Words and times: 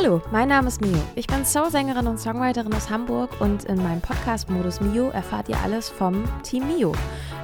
Hallo, 0.00 0.22
mein 0.30 0.46
Name 0.46 0.68
ist 0.68 0.80
Mio. 0.80 0.96
Ich 1.16 1.26
bin 1.26 1.44
Soul-Sängerin 1.44 2.06
und 2.06 2.20
Songwriterin 2.20 2.72
aus 2.72 2.88
Hamburg 2.88 3.40
und 3.40 3.64
in 3.64 3.82
meinem 3.82 4.00
Podcast-Modus 4.00 4.80
Mio 4.80 5.08
erfahrt 5.08 5.48
ihr 5.48 5.56
alles 5.60 5.88
vom 5.88 6.22
Team 6.44 6.68
Mio. 6.68 6.92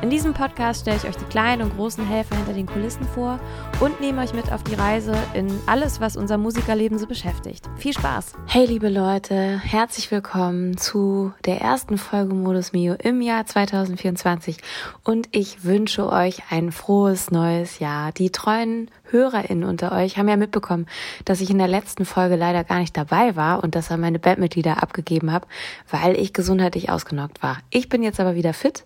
In 0.05 0.11
diesem 0.11 0.35
Podcast 0.35 0.83
stelle 0.83 0.99
ich 0.99 1.09
euch 1.09 1.17
die 1.17 1.25
kleinen 1.25 1.63
und 1.63 1.77
großen 1.77 2.07
Helfer 2.07 2.37
hinter 2.37 2.53
den 2.53 2.67
Kulissen 2.67 3.05
vor 3.15 3.41
und 3.81 4.03
nehme 4.03 4.21
euch 4.21 4.35
mit 4.35 4.53
auf 4.53 4.63
die 4.63 4.75
Reise 4.75 5.15
in 5.33 5.51
alles, 5.65 5.99
was 5.99 6.19
unser 6.19 6.37
Musikerleben 6.37 6.99
so 6.99 7.07
beschäftigt. 7.07 7.65
Viel 7.79 7.95
Spaß! 7.95 8.35
Hey 8.47 8.67
liebe 8.67 8.91
Leute, 8.91 9.59
herzlich 9.65 10.11
willkommen 10.11 10.77
zu 10.77 11.33
der 11.47 11.63
ersten 11.63 11.97
Folge 11.97 12.35
Modus 12.35 12.75
Mio 12.75 12.97
im 13.03 13.23
Jahr 13.23 13.47
2024 13.47 14.59
und 15.05 15.29
ich 15.31 15.65
wünsche 15.65 16.07
euch 16.07 16.43
ein 16.51 16.71
frohes 16.71 17.31
neues 17.31 17.79
Jahr. 17.79 18.13
Die 18.13 18.29
treuen 18.29 18.91
HörerInnen 19.05 19.65
unter 19.65 19.93
euch 19.93 20.19
haben 20.19 20.29
ja 20.29 20.37
mitbekommen, 20.37 20.85
dass 21.25 21.41
ich 21.41 21.49
in 21.49 21.57
der 21.57 21.69
letzten 21.69 22.05
Folge 22.05 22.37
leider 22.37 22.63
gar 22.63 22.81
nicht 22.81 22.95
dabei 22.95 23.37
war 23.37 23.65
und 23.65 23.75
dass 23.75 23.89
er 23.89 23.97
meine 23.97 24.19
Bandmitglieder 24.19 24.83
abgegeben 24.83 25.33
habe, 25.33 25.47
weil 25.91 26.19
ich 26.19 26.35
gesundheitlich 26.35 26.91
ausgenockt 26.91 27.43
war. 27.43 27.59
Ich 27.71 27.89
bin 27.89 28.03
jetzt 28.03 28.21
aber 28.21 28.35
wieder 28.35 28.53
fit 28.53 28.85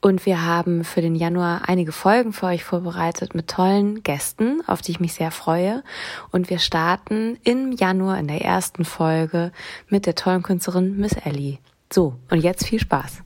und 0.00 0.26
wir 0.26 0.44
haben 0.44 0.84
für 0.84 1.00
den 1.00 1.14
Januar 1.14 1.62
einige 1.66 1.92
Folgen 1.92 2.32
für 2.32 2.46
euch 2.46 2.64
vorbereitet 2.64 3.34
mit 3.34 3.48
tollen 3.48 4.02
Gästen, 4.02 4.62
auf 4.66 4.80
die 4.80 4.92
ich 4.92 5.00
mich 5.00 5.14
sehr 5.14 5.30
freue. 5.30 5.82
Und 6.30 6.50
wir 6.50 6.58
starten 6.58 7.38
im 7.44 7.72
Januar 7.72 8.18
in 8.18 8.28
der 8.28 8.42
ersten 8.42 8.84
Folge 8.84 9.52
mit 9.88 10.06
der 10.06 10.14
tollen 10.14 10.42
Künstlerin 10.42 10.98
Miss 10.98 11.12
Ellie. 11.12 11.58
So, 11.92 12.14
und 12.30 12.40
jetzt 12.40 12.66
viel 12.66 12.80
Spaß. 12.80 13.22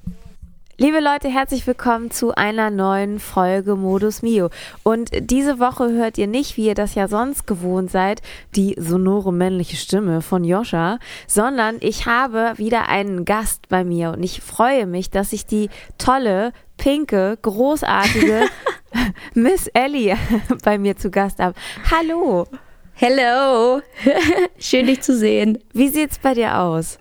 Liebe 0.78 1.00
Leute, 1.00 1.28
herzlich 1.28 1.66
willkommen 1.66 2.10
zu 2.10 2.34
einer 2.34 2.70
neuen 2.70 3.20
Folge 3.20 3.76
Modus 3.76 4.22
Mio. 4.22 4.48
Und 4.82 5.10
diese 5.30 5.58
Woche 5.58 5.92
hört 5.92 6.16
ihr 6.16 6.26
nicht, 6.26 6.56
wie 6.56 6.66
ihr 6.66 6.74
das 6.74 6.94
ja 6.94 7.08
sonst 7.08 7.46
gewohnt 7.46 7.90
seid, 7.90 8.22
die 8.56 8.74
sonore 8.78 9.34
männliche 9.34 9.76
Stimme 9.76 10.22
von 10.22 10.44
Joscha, 10.44 10.98
sondern 11.26 11.76
ich 11.80 12.06
habe 12.06 12.54
wieder 12.56 12.88
einen 12.88 13.26
Gast 13.26 13.68
bei 13.68 13.84
mir 13.84 14.12
und 14.12 14.22
ich 14.22 14.40
freue 14.40 14.86
mich, 14.86 15.10
dass 15.10 15.34
ich 15.34 15.44
die 15.44 15.68
tolle, 15.98 16.54
pinke, 16.78 17.38
großartige 17.42 18.46
Miss 19.34 19.66
Ellie 19.74 20.16
bei 20.64 20.78
mir 20.78 20.96
zu 20.96 21.10
Gast 21.10 21.38
habe. 21.38 21.54
Hallo. 21.90 22.46
Hello. 22.94 23.82
Schön 24.58 24.86
dich 24.86 25.02
zu 25.02 25.14
sehen. 25.14 25.58
Wie 25.74 25.90
sieht's 25.90 26.18
bei 26.18 26.32
dir 26.32 26.58
aus? 26.58 26.98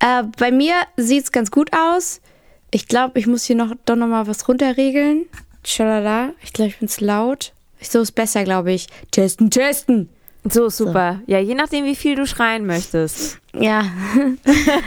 Äh, 0.00 0.24
bei 0.38 0.50
mir 0.50 0.74
sieht's 0.98 1.32
ganz 1.32 1.50
gut 1.50 1.70
aus. 1.74 2.20
Ich 2.70 2.86
glaube, 2.86 3.18
ich 3.18 3.26
muss 3.26 3.44
hier 3.44 3.56
noch 3.56 3.74
doch 3.84 3.96
noch 3.96 4.06
mal 4.06 4.26
was 4.26 4.48
runterregeln. 4.48 5.26
Schalala. 5.64 6.30
Ich 6.42 6.52
glaube, 6.52 6.70
ich 6.70 6.78
bin 6.78 6.88
zu 6.88 7.04
laut. 7.04 7.52
So 7.80 8.00
ist 8.00 8.12
besser, 8.12 8.44
glaube 8.44 8.72
ich. 8.72 8.86
Testen, 9.10 9.50
testen. 9.50 10.08
So, 10.44 10.70
super. 10.70 11.20
So. 11.26 11.32
Ja, 11.32 11.38
je 11.38 11.54
nachdem, 11.54 11.84
wie 11.84 11.94
viel 11.94 12.14
du 12.14 12.26
schreien 12.26 12.66
möchtest. 12.66 13.38
Ja. 13.52 13.80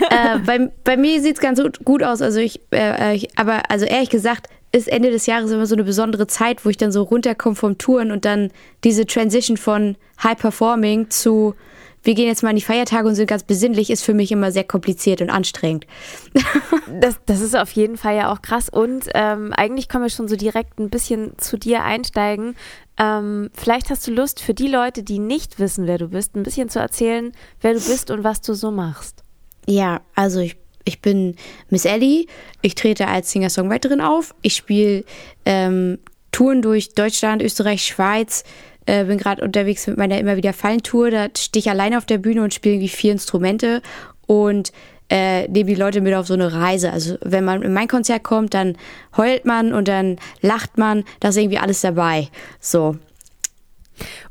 äh, 0.10 0.40
bei, 0.46 0.72
bei 0.84 0.98
mir 0.98 1.22
sieht 1.22 1.36
es 1.36 1.42
ganz 1.42 1.62
gut 1.84 2.04
aus. 2.04 2.22
Also 2.22 2.40
ich, 2.40 2.60
äh, 2.72 3.16
ich, 3.16 3.38
aber 3.38 3.70
also 3.70 3.86
ehrlich 3.86 4.10
gesagt, 4.10 4.48
ist 4.72 4.88
Ende 4.88 5.12
des 5.12 5.28
Jahres 5.28 5.52
immer 5.52 5.68
so 5.68 5.76
eine 5.76 5.84
besondere 5.84 6.26
Zeit, 6.26 6.66
wo 6.66 6.70
ich 6.70 6.78
dann 6.78 6.92
so 6.92 7.04
runterkomme 7.04 7.56
vom 7.56 7.78
Touren 7.78 8.12
und 8.12 8.26
dann 8.26 8.50
diese 8.84 9.06
Transition 9.06 9.58
von 9.58 9.96
High 10.24 10.38
Performing 10.38 11.12
zu 11.12 11.54
wir 12.04 12.16
gehen 12.16 12.28
jetzt 12.28 12.44
mal 12.44 12.50
in 12.50 12.58
die 12.58 12.62
Feiertage 12.62 13.08
und 13.08 13.16
sind 13.16 13.28
ganz 13.28 13.44
besinnlich, 13.44 13.90
ist 13.90 14.04
für 14.04 14.14
mich 14.14 14.32
immer 14.32 14.52
sehr 14.52 14.64
kompliziert 14.64 15.22
und 15.22 15.30
anstrengend. 15.30 15.88
das, 17.00 17.20
das 17.26 17.42
ist 17.42 17.56
auf 17.56 17.72
jeden 17.72 17.98
Fall 17.98 18.16
ja 18.16 18.32
auch 18.32 18.42
krass. 18.42 18.70
Und 18.70 19.10
ähm, 19.14 19.54
eigentlich 19.54 19.88
können 19.88 20.04
wir 20.04 20.10
schon 20.10 20.28
so 20.28 20.36
direkt 20.36 20.80
ein 20.80 20.90
bisschen 20.90 21.38
zu 21.38 21.58
dir 21.58 21.84
einsteigen. 21.84 22.56
Ähm, 22.98 23.50
vielleicht 23.54 23.90
hast 23.90 24.06
du 24.06 24.12
Lust, 24.12 24.42
für 24.42 24.54
die 24.54 24.68
Leute, 24.68 25.04
die 25.04 25.20
nicht 25.20 25.60
wissen, 25.60 25.88
wer 25.88 25.98
du 25.98 26.10
bist, 26.10 26.36
ein 26.36 26.44
bisschen 26.44 26.70
zu 26.70 26.80
erzählen, 26.80 27.32
wer 27.62 27.74
du 27.74 27.80
bist 27.80 28.12
und 28.12 28.24
was 28.24 28.42
du 28.42 28.54
so 28.54 28.70
machst. 28.70 29.24
Ja, 29.66 30.02
also 30.14 30.40
ich 30.40 30.58
ich 30.86 31.02
bin 31.02 31.36
Miss 31.70 31.86
Ellie. 31.86 32.26
Ich 32.62 32.76
trete 32.76 33.08
als 33.08 33.32
Singer-Songwriterin 33.32 34.02
auf. 34.02 34.36
Ich 34.42 34.56
spiele 34.56 35.06
ähm, 35.46 36.00
Touren 36.32 36.62
durch 36.62 36.94
Deutschland, 36.94 37.42
Österreich, 37.42 37.84
Schweiz, 37.84 38.44
äh, 38.86 39.06
bin 39.06 39.18
gerade 39.18 39.44
unterwegs 39.44 39.88
mit 39.88 39.98
meiner 39.98 40.20
immer 40.20 40.38
wieder 40.38 40.54
Fallentour. 40.54 41.12
Da 41.12 41.28
stehe 41.38 41.62
ich 41.62 41.70
alleine 41.70 41.98
auf 41.98 42.06
der 42.06 42.18
Bühne 42.18 42.44
und 42.44 42.54
spiele 42.54 42.76
irgendwie 42.76 42.90
vier 42.90 43.14
Instrumente 43.14 43.82
und 44.28 44.72
äh, 45.10 45.48
nehme 45.48 45.70
die 45.70 45.76
Leute 45.76 46.02
mit 46.02 46.14
auf 46.14 46.28
so 46.28 46.34
eine 46.34 46.54
Reise. 46.54 46.92
Also 46.92 47.18
wenn 47.22 47.46
man 47.46 47.62
in 47.62 47.74
mein 47.74 47.88
Konzert 47.88 48.24
kommt, 48.24 48.54
dann 48.54 48.78
heult 49.18 49.46
man 49.46 49.74
und 49.74 49.88
dann 49.88 50.18
lacht 50.42 50.78
man. 50.78 51.04
Da 51.20 51.30
ist 51.30 51.38
irgendwie 51.38 51.60
alles 51.60 51.82
dabei. 51.82 52.30
So. 52.60 52.98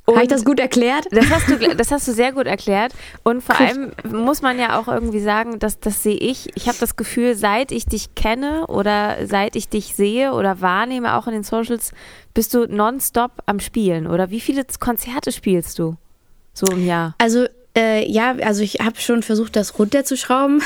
Habe 0.09 0.23
ich 0.23 0.29
das 0.29 0.45
gut 0.45 0.59
erklärt? 0.59 1.07
Das 1.12 1.31
hast, 1.31 1.49
du, 1.49 1.57
das 1.77 1.91
hast 1.93 2.09
du 2.09 2.12
sehr 2.12 2.33
gut 2.33 2.47
erklärt. 2.47 2.93
Und 3.23 3.43
vor 3.43 3.59
allem 3.59 3.93
muss 4.11 4.43
man 4.43 4.59
ja 4.59 4.79
auch 4.79 4.89
irgendwie 4.89 5.21
sagen, 5.21 5.59
dass 5.61 5.79
das 5.79 6.03
sehe 6.03 6.17
ich. 6.17 6.51
Ich 6.57 6.67
habe 6.67 6.79
das 6.81 6.97
Gefühl, 6.97 7.37
seit 7.37 7.71
ich 7.71 7.87
dich 7.87 8.15
kenne 8.15 8.67
oder 8.67 9.27
seit 9.27 9.55
ich 9.55 9.69
dich 9.69 9.95
sehe 9.95 10.33
oder 10.33 10.61
wahrnehme, 10.61 11.15
auch 11.15 11.29
in 11.29 11.35
den 11.35 11.45
Socials, 11.45 11.93
bist 12.34 12.54
du 12.54 12.66
nonstop 12.66 13.43
am 13.47 13.60
Spielen. 13.60 14.06
Oder 14.06 14.31
wie 14.31 14.41
viele 14.41 14.65
Konzerte 14.81 15.32
spielst 15.32 15.78
du 15.78 15.97
so 16.53 16.66
im 16.66 16.87
Jahr? 16.87 17.15
Also 17.19 17.47
äh, 17.76 18.10
ja, 18.10 18.37
also 18.43 18.62
ich 18.62 18.81
habe 18.81 19.00
schon 19.00 19.22
versucht, 19.22 19.56
das 19.56 19.78
runterzuschrauben. 19.78 20.62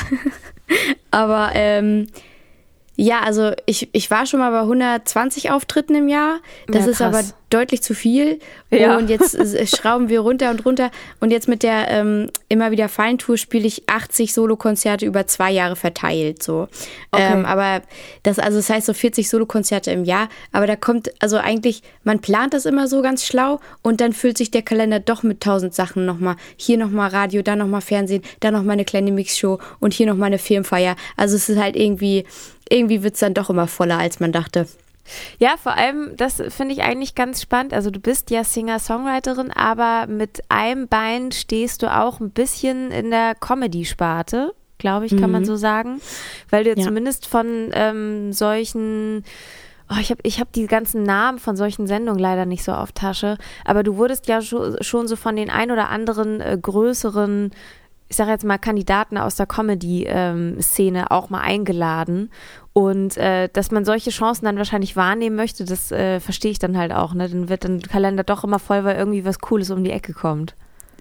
Aber 1.11 1.51
ähm, 1.53 2.07
ja, 2.99 3.19
also 3.19 3.51
ich, 3.67 3.89
ich 3.91 4.09
war 4.09 4.25
schon 4.25 4.39
mal 4.39 4.49
bei 4.49 4.61
120 4.61 5.51
Auftritten 5.51 5.93
im 5.93 6.09
Jahr. 6.09 6.39
Das 6.65 6.85
ja, 6.85 6.91
ist 6.91 7.01
aber 7.01 7.23
deutlich 7.51 7.83
zu 7.83 7.93
viel. 7.93 8.39
Ja. 8.71 8.97
Und 8.97 9.11
jetzt 9.11 9.37
schrauben 9.69 10.09
wir 10.09 10.21
runter 10.21 10.49
und 10.49 10.65
runter. 10.65 10.89
Und 11.19 11.29
jetzt 11.29 11.47
mit 11.47 11.61
der 11.61 11.91
ähm, 11.91 12.31
immer 12.49 12.71
wieder 12.71 12.89
Fallentour 12.89 13.37
spiele 13.37 13.67
ich 13.67 13.87
80 13.87 14.33
Solokonzerte 14.33 15.05
über 15.05 15.27
zwei 15.27 15.51
Jahre 15.51 15.75
verteilt. 15.75 16.41
So. 16.41 16.67
Okay. 17.11 17.33
Ähm, 17.33 17.45
aber 17.45 17.83
das, 18.23 18.39
also 18.39 18.57
das 18.57 18.67
heißt 18.67 18.87
so 18.87 18.95
40 18.95 19.29
Solokonzerte 19.29 19.91
im 19.91 20.03
Jahr. 20.03 20.27
Aber 20.51 20.65
da 20.65 20.75
kommt, 20.75 21.11
also 21.21 21.37
eigentlich, 21.37 21.83
man 22.03 22.19
plant 22.19 22.55
das 22.55 22.65
immer 22.65 22.87
so 22.87 23.03
ganz 23.03 23.23
schlau 23.23 23.59
und 23.83 24.01
dann 24.01 24.11
füllt 24.11 24.39
sich 24.39 24.49
der 24.49 24.63
Kalender 24.63 24.99
doch 24.99 25.21
mit 25.21 25.41
tausend 25.41 25.75
Sachen 25.75 26.07
nochmal. 26.07 26.35
Hier 26.57 26.79
nochmal 26.79 27.11
Radio, 27.11 27.43
da 27.43 27.55
nochmal 27.55 27.81
Fernsehen, 27.81 28.23
da 28.39 28.49
nochmal 28.49 28.73
eine 28.73 28.85
kleine 28.85 29.11
Mixshow 29.11 29.59
und 29.79 29.93
hier 29.93 30.07
nochmal 30.07 30.27
eine 30.27 30.39
Filmfeier. 30.39 30.95
Also 31.15 31.35
es 31.35 31.47
ist 31.47 31.59
halt 31.59 31.75
irgendwie 31.75 32.25
irgendwie 32.69 33.03
wird 33.03 33.15
es 33.15 33.19
dann 33.19 33.33
doch 33.33 33.49
immer 33.49 33.67
voller, 33.67 33.97
als 33.99 34.19
man 34.19 34.31
dachte. 34.31 34.67
Ja, 35.39 35.55
vor 35.57 35.75
allem, 35.75 36.15
das 36.17 36.41
finde 36.49 36.73
ich 36.73 36.81
eigentlich 36.81 37.15
ganz 37.15 37.41
spannend. 37.41 37.73
Also 37.73 37.91
du 37.91 37.99
bist 37.99 38.29
ja 38.29 38.43
Singer-Songwriterin, 38.43 39.51
aber 39.51 40.07
mit 40.07 40.41
einem 40.49 40.87
Bein 40.87 41.31
stehst 41.31 41.81
du 41.81 41.95
auch 41.95 42.19
ein 42.19 42.31
bisschen 42.31 42.91
in 42.91 43.09
der 43.09 43.35
Comedy-Sparte, 43.35 44.53
glaube 44.77 45.05
ich, 45.05 45.11
kann 45.11 45.27
mhm. 45.27 45.31
man 45.31 45.45
so 45.45 45.55
sagen. 45.55 46.01
Weil 46.49 46.65
du 46.65 46.71
ja. 46.71 46.83
zumindest 46.83 47.25
von 47.25 47.69
ähm, 47.73 48.33
solchen 48.33 49.23
Oh, 49.89 49.95
ich 50.01 50.09
habe 50.11 50.19
ich 50.23 50.41
hab 50.41 50.51
die 50.51 50.67
ganzen 50.67 51.03
Namen 51.03 51.39
von 51.39 51.55
solchen 51.55 51.87
Sendungen 51.87 52.19
leider 52.19 52.45
nicht 52.45 52.61
so 52.61 52.73
auf 52.73 52.91
Tasche. 52.91 53.37
Aber 53.63 53.83
du 53.83 53.95
wurdest 53.95 54.27
ja 54.27 54.41
schon, 54.41 55.07
so 55.07 55.15
von 55.15 55.37
den 55.37 55.49
ein 55.49 55.71
oder 55.71 55.89
anderen 55.89 56.41
äh, 56.41 56.57
größeren 56.61 57.51
ich 58.09 58.15
sage 58.15 58.31
jetzt 58.31 58.45
mal, 58.45 58.57
Kandidaten 58.57 59.17
aus 59.17 59.35
der 59.35 59.45
Comedy-Szene 59.45 60.99
ähm, 60.99 61.07
auch 61.09 61.29
mal 61.29 61.41
eingeladen. 61.41 62.29
Und 62.73 63.17
äh, 63.17 63.49
dass 63.51 63.71
man 63.71 63.85
solche 63.85 64.11
Chancen 64.11 64.45
dann 64.45 64.57
wahrscheinlich 64.57 64.95
wahrnehmen 64.95 65.35
möchte, 65.35 65.65
das 65.65 65.91
äh, 65.91 66.19
verstehe 66.19 66.51
ich 66.51 66.59
dann 66.59 66.77
halt 66.77 66.93
auch. 66.93 67.13
Ne? 67.13 67.27
Dann 67.27 67.49
wird 67.49 67.63
dann 67.63 67.79
der 67.79 67.89
Kalender 67.89 68.23
doch 68.23 68.43
immer 68.43 68.59
voll, 68.59 68.83
weil 68.83 68.97
irgendwie 68.97 69.25
was 69.25 69.39
Cooles 69.39 69.71
um 69.71 69.83
die 69.83 69.91
Ecke 69.91 70.13
kommt. 70.13 70.55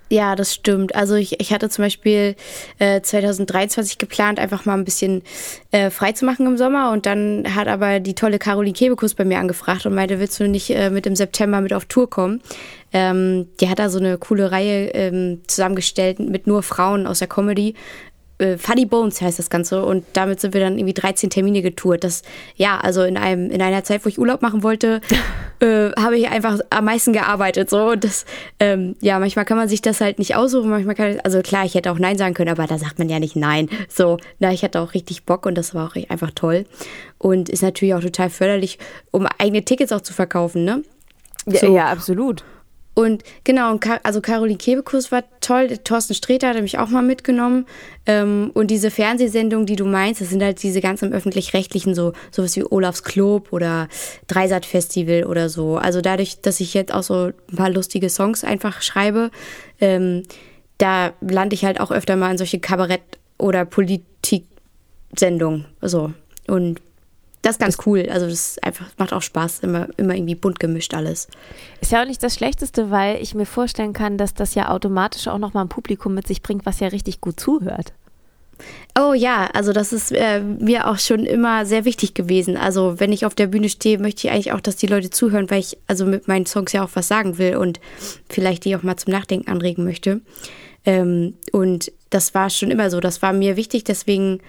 Ja, 0.09 0.37
das 0.37 0.55
stimmt. 0.55 0.95
Also 0.95 1.17
ich, 1.17 1.41
ich 1.41 1.53
hatte 1.53 1.69
zum 1.69 1.85
Beispiel 1.85 2.37
äh, 2.79 3.01
2023 3.01 3.99
geplant, 3.99 4.39
einfach 4.39 4.65
mal 4.65 4.75
ein 4.75 4.85
bisschen 4.85 5.23
äh, 5.73 5.91
frei 5.91 6.13
zu 6.13 6.25
machen 6.25 6.47
im 6.47 6.57
Sommer 6.57 6.93
und 6.93 7.07
dann 7.07 7.57
hat 7.57 7.67
aber 7.67 7.99
die 7.99 8.15
tolle 8.15 8.39
Caroline 8.39 8.73
Kebekus 8.73 9.15
bei 9.15 9.25
mir 9.25 9.41
angefragt 9.41 9.85
und 9.85 9.95
meinte, 9.95 10.21
willst 10.21 10.39
du 10.39 10.47
nicht 10.47 10.71
äh, 10.71 10.91
mit 10.91 11.07
im 11.07 11.17
September 11.17 11.61
mit 11.61 11.73
auf 11.73 11.87
Tour 11.87 12.09
kommen? 12.09 12.41
Ähm, 12.93 13.49
die 13.61 13.69
hat 13.69 13.81
da 13.81 13.91
so 13.91 13.99
eine 13.99 14.17
coole 14.17 14.53
Reihe 14.53 14.91
ähm, 14.95 15.41
zusammengestellt 15.49 16.21
mit 16.21 16.47
nur 16.47 16.63
Frauen 16.63 17.09
aus 17.09 17.19
der 17.19 17.29
Comedy 17.29 17.75
äh, 18.39 18.59
Funny 18.59 18.87
Bones 18.87 19.21
heißt 19.21 19.39
das 19.39 19.51
Ganze 19.51 19.85
und 19.85 20.05
damit 20.13 20.41
sind 20.41 20.55
wir 20.55 20.61
dann 20.61 20.79
irgendwie 20.79 20.95
13 20.95 21.31
Termine 21.31 21.63
getourt. 21.63 22.05
Das, 22.05 22.23
ja, 22.57 22.79
also 22.79 23.03
in 23.03 23.17
einem, 23.17 23.51
in 23.51 23.63
einer 23.63 23.85
Zeit, 23.85 24.05
wo 24.05 24.09
ich 24.09 24.19
Urlaub 24.19 24.43
machen 24.43 24.63
wollte, 24.63 25.01
äh, 25.61 25.91
habe 25.93 26.17
ich 26.19 26.29
einfach 26.29 26.59
am 26.71 26.85
meisten 26.85 27.13
gearbeitet, 27.13 27.71
so. 27.71 27.91
Und 27.91 28.05
das, 28.05 28.27
ähm, 28.61 28.97
ja, 29.01 29.19
manchmal 29.19 29.45
kann 29.45 29.57
man 29.57 29.69
sich 29.69 29.83
das 29.83 30.01
halt 30.01 30.19
nicht 30.19 30.37
aussuchen, 30.37 30.71
manchmal 30.71 30.95
kann, 30.95 31.21
also 31.25 31.41
klar, 31.41 31.65
ich 31.65 31.75
hätte 31.75 31.91
auch 31.91 31.99
Nein 31.99 32.19
sagen 32.19 32.35
können, 32.35 32.51
aber 32.51 32.67
da 32.67 32.79
sagt 32.79 32.99
man 32.99 33.09
ja 33.09 33.19
nicht 33.19 33.37
Nein. 33.37 33.69
So, 33.89 34.19
na, 34.39 34.53
ich 34.53 34.63
hatte 34.63 34.81
auch 34.81 34.95
richtig 34.95 35.25
Bock 35.25 35.47
und 35.47 35.57
das 35.57 35.75
war 35.75 35.87
auch 35.89 35.97
einfach 36.11 36.31
toll. 36.35 36.67
Und 37.19 37.49
ist 37.49 37.63
natürlich 37.63 37.95
auch 37.95 38.01
total 38.01 38.31
förderlich, 38.31 38.79
um 39.11 39.27
eigene 39.39 39.65
Tickets 39.65 39.93
auch 39.93 40.03
zu 40.03 40.13
verkaufen, 40.13 40.65
ne? 40.65 40.83
So. 41.47 41.67
Ja, 41.67 41.73
ja, 41.73 41.87
absolut. 41.87 42.45
Und 42.99 43.25
genau, 43.45 43.79
also 44.05 44.23
Caroline 44.23 44.57
Kebekus 44.57 45.13
war 45.13 45.23
toll, 45.43 45.69
Thorsten 45.85 46.15
Sträter 46.15 46.49
hat 46.49 46.63
mich 46.63 46.79
auch 46.79 46.89
mal 46.89 47.03
mitgenommen. 47.03 47.67
Ähm, 48.07 48.51
und 48.55 48.71
diese 48.71 48.91
Fernsehsendungen, 48.91 49.67
die 49.67 49.77
du 49.77 49.85
meinst, 49.85 50.23
das 50.23 50.31
sind 50.31 50.43
halt 50.43 50.63
diese 50.63 50.81
ganzen 50.81 51.13
öffentlich-rechtlichen, 51.13 51.95
so 51.95 52.15
sowas 52.31 52.57
wie 52.57 52.65
Olafs 52.65 53.03
Club 53.03 53.53
oder 53.53 53.89
Dreisat 54.29 54.65
Festival 54.65 55.25
oder 55.25 55.51
so. 55.51 55.77
Also 55.77 56.01
dadurch, 56.01 56.41
dass 56.41 56.59
ich 56.59 56.73
jetzt 56.73 56.91
auch 56.91 57.03
so 57.03 57.33
ein 57.51 57.57
paar 57.57 57.69
lustige 57.69 58.09
Songs 58.09 58.45
einfach 58.45 58.81
schreibe, 58.81 59.31
ähm, 59.79 60.23
da 60.79 61.13
lande 61.21 61.53
ich 61.53 61.67
halt 61.67 61.81
auch 61.81 61.91
öfter 61.91 62.17
mal 62.17 62.31
in 62.31 62.39
solche 62.39 62.61
Kabarett- 62.61 63.19
oder 63.37 63.67
Politik-Sendungen. 63.67 65.67
So. 65.83 66.15
Und 66.47 66.81
das 67.47 67.57
ist 67.57 67.61
ganz 67.61 67.79
cool. 67.87 68.09
Also 68.11 68.27
das 68.29 68.59
einfach 68.59 68.87
macht 68.99 69.13
auch 69.13 69.23
Spaß, 69.23 69.61
immer, 69.61 69.89
immer 69.97 70.15
irgendwie 70.15 70.35
bunt 70.35 70.59
gemischt 70.59 70.95
alles. 70.95 71.29
Ist 71.81 71.93
ja 71.93 72.03
auch 72.03 72.07
nicht 72.07 72.23
das 72.23 72.35
Schlechteste, 72.35 72.91
weil 72.91 73.23
ich 73.23 73.35
mir 73.35 73.47
vorstellen 73.47 73.93
kann, 73.93 74.19
dass 74.19 74.35
das 74.35 74.55
ja 74.55 74.69
automatisch 74.69 75.29
auch 75.29 75.39
nochmal 75.39 75.65
ein 75.65 75.69
Publikum 75.69 76.15
mit 76.15 76.27
sich 76.27 76.43
bringt, 76.43 76.67
was 76.67 76.81
ja 76.81 76.89
richtig 76.89 77.21
gut 77.21 77.39
zuhört. 77.39 77.93
Oh 78.99 79.13
ja, 79.13 79.49
also 79.53 79.73
das 79.73 79.93
ist 79.93 80.11
äh, 80.13 80.41
mir 80.41 80.89
auch 80.89 80.99
schon 80.99 81.25
immer 81.25 81.67
sehr 81.67 81.85
wichtig 81.85 82.15
gewesen. 82.15 82.57
Also 82.57 82.99
wenn 82.99 83.13
ich 83.13 83.27
auf 83.27 83.35
der 83.35 83.47
Bühne 83.47 83.69
stehe, 83.69 83.99
möchte 83.99 84.27
ich 84.27 84.33
eigentlich 84.33 84.53
auch, 84.53 84.61
dass 84.61 84.77
die 84.77 84.87
Leute 84.87 85.11
zuhören, 85.11 85.51
weil 85.51 85.61
ich 85.61 85.77
also 85.87 86.05
mit 86.07 86.27
meinen 86.27 86.47
Songs 86.47 86.73
ja 86.73 86.83
auch 86.83 86.91
was 86.95 87.07
sagen 87.07 87.39
will 87.39 87.57
und 87.57 87.79
vielleicht 88.29 88.65
die 88.65 88.75
auch 88.75 88.83
mal 88.83 88.97
zum 88.97 89.13
Nachdenken 89.13 89.51
anregen 89.51 89.85
möchte. 89.85 90.21
Ähm, 90.85 91.35
und 91.53 91.93
das 92.11 92.35
war 92.35 92.51
schon 92.51 92.71
immer 92.71 92.91
so. 92.91 92.99
Das 92.99 93.23
war 93.23 93.33
mir 93.33 93.57
wichtig, 93.57 93.85
deswegen, 93.85 94.41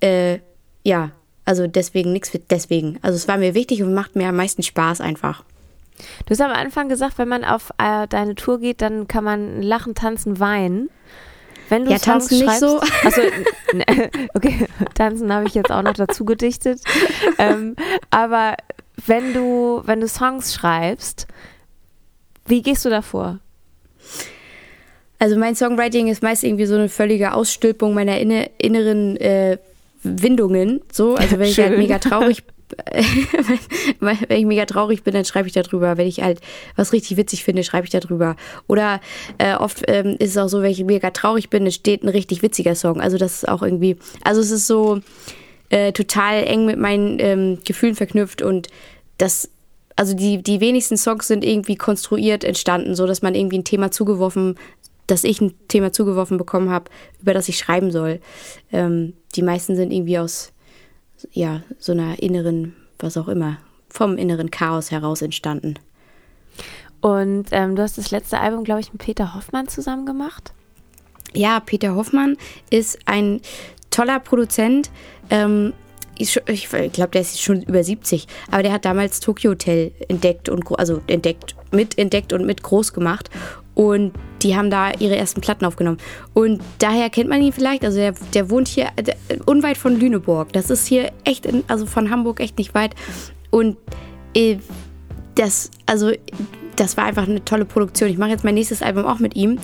äh, 0.00 0.40
ja, 0.82 1.12
also 1.50 1.66
deswegen 1.66 2.12
nichts 2.12 2.32
mit 2.32 2.52
deswegen. 2.52 3.00
Also 3.02 3.16
es 3.16 3.26
war 3.26 3.36
mir 3.36 3.54
wichtig 3.54 3.82
und 3.82 3.92
macht 3.92 4.14
mir 4.14 4.28
am 4.28 4.36
meisten 4.36 4.62
Spaß 4.62 5.00
einfach. 5.00 5.42
Du 6.24 6.30
hast 6.30 6.40
am 6.40 6.52
Anfang 6.52 6.88
gesagt, 6.88 7.18
wenn 7.18 7.26
man 7.26 7.42
auf 7.42 7.72
äh, 7.76 8.06
deine 8.06 8.36
Tour 8.36 8.60
geht, 8.60 8.80
dann 8.80 9.08
kann 9.08 9.24
man 9.24 9.60
lachen, 9.60 9.96
tanzen, 9.96 10.38
weinen. 10.38 10.90
Wenn 11.68 11.86
du 11.86 11.90
ja, 11.90 11.98
Songs 11.98 12.28
tanzen 12.28 12.46
nicht 12.46 12.58
so. 12.60 12.80
Also, 13.04 13.22
okay, 14.34 14.68
tanzen 14.94 15.32
habe 15.32 15.48
ich 15.48 15.54
jetzt 15.54 15.72
auch 15.72 15.82
noch 15.82 15.94
dazu 15.94 16.24
gedichtet. 16.24 16.80
Ähm, 17.38 17.74
aber 18.10 18.54
wenn 19.06 19.32
du, 19.32 19.82
wenn 19.86 20.00
du 20.00 20.06
Songs 20.06 20.54
schreibst, 20.54 21.26
wie 22.46 22.62
gehst 22.62 22.84
du 22.84 22.90
davor? 22.90 23.38
Also 25.18 25.36
mein 25.36 25.56
Songwriting 25.56 26.08
ist 26.08 26.22
meist 26.22 26.44
irgendwie 26.44 26.66
so 26.66 26.76
eine 26.76 26.88
völlige 26.88 27.32
Ausstülpung 27.32 27.94
meiner 27.94 28.18
inne, 28.18 28.50
inneren 28.58 29.16
äh, 29.16 29.58
Windungen. 30.02 30.80
So, 30.92 31.14
also 31.14 31.38
wenn 31.38 31.48
Schön. 31.48 31.64
ich 31.64 31.70
halt 31.70 31.78
mega 31.78 31.98
traurig 31.98 32.42
wenn 34.00 34.16
ich 34.28 34.46
mega 34.46 34.64
traurig 34.64 35.02
bin, 35.02 35.14
dann 35.14 35.24
schreibe 35.24 35.48
ich 35.48 35.54
darüber. 35.54 35.96
Wenn 35.96 36.06
ich 36.06 36.22
halt 36.22 36.40
was 36.76 36.92
richtig 36.92 37.16
witzig 37.16 37.44
finde, 37.44 37.64
schreibe 37.64 37.86
ich 37.86 37.90
darüber. 37.90 38.36
Oder 38.66 39.00
äh, 39.38 39.54
oft 39.54 39.82
ähm, 39.88 40.16
ist 40.18 40.30
es 40.30 40.36
auch 40.36 40.48
so, 40.48 40.62
wenn 40.62 40.70
ich 40.70 40.84
mega 40.84 41.10
traurig 41.10 41.50
bin, 41.50 41.64
entsteht 41.64 42.02
ein 42.02 42.08
richtig 42.08 42.42
witziger 42.42 42.74
Song. 42.74 43.00
Also 43.00 43.18
das 43.18 43.34
ist 43.34 43.48
auch 43.48 43.62
irgendwie, 43.62 43.96
also 44.22 44.40
es 44.40 44.50
ist 44.50 44.66
so 44.66 45.00
äh, 45.70 45.92
total 45.92 46.44
eng 46.44 46.66
mit 46.66 46.78
meinen 46.78 47.18
ähm, 47.20 47.58
Gefühlen 47.64 47.94
verknüpft 47.94 48.42
und 48.42 48.68
das, 49.18 49.50
also 49.96 50.14
die, 50.14 50.42
die 50.42 50.60
wenigsten 50.60 50.96
Songs 50.96 51.28
sind 51.28 51.44
irgendwie 51.44 51.76
konstruiert 51.76 52.44
entstanden, 52.44 52.94
so 52.94 53.06
dass 53.06 53.22
man 53.22 53.34
irgendwie 53.34 53.58
ein 53.58 53.64
Thema 53.64 53.90
zugeworfen 53.90 54.56
dass 55.10 55.24
ich 55.24 55.40
ein 55.40 55.54
Thema 55.68 55.92
zugeworfen 55.92 56.38
bekommen 56.38 56.70
habe, 56.70 56.90
über 57.20 57.34
das 57.34 57.48
ich 57.48 57.58
schreiben 57.58 57.90
soll. 57.90 58.20
Ähm, 58.72 59.14
die 59.34 59.42
meisten 59.42 59.76
sind 59.76 59.92
irgendwie 59.92 60.18
aus 60.18 60.52
ja, 61.32 61.62
so 61.78 61.92
einer 61.92 62.22
inneren, 62.22 62.74
was 62.98 63.16
auch 63.16 63.28
immer, 63.28 63.58
vom 63.88 64.16
inneren 64.16 64.50
Chaos 64.50 64.90
heraus 64.90 65.22
entstanden. 65.22 65.74
Und 67.00 67.46
ähm, 67.50 67.76
du 67.76 67.82
hast 67.82 67.98
das 67.98 68.10
letzte 68.10 68.38
Album, 68.38 68.64
glaube 68.64 68.80
ich, 68.80 68.92
mit 68.92 69.02
Peter 69.02 69.34
Hoffmann 69.34 69.68
zusammen 69.68 70.06
gemacht? 70.06 70.52
Ja, 71.34 71.60
Peter 71.60 71.94
Hoffmann 71.94 72.36
ist 72.70 72.98
ein 73.06 73.40
toller 73.90 74.20
Produzent. 74.20 74.90
Ähm, 75.30 75.72
ich, 76.18 76.38
ich 76.46 76.68
glaube, 76.68 77.12
der 77.12 77.22
ist 77.22 77.40
schon 77.40 77.62
über 77.62 77.82
70, 77.82 78.26
aber 78.50 78.62
der 78.62 78.72
hat 78.72 78.84
damals 78.84 79.20
Tokyo 79.20 79.52
Hotel 79.52 79.92
entdeckt 80.08 80.50
und 80.50 80.64
also 80.78 81.00
entdeckt, 81.06 81.56
mitentdeckt 81.70 82.34
und 82.34 82.44
mit 82.44 82.62
groß 82.62 82.92
gemacht. 82.92 83.30
Und 83.80 84.12
die 84.42 84.56
haben 84.56 84.68
da 84.68 84.92
ihre 84.98 85.16
ersten 85.16 85.40
Platten 85.40 85.64
aufgenommen. 85.64 85.96
Und 86.34 86.60
daher 86.80 87.08
kennt 87.08 87.30
man 87.30 87.40
ihn 87.40 87.54
vielleicht. 87.54 87.82
Also 87.82 87.96
der, 87.96 88.12
der 88.34 88.50
wohnt 88.50 88.68
hier 88.68 88.88
der, 89.00 89.16
unweit 89.46 89.78
von 89.78 89.98
Lüneburg. 89.98 90.52
Das 90.52 90.68
ist 90.68 90.86
hier 90.86 91.10
echt, 91.24 91.46
in, 91.46 91.64
also 91.66 91.86
von 91.86 92.10
Hamburg 92.10 92.40
echt 92.40 92.58
nicht 92.58 92.74
weit. 92.74 92.94
Und 93.48 93.78
äh, 94.36 94.58
das, 95.34 95.70
also 95.86 96.12
das 96.76 96.98
war 96.98 97.04
einfach 97.04 97.26
eine 97.26 97.42
tolle 97.42 97.64
Produktion. 97.64 98.10
Ich 98.10 98.18
mache 98.18 98.28
jetzt 98.28 98.44
mein 98.44 98.52
nächstes 98.52 98.82
Album 98.82 99.06
auch 99.06 99.18
mit 99.18 99.34
ihm, 99.34 99.58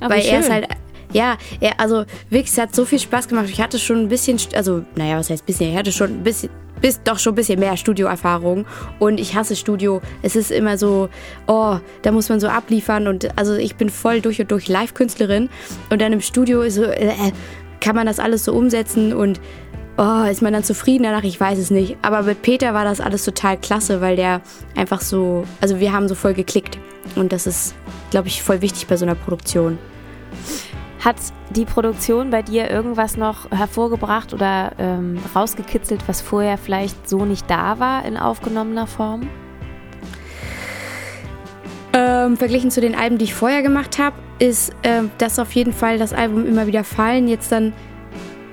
Aber 0.00 0.16
weil 0.16 0.22
schön. 0.22 0.34
er 0.34 0.40
ist 0.40 0.50
halt 0.50 0.68
ja, 1.14 1.38
er, 1.60 1.80
also 1.80 2.04
wirklich, 2.28 2.52
es 2.52 2.58
hat 2.58 2.74
so 2.74 2.84
viel 2.84 2.98
Spaß 2.98 3.28
gemacht. 3.28 3.46
Ich 3.48 3.60
hatte 3.60 3.78
schon 3.78 4.00
ein 4.00 4.08
bisschen, 4.08 4.38
also, 4.54 4.84
naja, 4.96 5.16
was 5.16 5.30
heißt 5.30 5.46
bisschen? 5.46 5.70
Ich 5.70 5.76
hatte 5.78 5.92
schon 5.92 6.10
ein 6.10 6.22
bisschen, 6.22 6.50
bis 6.82 7.02
doch 7.02 7.18
schon 7.18 7.32
ein 7.32 7.36
bisschen 7.36 7.58
mehr 7.58 7.76
Studioerfahrung 7.76 8.66
und 8.98 9.18
ich 9.18 9.34
hasse 9.34 9.56
Studio. 9.56 10.02
Es 10.20 10.36
ist 10.36 10.50
immer 10.50 10.76
so, 10.76 11.08
oh, 11.46 11.78
da 12.02 12.12
muss 12.12 12.28
man 12.28 12.40
so 12.40 12.48
abliefern 12.48 13.08
und 13.08 13.38
also 13.38 13.54
ich 13.54 13.76
bin 13.76 13.88
voll 13.88 14.20
durch 14.20 14.40
und 14.40 14.50
durch 14.50 14.68
Live-Künstlerin 14.68 15.48
und 15.88 16.02
dann 16.02 16.12
im 16.12 16.20
Studio 16.20 16.68
so, 16.68 16.82
äh, 16.82 17.32
kann 17.80 17.96
man 17.96 18.06
das 18.06 18.18
alles 18.18 18.44
so 18.44 18.52
umsetzen 18.52 19.14
und 19.14 19.40
oh, 19.96 20.24
ist 20.30 20.42
man 20.42 20.52
dann 20.52 20.64
zufrieden 20.64 21.04
danach? 21.04 21.24
Ich 21.24 21.38
weiß 21.38 21.58
es 21.58 21.70
nicht. 21.70 21.96
Aber 22.02 22.22
mit 22.22 22.42
Peter 22.42 22.74
war 22.74 22.84
das 22.84 23.00
alles 23.00 23.24
total 23.24 23.56
klasse, 23.56 24.00
weil 24.00 24.16
der 24.16 24.40
einfach 24.76 25.00
so, 25.00 25.44
also 25.60 25.80
wir 25.80 25.92
haben 25.92 26.08
so 26.08 26.14
voll 26.14 26.34
geklickt 26.34 26.78
und 27.16 27.32
das 27.32 27.46
ist, 27.46 27.74
glaube 28.10 28.28
ich, 28.28 28.42
voll 28.42 28.62
wichtig 28.62 28.86
bei 28.86 28.96
so 28.96 29.04
einer 29.04 29.14
Produktion. 29.14 29.78
Hat 31.04 31.16
die 31.50 31.64
Produktion 31.64 32.30
bei 32.30 32.42
dir 32.42 32.70
irgendwas 32.70 33.16
noch 33.16 33.50
hervorgebracht 33.50 34.32
oder 34.32 34.70
ähm, 34.78 35.18
rausgekitzelt, 35.34 36.06
was 36.06 36.20
vorher 36.20 36.56
vielleicht 36.56 37.08
so 37.08 37.24
nicht 37.24 37.50
da 37.50 37.80
war 37.80 38.04
in 38.04 38.16
aufgenommener 38.16 38.86
Form? 38.86 39.28
Ähm, 41.92 42.36
verglichen 42.36 42.70
zu 42.70 42.80
den 42.80 42.94
Alben, 42.94 43.18
die 43.18 43.24
ich 43.24 43.34
vorher 43.34 43.62
gemacht 43.62 43.98
habe, 43.98 44.14
ist 44.38 44.72
ähm, 44.84 45.10
das 45.18 45.40
auf 45.40 45.52
jeden 45.52 45.72
Fall 45.72 45.98
das 45.98 46.12
Album 46.12 46.46
immer 46.46 46.68
wieder 46.68 46.84
fallen. 46.84 47.26
Jetzt 47.26 47.50
dann 47.50 47.72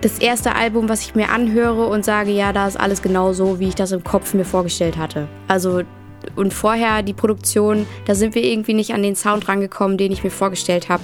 das 0.01 0.17
erste 0.17 0.55
Album, 0.55 0.89
was 0.89 1.01
ich 1.01 1.13
mir 1.13 1.29
anhöre 1.29 1.85
und 1.85 2.03
sage, 2.03 2.31
ja, 2.31 2.51
da 2.51 2.67
ist 2.67 2.79
alles 2.79 3.03
genau 3.03 3.31
so, 3.31 3.59
wie 3.59 3.67
ich 3.67 3.75
das 3.75 3.91
im 3.91 4.03
Kopf 4.03 4.33
mir 4.33 4.45
vorgestellt 4.45 4.97
hatte. 4.97 5.27
Also 5.47 5.83
und 6.35 6.53
vorher 6.53 7.03
die 7.03 7.13
Produktion, 7.13 7.85
da 8.05 8.15
sind 8.15 8.35
wir 8.35 8.43
irgendwie 8.43 8.73
nicht 8.73 8.93
an 8.93 9.03
den 9.03 9.15
Sound 9.15 9.47
rangekommen, 9.47 9.97
den 9.97 10.11
ich 10.11 10.23
mir 10.23 10.31
vorgestellt 10.31 10.89
habe 10.89 11.03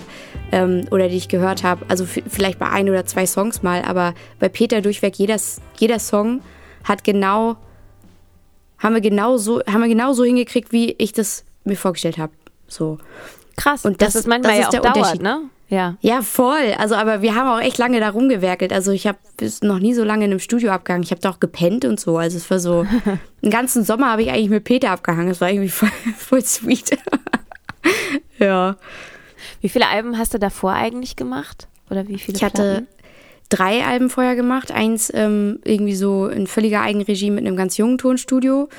ähm, 0.51 0.87
oder 0.91 1.09
die 1.09 1.17
ich 1.17 1.27
gehört 1.27 1.63
habe. 1.63 1.85
Also 1.87 2.05
vielleicht 2.05 2.59
bei 2.59 2.69
ein 2.69 2.89
oder 2.89 3.05
zwei 3.05 3.25
Songs 3.25 3.63
mal, 3.63 3.81
aber 3.83 4.13
bei 4.39 4.49
Peter 4.49 4.81
durchweg 4.81 5.15
jeder, 5.15 5.37
jeder 5.77 5.99
Song 5.99 6.41
hat 6.83 7.03
genau, 7.03 7.57
haben 8.77 8.93
wir 8.93 9.01
genau 9.01 9.37
so, 9.37 9.61
haben 9.65 9.81
wir 9.81 9.89
genau 9.89 10.13
so 10.13 10.23
hingekriegt, 10.23 10.71
wie 10.71 10.95
ich 10.97 11.13
das 11.13 11.43
mir 11.63 11.77
vorgestellt 11.77 12.17
habe. 12.17 12.33
So. 12.67 12.99
Krass. 13.57 13.85
Und 13.85 14.01
das, 14.01 14.13
das 14.13 14.21
ist 14.21 14.27
manchmal 14.27 14.57
das 14.57 14.67
ist 14.67 14.73
ja 14.73 14.79
auch 14.81 14.93
dauert, 14.93 15.21
ne? 15.21 15.49
Ja. 15.67 15.97
Ja, 16.01 16.21
voll. 16.21 16.73
Also, 16.77 16.95
aber 16.95 17.21
wir 17.21 17.35
haben 17.35 17.47
auch 17.47 17.59
echt 17.59 17.77
lange 17.77 17.99
da 17.99 18.09
rumgewerkelt. 18.09 18.71
Also, 18.71 18.91
ich 18.91 19.07
habe 19.07 19.17
noch 19.61 19.79
nie 19.79 19.93
so 19.93 20.03
lange 20.03 20.25
in 20.25 20.31
einem 20.31 20.39
Studio 20.39 20.71
abgehangen. 20.71 21.03
Ich 21.03 21.11
habe 21.11 21.21
da 21.21 21.29
auch 21.31 21.39
gepennt 21.39 21.85
und 21.85 21.99
so. 21.99 22.17
Also, 22.17 22.37
es 22.37 22.49
war 22.51 22.59
so, 22.59 22.85
einen 23.41 23.51
ganzen 23.51 23.83
Sommer 23.83 24.11
habe 24.11 24.21
ich 24.21 24.29
eigentlich 24.29 24.49
mit 24.49 24.63
Peter 24.63 24.91
abgehangen. 24.91 25.27
Das 25.27 25.41
war 25.41 25.49
irgendwie 25.49 25.69
voll, 25.69 25.91
voll 26.17 26.41
sweet. 26.43 26.97
ja. 28.39 28.75
Wie 29.61 29.69
viele 29.69 29.87
Alben 29.87 30.17
hast 30.17 30.33
du 30.33 30.39
davor 30.39 30.73
eigentlich 30.73 31.15
gemacht? 31.15 31.67
Oder 31.89 32.07
wie 32.07 32.19
viele? 32.19 32.37
Ich 32.37 32.43
hatte 32.43 32.61
Platten? 32.61 32.87
drei 33.49 33.85
Alben 33.85 34.09
vorher 34.09 34.35
gemacht. 34.35 34.71
Eins 34.71 35.11
ähm, 35.13 35.59
irgendwie 35.63 35.95
so 35.95 36.27
in 36.27 36.45
völliger 36.45 36.81
Eigenregie 36.81 37.31
mit 37.31 37.45
einem 37.45 37.55
ganz 37.55 37.77
jungen 37.77 37.97
Tonstudio. 37.97 38.69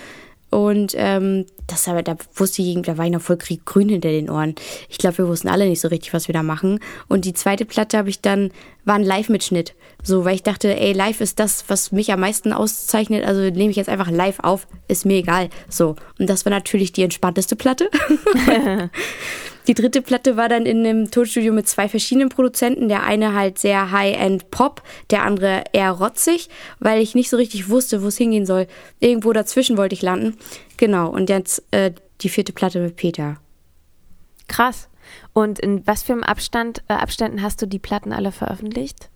Und 0.50 0.95
ähm, 0.97 1.47
das 1.66 1.88
aber, 1.88 2.02
da 2.02 2.16
wusste 2.35 2.62
ich, 2.62 2.80
da 2.82 2.96
war 2.96 3.06
ich 3.06 3.12
noch 3.12 3.20
voll 3.20 3.37
grün 3.37 3.88
hinter 3.88 4.08
den 4.08 4.30
Ohren. 4.30 4.54
Ich 4.88 4.99
glaube, 4.99 5.18
wir 5.18 5.28
wussten 5.28 5.49
alle 5.49 5.68
nicht 5.68 5.80
so 5.80 5.88
richtig, 5.88 6.12
was 6.12 6.28
wir 6.28 6.32
da 6.32 6.42
machen. 6.42 6.80
Und 7.08 7.25
die 7.25 7.32
zweite 7.32 7.64
Platte 7.64 7.99
habe 7.99 8.08
ich 8.08 8.20
dann, 8.20 8.50
war 8.85 8.94
ein 8.94 9.02
Live-Mitschnitt. 9.02 9.75
So, 10.02 10.25
weil 10.25 10.37
ich 10.37 10.42
dachte, 10.42 10.78
ey, 10.78 10.92
live 10.92 11.20
ist 11.20 11.40
das, 11.40 11.64
was 11.68 11.90
mich 11.90 12.12
am 12.12 12.20
meisten 12.20 12.52
auszeichnet. 12.52 13.25
Also 13.25 13.40
nehme 13.40 13.70
ich 13.70 13.76
jetzt 13.76 13.88
einfach 13.88 14.11
live 14.11 14.38
auf, 14.40 14.68
ist 14.87 15.04
mir 15.04 15.16
egal. 15.16 15.49
So. 15.68 15.96
Und 16.18 16.30
das 16.30 16.44
war 16.44 16.50
natürlich 16.50 16.92
die 16.92 17.02
entspannteste 17.02 17.56
Platte. 17.56 17.90
Die 19.66 19.75
dritte 19.75 20.00
Platte 20.00 20.37
war 20.37 20.49
dann 20.49 20.64
in 20.64 20.87
einem 20.87 21.11
Tonstudio 21.11 21.52
mit 21.52 21.68
zwei 21.68 21.88
verschiedenen 21.88 22.28
Produzenten. 22.28 22.88
Der 22.88 23.02
eine 23.02 23.35
halt 23.35 23.58
sehr 23.58 23.90
High-End 23.90 24.50
Pop, 24.50 24.82
der 25.11 25.25
andere 25.25 25.64
eher 25.73 25.90
rotzig, 25.90 26.49
weil 26.78 27.02
ich 27.02 27.14
nicht 27.14 27.30
so 27.30 27.37
richtig 27.37 27.68
wusste, 27.68 28.02
wo 28.02 28.08
es 28.08 28.16
hingehen 28.16 28.46
soll. 28.46 28.66
Irgendwo 29.00 29.32
dazwischen 29.32 29.76
wollte 29.76 29.94
ich 29.94 30.02
landen. 30.02 30.37
Genau, 30.76 31.08
und 31.08 31.28
jetzt 31.28 31.62
äh, 31.73 31.92
die 32.20 32.28
vierte 32.28 32.52
Platte 32.52 32.80
mit 32.80 32.96
Peter. 32.96 33.38
Krass. 34.49 34.88
Und 35.32 35.58
in 35.58 35.87
was 35.87 36.02
für 36.02 36.12
einem 36.12 36.23
Abstand, 36.23 36.82
äh, 36.88 36.94
Abständen 36.94 37.42
hast 37.42 37.61
du 37.61 37.66
die 37.66 37.78
Platten 37.78 38.12
alle 38.12 38.32
veröffentlicht? 38.32 39.11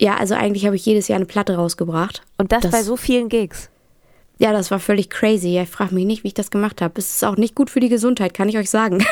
Ja, 0.00 0.16
also 0.16 0.34
eigentlich 0.34 0.64
habe 0.64 0.76
ich 0.76 0.86
jedes 0.86 1.08
Jahr 1.08 1.16
eine 1.16 1.26
Platte 1.26 1.56
rausgebracht. 1.56 2.22
Und 2.38 2.52
das, 2.52 2.62
das 2.62 2.70
bei 2.70 2.82
so 2.82 2.96
vielen 2.96 3.28
Gigs? 3.28 3.69
Ja, 4.40 4.52
das 4.52 4.70
war 4.70 4.80
völlig 4.80 5.10
crazy. 5.10 5.60
Ich 5.60 5.68
frage 5.68 5.94
mich 5.94 6.06
nicht, 6.06 6.24
wie 6.24 6.28
ich 6.28 6.34
das 6.34 6.50
gemacht 6.50 6.80
habe. 6.80 6.94
Es 6.96 7.14
ist 7.14 7.24
auch 7.24 7.36
nicht 7.36 7.54
gut 7.54 7.68
für 7.68 7.78
die 7.78 7.90
Gesundheit, 7.90 8.32
kann 8.32 8.48
ich 8.48 8.56
euch 8.56 8.70
sagen. 8.70 9.04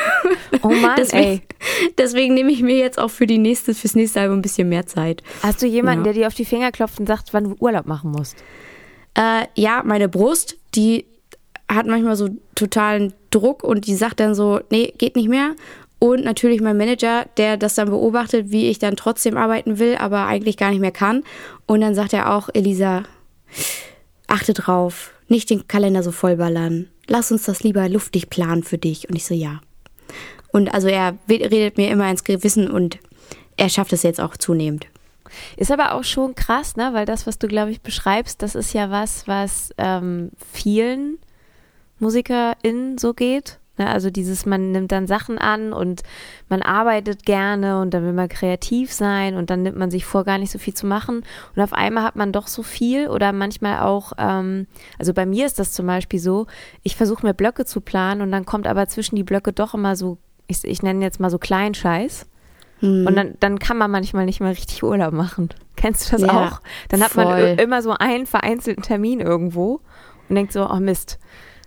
Oh 0.63 0.69
Mann, 0.69 0.95
deswegen, 0.97 1.23
ey. 1.23 1.41
Deswegen 1.99 2.33
nehme 2.33 2.51
ich 2.51 2.63
mir 2.63 2.77
jetzt 2.77 2.97
auch 2.97 3.11
für 3.11 3.27
die 3.27 3.37
nächste, 3.37 3.75
fürs 3.75 3.93
nächste 3.93 4.21
Album 4.21 4.39
ein 4.39 4.41
bisschen 4.41 4.67
mehr 4.69 4.87
Zeit. 4.87 5.21
Hast 5.43 5.61
du 5.61 5.67
jemanden, 5.67 6.03
ja. 6.03 6.11
der 6.11 6.21
dir 6.21 6.27
auf 6.27 6.33
die 6.33 6.45
Finger 6.45 6.71
klopft 6.71 6.99
und 6.99 7.05
sagt, 7.05 7.31
wann 7.31 7.43
du 7.43 7.55
Urlaub 7.59 7.85
machen 7.85 8.09
musst? 8.09 8.43
Äh, 9.13 9.45
ja, 9.53 9.83
meine 9.85 10.09
Brust, 10.09 10.57
die 10.73 11.05
hat 11.71 11.85
manchmal 11.85 12.15
so 12.15 12.29
totalen 12.55 13.13
Druck 13.29 13.63
und 13.63 13.85
die 13.85 13.93
sagt 13.93 14.19
dann 14.19 14.33
so, 14.33 14.61
nee, 14.71 14.95
geht 14.97 15.15
nicht 15.15 15.29
mehr. 15.29 15.51
Und 15.99 16.23
natürlich 16.23 16.59
mein 16.59 16.77
Manager, 16.77 17.25
der 17.37 17.57
das 17.57 17.75
dann 17.75 17.91
beobachtet, 17.91 18.49
wie 18.49 18.69
ich 18.69 18.79
dann 18.79 18.95
trotzdem 18.95 19.37
arbeiten 19.37 19.77
will, 19.77 19.95
aber 19.95 20.25
eigentlich 20.25 20.57
gar 20.57 20.71
nicht 20.71 20.79
mehr 20.79 20.91
kann. 20.91 21.23
Und 21.67 21.81
dann 21.81 21.93
sagt 21.93 22.13
er 22.13 22.33
auch, 22.33 22.49
Elisa, 22.51 23.03
achte 24.29 24.53
drauf, 24.53 25.11
nicht 25.27 25.49
den 25.49 25.67
Kalender 25.67 26.03
so 26.03 26.11
vollballern. 26.11 26.87
Lass 27.07 27.31
uns 27.31 27.43
das 27.43 27.63
lieber 27.63 27.87
luftig 27.89 28.29
planen 28.29 28.63
für 28.63 28.77
dich. 28.77 29.09
Und 29.09 29.15
ich 29.15 29.25
so, 29.25 29.33
ja. 29.33 29.61
Und 30.51 30.73
also 30.73 30.87
er 30.87 31.17
redet 31.29 31.77
mir 31.77 31.89
immer 31.89 32.09
ins 32.09 32.23
Gewissen 32.23 32.69
und 32.69 32.99
er 33.57 33.69
schafft 33.69 33.93
es 33.93 34.03
jetzt 34.03 34.19
auch 34.21 34.37
zunehmend. 34.37 34.87
Ist 35.57 35.71
aber 35.71 35.93
auch 35.93 36.03
schon 36.03 36.33
krass, 36.33 36.75
ne? 36.75 36.91
Weil 36.93 37.05
das, 37.05 37.27
was 37.27 37.37
du, 37.37 37.47
glaube 37.47 37.71
ich, 37.71 37.81
beschreibst, 37.81 38.41
das 38.41 38.55
ist 38.55 38.73
ja 38.73 38.89
was, 38.89 39.27
was 39.27 39.69
ähm, 39.77 40.31
vielen 40.51 41.19
MusikerInnen 41.99 42.97
so 42.97 43.13
geht. 43.13 43.59
Ne? 43.79 43.89
Also 43.89 44.11
dieses, 44.11 44.45
man 44.45 44.71
nimmt 44.71 44.91
dann 44.91 45.07
Sachen 45.07 45.39
an 45.39 45.73
und 45.73 46.03
man 46.49 46.61
arbeitet 46.61 47.25
gerne 47.25 47.81
und 47.81 47.93
dann 47.93 48.03
will 48.03 48.13
man 48.13 48.29
kreativ 48.29 48.91
sein 48.91 49.35
und 49.35 49.49
dann 49.49 49.63
nimmt 49.63 49.77
man 49.77 49.89
sich 49.89 50.05
vor, 50.05 50.23
gar 50.23 50.37
nicht 50.37 50.51
so 50.51 50.59
viel 50.59 50.73
zu 50.73 50.85
machen. 50.85 51.23
Und 51.55 51.63
auf 51.63 51.73
einmal 51.73 52.03
hat 52.03 52.15
man 52.15 52.31
doch 52.31 52.47
so 52.47 52.61
viel 52.61 53.07
oder 53.07 53.31
manchmal 53.31 53.79
auch, 53.79 54.13
ähm, 54.17 54.67
also 54.99 55.13
bei 55.13 55.25
mir 55.25 55.45
ist 55.45 55.57
das 55.57 55.71
zum 55.71 55.87
Beispiel 55.87 56.19
so, 56.19 56.45
ich 56.83 56.95
versuche 56.95 57.25
mir 57.25 57.33
Blöcke 57.33 57.65
zu 57.65 57.81
planen 57.81 58.21
und 58.21 58.31
dann 58.31 58.45
kommt 58.45 58.67
aber 58.67 58.87
zwischen 58.87 59.15
die 59.15 59.23
Blöcke 59.23 59.53
doch 59.53 59.73
immer 59.73 59.95
so, 59.95 60.17
ich, 60.47 60.63
ich 60.63 60.83
nenne 60.83 61.03
jetzt 61.03 61.19
mal 61.19 61.29
so 61.29 61.39
Kleinscheiß. 61.39 62.27
Hm. 62.81 63.07
Und 63.07 63.15
dann, 63.15 63.35
dann 63.39 63.59
kann 63.59 63.77
man 63.77 63.91
manchmal 63.91 64.25
nicht 64.25 64.39
mehr 64.39 64.51
richtig 64.51 64.83
Urlaub 64.83 65.13
machen. 65.13 65.49
Kennst 65.75 66.07
du 66.07 66.17
das 66.17 66.21
ja, 66.21 66.47
auch? 66.47 66.61
Dann 66.89 67.01
hat 67.01 67.11
voll. 67.11 67.25
man 67.25 67.57
immer 67.57 67.81
so 67.81 67.91
einen 67.91 68.25
vereinzelten 68.25 68.83
Termin 68.83 69.19
irgendwo 69.19 69.81
und 70.27 70.35
denkt 70.35 70.53
so, 70.53 70.69
oh 70.69 70.79
Mist. 70.79 71.19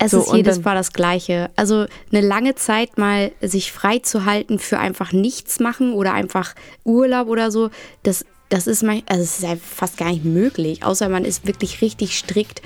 Es 0.05 0.11
so, 0.11 0.21
ist 0.21 0.33
jedes 0.33 0.65
Mal 0.65 0.75
das 0.75 0.93
Gleiche. 0.93 1.51
Also 1.55 1.87
eine 2.11 2.21
lange 2.21 2.57
Zeit 2.57 2.99
mal 2.99 3.31
sich 3.41 3.71
frei 3.71 4.01
zu 4.01 4.25
halten 4.25 4.59
für 4.59 4.79
einfach 4.79 5.13
nichts 5.13 5.61
machen 5.61 5.93
oder 5.93 6.13
einfach 6.13 6.55
Urlaub 6.85 7.29
oder 7.29 7.53
so, 7.53 7.71
das, 8.03 8.25
das 8.49 8.67
ist 8.67 8.83
mein, 8.83 9.03
also 9.07 9.23
es 9.23 9.39
ist 9.39 9.63
fast 9.63 9.97
gar 9.97 10.11
nicht 10.11 10.25
möglich, 10.25 10.85
außer 10.85 11.09
man 11.09 11.25
ist 11.25 11.47
wirklich 11.47 11.83
richtig 11.83 12.19
strikt 12.19 12.63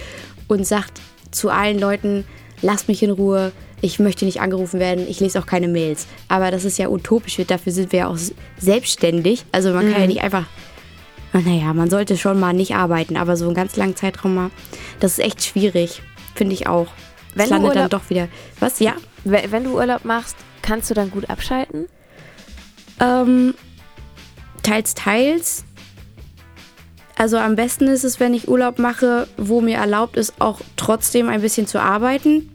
und 0.49 0.66
sagt 0.66 1.00
zu 1.31 1.50
allen 1.50 1.78
Leuten, 1.78 2.25
lasst 2.62 2.88
mich 2.88 3.02
in 3.02 3.11
Ruhe, 3.11 3.52
ich 3.83 3.99
möchte 3.99 4.25
nicht 4.25 4.40
angerufen 4.40 4.81
werden, 4.81 5.07
ich 5.07 5.21
lese 5.21 5.38
auch 5.38 5.47
keine 5.47 5.69
Mails. 5.69 6.07
Aber 6.28 6.50
das 6.50 6.64
ist 6.64 6.78
ja 6.78 6.88
utopisch, 6.88 7.37
dafür 7.47 7.73
sind 7.73 7.93
wir 7.93 7.99
ja 7.99 8.09
auch 8.09 8.19
selbstständig. 8.59 9.45
Also 9.52 9.73
man 9.73 9.83
kann 9.83 9.95
mhm. 9.95 10.00
ja 10.00 10.07
nicht 10.07 10.23
einfach, 10.23 10.47
naja, 11.35 11.75
man 11.75 11.90
sollte 11.90 12.16
schon 12.16 12.40
mal 12.40 12.55
nicht 12.55 12.75
arbeiten, 12.75 13.19
aber 13.19 13.37
so 13.37 13.45
einen 13.45 13.55
ganz 13.55 13.76
langen 13.76 13.95
Zeitraum 13.95 14.35
mal, 14.35 14.50
das 15.00 15.12
ist 15.12 15.19
echt 15.19 15.45
schwierig, 15.45 16.02
finde 16.35 16.55
ich 16.55 16.66
auch. 16.66 16.88
Wenn 17.37 17.50
landet 17.50 17.69
Urlaub, 17.71 17.90
dann 17.90 18.00
doch 18.00 18.11
wieder. 18.11 18.28
Was? 18.61 18.81
Ja? 18.81 18.95
Wenn 19.25 19.64
du 19.64 19.76
Urlaub 19.76 20.05
machst, 20.05 20.37
kannst 20.62 20.90
du 20.90 20.95
dann 20.95 21.11
gut 21.11 21.28
abschalten? 21.28 21.87
Ähm, 22.99 23.55
teils, 24.62 24.95
teils. 24.95 25.64
Also 27.14 27.37
am 27.37 27.55
besten 27.57 27.88
ist 27.88 28.05
es, 28.05 28.21
wenn 28.21 28.35
ich 28.35 28.49
Urlaub 28.49 28.78
mache, 28.78 29.28
wo 29.37 29.61
mir 29.61 29.76
erlaubt 29.76 30.16
ist, 30.16 30.35
auch 30.38 30.61
trotzdem 30.76 31.28
ein 31.28 31.40
bisschen 31.43 31.66
zu 31.66 31.81
arbeiten, 31.81 32.50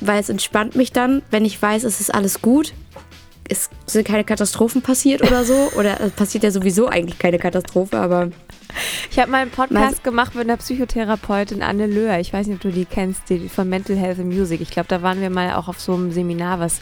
weil 0.00 0.20
es 0.20 0.28
entspannt 0.28 0.76
mich 0.76 0.92
dann, 0.92 1.22
wenn 1.30 1.44
ich 1.44 1.60
weiß, 1.60 1.84
es 1.84 2.00
ist 2.00 2.14
alles 2.14 2.40
gut. 2.40 2.72
Es 3.48 3.68
sind 3.86 4.06
keine 4.06 4.22
Katastrophen 4.22 4.80
passiert 4.80 5.22
oder 5.22 5.44
so. 5.44 5.72
Oder 5.76 6.00
es 6.00 6.12
passiert 6.12 6.44
ja 6.44 6.52
sowieso 6.52 6.86
eigentlich 6.86 7.18
keine 7.18 7.40
Katastrophe, 7.40 7.98
aber 7.98 8.30
ich 9.10 9.18
habe 9.18 9.30
mal 9.30 9.42
einen 9.42 9.50
Podcast 9.50 9.96
Was? 9.96 10.02
gemacht 10.02 10.34
mit 10.34 10.44
einer 10.44 10.56
Psychotherapeutin 10.56 11.62
Anne 11.62 11.86
Löhr. 11.86 12.18
Ich 12.18 12.32
weiß 12.32 12.46
nicht, 12.46 12.56
ob 12.56 12.62
du 12.62 12.70
die 12.70 12.84
kennst, 12.84 13.28
die 13.28 13.48
von 13.48 13.68
Mental 13.68 13.96
Health 13.96 14.18
and 14.18 14.32
Music. 14.32 14.60
Ich 14.60 14.70
glaube, 14.70 14.88
da 14.88 15.02
waren 15.02 15.20
wir 15.20 15.30
mal 15.30 15.54
auch 15.54 15.68
auf 15.68 15.80
so 15.80 15.94
einem 15.94 16.12
Seminar, 16.12 16.60
was 16.60 16.80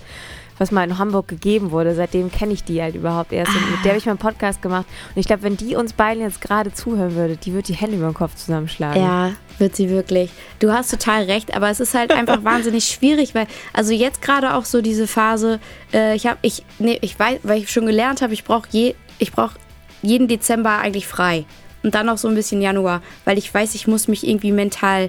was 0.58 0.70
mal 0.70 0.84
in 0.84 0.98
Hamburg 0.98 1.28
gegeben 1.28 1.70
wurde. 1.70 1.94
Seitdem 1.94 2.30
kenne 2.30 2.52
ich 2.52 2.64
die 2.64 2.82
halt 2.82 2.94
überhaupt 2.94 3.32
erst. 3.32 3.54
Und 3.54 3.70
mit 3.70 3.84
der 3.84 3.92
habe 3.92 3.98
ich 3.98 4.06
mal 4.06 4.12
einen 4.12 4.18
Podcast 4.18 4.60
gemacht. 4.60 4.86
Und 5.14 5.20
ich 5.20 5.26
glaube, 5.26 5.42
wenn 5.42 5.56
die 5.56 5.76
uns 5.76 5.92
beiden 5.92 6.22
jetzt 6.22 6.40
gerade 6.40 6.72
zuhören 6.72 7.14
würde, 7.14 7.36
die 7.36 7.52
würde 7.52 7.66
die 7.66 7.74
Hände 7.74 7.96
über 7.96 8.06
den 8.06 8.14
Kopf 8.14 8.34
zusammenschlagen. 8.34 9.00
Ja, 9.00 9.32
wird 9.58 9.76
sie 9.76 9.88
wirklich. 9.88 10.30
Du 10.58 10.72
hast 10.72 10.90
total 10.90 11.24
recht, 11.24 11.54
aber 11.54 11.70
es 11.70 11.80
ist 11.80 11.94
halt 11.94 12.12
einfach 12.12 12.44
wahnsinnig 12.44 12.84
schwierig, 12.86 13.34
weil, 13.34 13.46
also 13.72 13.92
jetzt 13.92 14.22
gerade 14.22 14.54
auch 14.54 14.64
so 14.64 14.82
diese 14.82 15.06
Phase, 15.06 15.60
äh, 15.92 16.14
ich 16.14 16.26
habe, 16.26 16.38
ich, 16.42 16.64
nee, 16.78 16.98
ich 17.00 17.18
weiß, 17.18 17.40
weil 17.44 17.62
ich 17.62 17.70
schon 17.70 17.86
gelernt 17.86 18.22
habe, 18.22 18.34
ich 18.34 18.44
brauche 18.44 18.68
je, 18.70 18.94
ich 19.18 19.32
brauche 19.32 19.56
jeden 20.02 20.28
Dezember 20.28 20.78
eigentlich 20.78 21.06
frei 21.06 21.44
und 21.88 21.94
dann 21.94 22.04
noch 22.04 22.18
so 22.18 22.28
ein 22.28 22.34
bisschen 22.34 22.60
Januar, 22.60 23.00
weil 23.24 23.38
ich 23.38 23.52
weiß, 23.54 23.74
ich 23.74 23.86
muss 23.86 24.08
mich 24.08 24.28
irgendwie 24.28 24.52
mental 24.52 25.08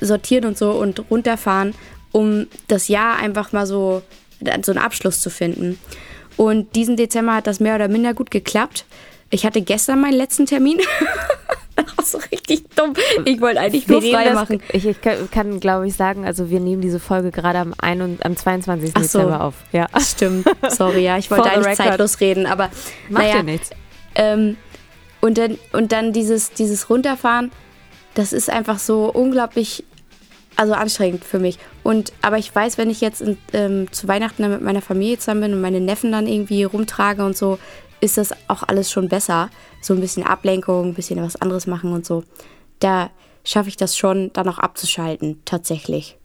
sortieren 0.00 0.44
und 0.44 0.56
so 0.56 0.70
und 0.70 1.10
runterfahren, 1.10 1.74
um 2.12 2.46
das 2.68 2.86
Jahr 2.86 3.16
einfach 3.16 3.50
mal 3.50 3.66
so, 3.66 4.02
so 4.64 4.70
einen 4.70 4.78
Abschluss 4.78 5.20
zu 5.20 5.28
finden. 5.28 5.76
Und 6.36 6.76
diesen 6.76 6.94
Dezember 6.94 7.34
hat 7.34 7.48
das 7.48 7.58
mehr 7.58 7.74
oder 7.74 7.88
minder 7.88 8.14
gut 8.14 8.30
geklappt. 8.30 8.84
Ich 9.30 9.44
hatte 9.44 9.60
gestern 9.60 10.00
meinen 10.00 10.14
letzten 10.14 10.46
Termin. 10.46 10.78
das 11.74 11.86
ist 11.98 12.12
so 12.12 12.18
richtig 12.30 12.70
dumm. 12.76 12.92
Ich 13.24 13.40
wollte 13.40 13.58
eigentlich 13.58 13.88
nur 13.88 14.00
frei 14.00 14.26
das, 14.26 14.34
machen. 14.34 14.62
Ich, 14.72 14.86
ich 14.86 15.00
kann, 15.00 15.28
kann 15.32 15.58
glaube 15.58 15.88
ich, 15.88 15.96
sagen, 15.96 16.24
also 16.24 16.48
wir 16.48 16.60
nehmen 16.60 16.80
diese 16.80 17.00
Folge 17.00 17.32
gerade 17.32 17.58
am, 17.58 17.74
am 17.80 18.36
22. 18.36 18.92
So, 18.92 19.00
Dezember 19.00 19.40
auf. 19.40 19.54
Ja. 19.72 19.88
Stimmt. 19.98 20.46
Sorry, 20.68 21.02
ja. 21.02 21.18
Ich 21.18 21.28
wollte 21.28 21.50
eigentlich 21.50 21.76
zeitlos 21.76 22.20
reden, 22.20 22.46
aber. 22.46 22.70
Macht 23.08 23.24
naja, 23.24 23.38
ja 23.38 23.42
nichts. 23.42 23.70
Ähm, 24.14 24.56
und 25.20 25.38
dann, 25.38 25.58
und 25.72 25.92
dann 25.92 26.12
dieses, 26.12 26.52
dieses 26.52 26.90
Runterfahren, 26.90 27.50
das 28.14 28.32
ist 28.32 28.50
einfach 28.50 28.78
so 28.78 29.10
unglaublich, 29.10 29.84
also 30.56 30.72
anstrengend 30.72 31.24
für 31.24 31.38
mich. 31.38 31.58
Und, 31.82 32.12
aber 32.22 32.38
ich 32.38 32.54
weiß, 32.54 32.78
wenn 32.78 32.90
ich 32.90 33.00
jetzt 33.00 33.20
in, 33.20 33.38
ähm, 33.52 33.92
zu 33.92 34.08
Weihnachten 34.08 34.42
dann 34.42 34.52
mit 34.52 34.62
meiner 34.62 34.82
Familie 34.82 35.18
zusammen 35.18 35.42
bin 35.42 35.54
und 35.54 35.60
meine 35.60 35.80
Neffen 35.80 36.12
dann 36.12 36.26
irgendwie 36.26 36.64
rumtrage 36.64 37.24
und 37.24 37.36
so, 37.36 37.58
ist 38.00 38.18
das 38.18 38.32
auch 38.48 38.62
alles 38.62 38.90
schon 38.90 39.08
besser. 39.08 39.50
So 39.80 39.94
ein 39.94 40.00
bisschen 40.00 40.24
Ablenkung, 40.24 40.88
ein 40.88 40.94
bisschen 40.94 41.22
was 41.22 41.36
anderes 41.36 41.66
machen 41.66 41.92
und 41.92 42.06
so. 42.06 42.24
Da 42.78 43.10
schaffe 43.44 43.68
ich 43.68 43.76
das 43.76 43.96
schon, 43.96 44.32
dann 44.32 44.48
auch 44.48 44.58
abzuschalten, 44.58 45.40
tatsächlich. 45.44 46.19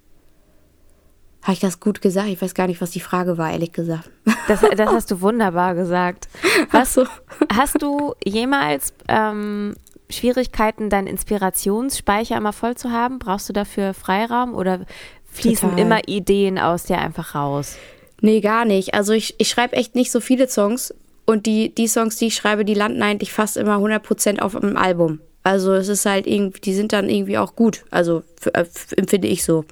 Habe 1.46 1.54
ich 1.54 1.60
das 1.60 1.80
gut 1.80 2.02
gesagt? 2.02 2.28
Ich 2.30 2.42
weiß 2.42 2.56
gar 2.56 2.66
nicht, 2.66 2.82
was 2.82 2.90
die 2.90 3.00
Frage 3.00 3.38
war, 3.38 3.52
ehrlich 3.52 3.72
gesagt. 3.72 4.10
Das, 4.48 4.62
das 4.62 4.90
hast 4.90 5.12
du 5.12 5.22
wunderbar 5.22 5.76
gesagt. 5.76 6.28
Was, 6.72 6.96
so. 6.96 7.06
Hast 7.54 7.84
du 7.84 8.16
jemals 8.26 8.96
ähm, 9.08 9.76
Schwierigkeiten, 10.10 10.90
deinen 10.90 11.06
Inspirationsspeicher 11.06 12.36
immer 12.36 12.52
voll 12.52 12.74
zu 12.74 12.92
haben? 12.92 13.20
Brauchst 13.20 13.48
du 13.48 13.54
dafür 13.54 13.94
Freiraum 13.94 14.56
oder 14.56 14.88
fließen 15.32 15.70
Total. 15.70 15.86
immer 15.86 16.08
Ideen 16.08 16.58
aus 16.58 16.86
dir 16.86 16.98
einfach 16.98 17.36
raus? 17.36 17.78
Nee, 18.22 18.42
gar 18.42 18.66
nicht. 18.66 18.96
Also 18.96 19.14
ich, 19.14 19.36
ich 19.38 19.48
schreibe 19.48 19.76
echt 19.76 19.94
nicht 19.94 20.12
so 20.12 20.22
viele 20.22 20.48
Songs 20.50 20.96
und 21.26 21.46
die, 21.46 21.76
die 21.76 21.88
Songs, 21.88 22.16
die 22.16 22.28
ich 22.28 22.36
schreibe, 22.36 22.66
die 22.66 22.74
landen 22.74 23.04
eigentlich 23.04 23.34
fast 23.34 23.56
immer 23.56 23.78
100% 23.78 24.40
auf 24.40 24.56
einem 24.56 24.78
Album. 24.78 25.20
Also 25.44 25.74
es 25.74 25.90
ist 25.90 26.08
halt 26.08 26.26
irgendwie, 26.26 26.62
die 26.62 26.74
sind 26.74 26.92
dann 26.92 27.08
irgendwie 27.08 27.38
auch 27.38 27.56
gut. 27.56 27.86
Also 27.92 28.24
äh, 28.52 28.66
empfinde 28.98 29.28
ich 29.28 29.44
so. 29.44 29.64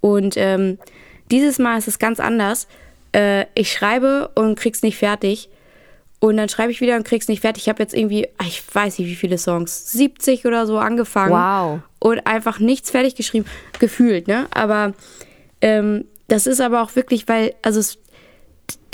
Und 0.00 0.36
ähm, 0.36 0.78
dieses 1.30 1.58
Mal 1.58 1.78
ist 1.78 1.88
es 1.88 1.98
ganz 1.98 2.20
anders. 2.20 2.66
Äh, 3.12 3.46
ich 3.54 3.72
schreibe 3.72 4.30
und 4.34 4.58
krieg's 4.58 4.82
nicht 4.82 4.96
fertig. 4.98 5.48
Und 6.20 6.36
dann 6.36 6.48
schreibe 6.48 6.72
ich 6.72 6.80
wieder 6.80 6.96
und 6.96 7.04
krieg's 7.04 7.28
nicht 7.28 7.40
fertig. 7.40 7.64
Ich 7.64 7.68
habe 7.68 7.82
jetzt 7.82 7.94
irgendwie, 7.94 8.28
ich 8.42 8.62
weiß 8.72 8.98
nicht 8.98 9.08
wie 9.08 9.14
viele 9.14 9.38
Songs, 9.38 9.92
70 9.92 10.46
oder 10.46 10.66
so 10.66 10.78
angefangen. 10.78 11.32
Wow. 11.32 11.80
Und 12.00 12.26
einfach 12.26 12.58
nichts 12.58 12.90
fertig 12.90 13.14
geschrieben. 13.14 13.46
Gefühlt, 13.78 14.26
ne? 14.26 14.46
Aber 14.50 14.94
ähm, 15.60 16.04
das 16.26 16.46
ist 16.46 16.60
aber 16.60 16.82
auch 16.82 16.96
wirklich, 16.96 17.28
weil, 17.28 17.54
also 17.62 17.78
es, 17.78 17.98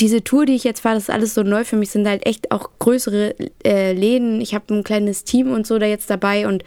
diese 0.00 0.23
Tour, 0.23 0.45
die 0.45 0.55
ich 0.55 0.64
jetzt 0.64 0.85
war, 0.85 0.95
das 0.95 1.05
ist 1.05 1.11
alles 1.11 1.35
so 1.35 1.43
neu 1.43 1.64
für 1.64 1.76
mich, 1.76 1.91
sind 1.91 2.07
halt 2.07 2.26
echt 2.26 2.50
auch 2.50 2.71
größere 2.79 3.35
äh, 3.64 3.93
Läden. 3.93 4.41
Ich 4.41 4.55
habe 4.55 4.75
ein 4.75 4.85
kleines 4.85 5.25
Team 5.25 5.50
und 5.50 5.67
so 5.67 5.79
da 5.79 5.87
jetzt 5.87 6.11
dabei 6.11 6.47
und 6.47 6.62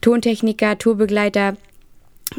Tontechniker, 0.00 0.78
Tourbegleiter. 0.78 1.56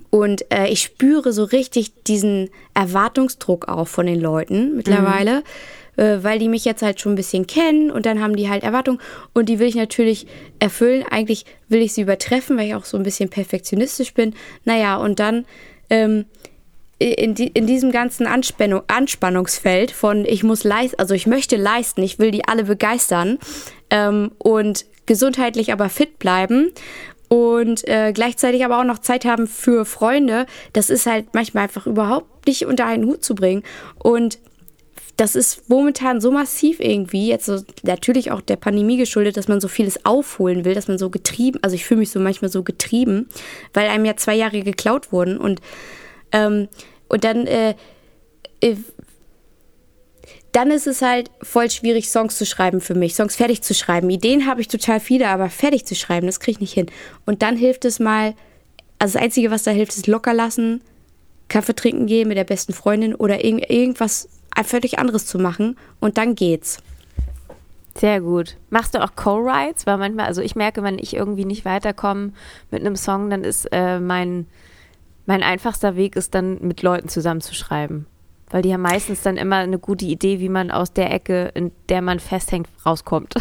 Und 0.10 0.46
äh, 0.52 0.68
ich 0.68 0.82
spüre 0.82 1.34
so 1.34 1.44
richtig 1.44 2.04
diesen 2.04 2.50
Erwartungsdruck 2.74 3.68
auch 3.68 3.88
von 3.88 4.06
den 4.06 4.20
Leuten 4.20 4.76
mittlerweile, 4.76 5.44
mhm. 5.98 6.04
äh, 6.04 6.24
weil 6.24 6.40
die 6.40 6.50
mich 6.50 6.66
jetzt 6.66 6.82
halt 6.82 7.00
schon 7.00 7.14
ein 7.14 7.18
bisschen 7.18 7.48
kennen 7.48 7.92
und 7.92 8.06
dann 8.06 8.22
haben 8.22 8.36
die 8.36 8.50
halt 8.50 8.64
Erwartungen 8.64 9.00
und 9.34 9.50
die 9.50 9.60
will 9.60 9.68
ich 9.68 9.76
natürlich 9.76 10.28
erfüllen. 10.60 11.04
Eigentlich 11.10 11.46
will 11.70 11.82
ich 11.82 11.94
sie 11.94 12.02
übertreffen, 12.02 12.58
weil 12.58 12.68
ich 12.68 12.76
auch 12.76 12.86
so 12.86 12.98
ein 12.98 13.04
bisschen 13.04 13.30
perfektionistisch 13.30 14.14
bin. 14.14 14.36
Naja, 14.66 14.98
und 14.98 15.20
dann 15.20 15.46
ähm, 15.90 16.26
in, 17.00 17.36
die, 17.36 17.48
in 17.48 17.68
diesem 17.68 17.92
ganzen 17.92 18.28
Anspannung, 18.28 18.84
Anspannungsfeld 18.88 19.92
von 19.92 20.26
ich 20.26 20.44
muss 20.44 20.64
leisten, 20.64 21.00
also 21.00 21.14
ich 21.14 21.28
möchte 21.28 21.58
leisten, 21.58 22.02
ich 22.02 22.20
will 22.20 22.32
die 22.32 22.48
alle 22.48 22.64
begeistern 22.64 23.40
ähm, 23.90 24.32
und 24.38 24.86
gesundheitlich 25.06 25.74
aber 25.74 25.90
fit 25.90 26.18
bleiben 26.18 26.72
und 27.30 27.88
äh, 27.88 28.12
gleichzeitig 28.14 28.64
aber 28.64 28.80
auch 28.80 28.84
noch 28.84 29.00
Zeit 29.00 29.26
haben 29.26 29.48
für 29.48 29.86
Freunde, 29.86 30.46
das 30.74 30.90
ist 30.90 31.06
halt 31.06 31.34
manchmal 31.34 31.64
einfach 31.64 31.88
überhaupt 31.88 32.48
nicht 32.48 32.66
unter 32.66 32.86
einen 32.86 33.06
Hut 33.06 33.24
zu 33.24 33.36
bringen. 33.36 33.64
Und 33.98 34.38
das 35.18 35.36
ist 35.36 35.70
momentan 35.70 36.22
so 36.22 36.32
massiv 36.32 36.80
irgendwie, 36.80 37.28
jetzt 37.28 37.46
so, 37.46 37.62
natürlich 37.84 38.32
auch 38.32 38.42
der 38.42 38.56
Pandemie 38.56 38.98
geschuldet, 38.98 39.38
dass 39.38 39.48
man 39.48 39.62
so 39.62 39.68
vieles 39.68 40.06
aufholen 40.06 40.66
will, 40.66 40.74
dass 40.74 40.88
man 40.88 40.98
so 40.98 41.10
getrieben, 41.10 41.60
also 41.62 41.76
ich 41.76 41.86
fühle 41.86 42.00
mich 42.00 42.10
so 42.10 42.20
manchmal 42.20 42.50
so 42.50 42.64
getrieben, 42.64 43.30
weil 43.74 43.90
einem 43.90 44.06
ja 44.06 44.18
zwei 44.18 44.36
Jahre 44.36 44.62
geklaut 44.62 45.12
wurden 45.12 45.38
und, 45.38 45.62
ähm, 46.32 46.68
und 47.10 47.24
dann 47.24 47.46
äh, 47.46 47.76
äh 48.60 48.76
dann 50.54 50.72
ist 50.72 50.88
es 50.88 51.02
halt 51.02 51.32
voll 51.42 51.70
schwierig, 51.70 52.10
Songs 52.10 52.38
zu 52.38 52.46
schreiben 52.46 52.80
für 52.80 52.94
mich, 52.94 53.16
Songs 53.16 53.36
fertig 53.36 53.64
zu 53.64 53.74
schreiben. 53.74 54.10
Ideen 54.10 54.48
habe 54.48 54.62
ich 54.62 54.68
total 54.68 55.00
viele, 55.00 55.28
aber 55.28 55.50
fertig 55.50 55.86
zu 55.86 55.96
schreiben, 55.96 56.28
das 56.28 56.40
kriege 56.40 56.56
ich 56.56 56.62
nicht 56.62 56.74
hin. 56.74 56.86
Und 57.26 57.42
dann 57.42 57.58
hilft 57.58 57.86
es 57.86 58.00
mal, 58.00 58.36
also 59.00 59.14
das 59.16 59.24
Einzige, 59.24 59.52
was 59.52 59.64
da 59.64 59.72
hilft, 59.72 59.94
ist 59.94 60.08
locker 60.08 60.34
lassen, 60.34 60.82
Kaffee 61.50 61.76
trinken 61.76 62.06
gehen 62.06 62.28
mit 62.28 62.38
der 62.38 62.46
besten 62.46 62.74
Freundin 62.74 63.16
oder 63.16 63.44
irg 63.44 63.70
irgendwas 63.70 64.30
völlig 64.64 65.00
anderes 65.00 65.26
zu 65.26 65.40
machen 65.40 65.78
und 66.00 66.18
dann 66.18 66.36
geht's. 66.36 66.78
Sehr 67.98 68.22
gut. 68.22 68.58
Machst 68.70 68.96
du 68.96 69.04
auch 69.04 69.16
Co-Writes? 69.16 69.86
Weil 69.86 69.98
manchmal, 69.98 70.26
also 70.26 70.42
ich 70.42 70.56
merke, 70.56 70.82
wenn 70.84 70.98
ich 70.98 71.16
irgendwie 71.16 71.46
nicht 71.46 71.66
weiterkomme 71.66 72.34
mit 72.72 72.82
einem 72.82 72.96
Song, 72.96 73.30
dann 73.30 73.44
ist 73.44 73.68
äh, 73.72 74.00
mein, 74.00 74.48
mein 75.26 75.44
einfachster 75.44 75.96
Weg, 75.96 76.16
ist 76.16 76.34
dann 76.34 76.60
mit 76.62 76.82
Leuten 76.82 77.08
zusammenzuschreiben. 77.08 78.08
Weil 78.54 78.62
die 78.62 78.72
haben 78.72 78.84
meistens 78.84 79.24
dann 79.24 79.36
immer 79.38 79.56
eine 79.56 79.80
gute 79.80 80.06
Idee, 80.06 80.40
wie 80.40 80.48
man 80.48 80.70
aus 80.70 80.94
der 80.94 81.12
Ecke, 81.12 81.50
in 81.56 81.72
der 81.90 82.04
man 82.04 82.20
festhängt, 82.20 82.70
rauskommt. 82.86 83.34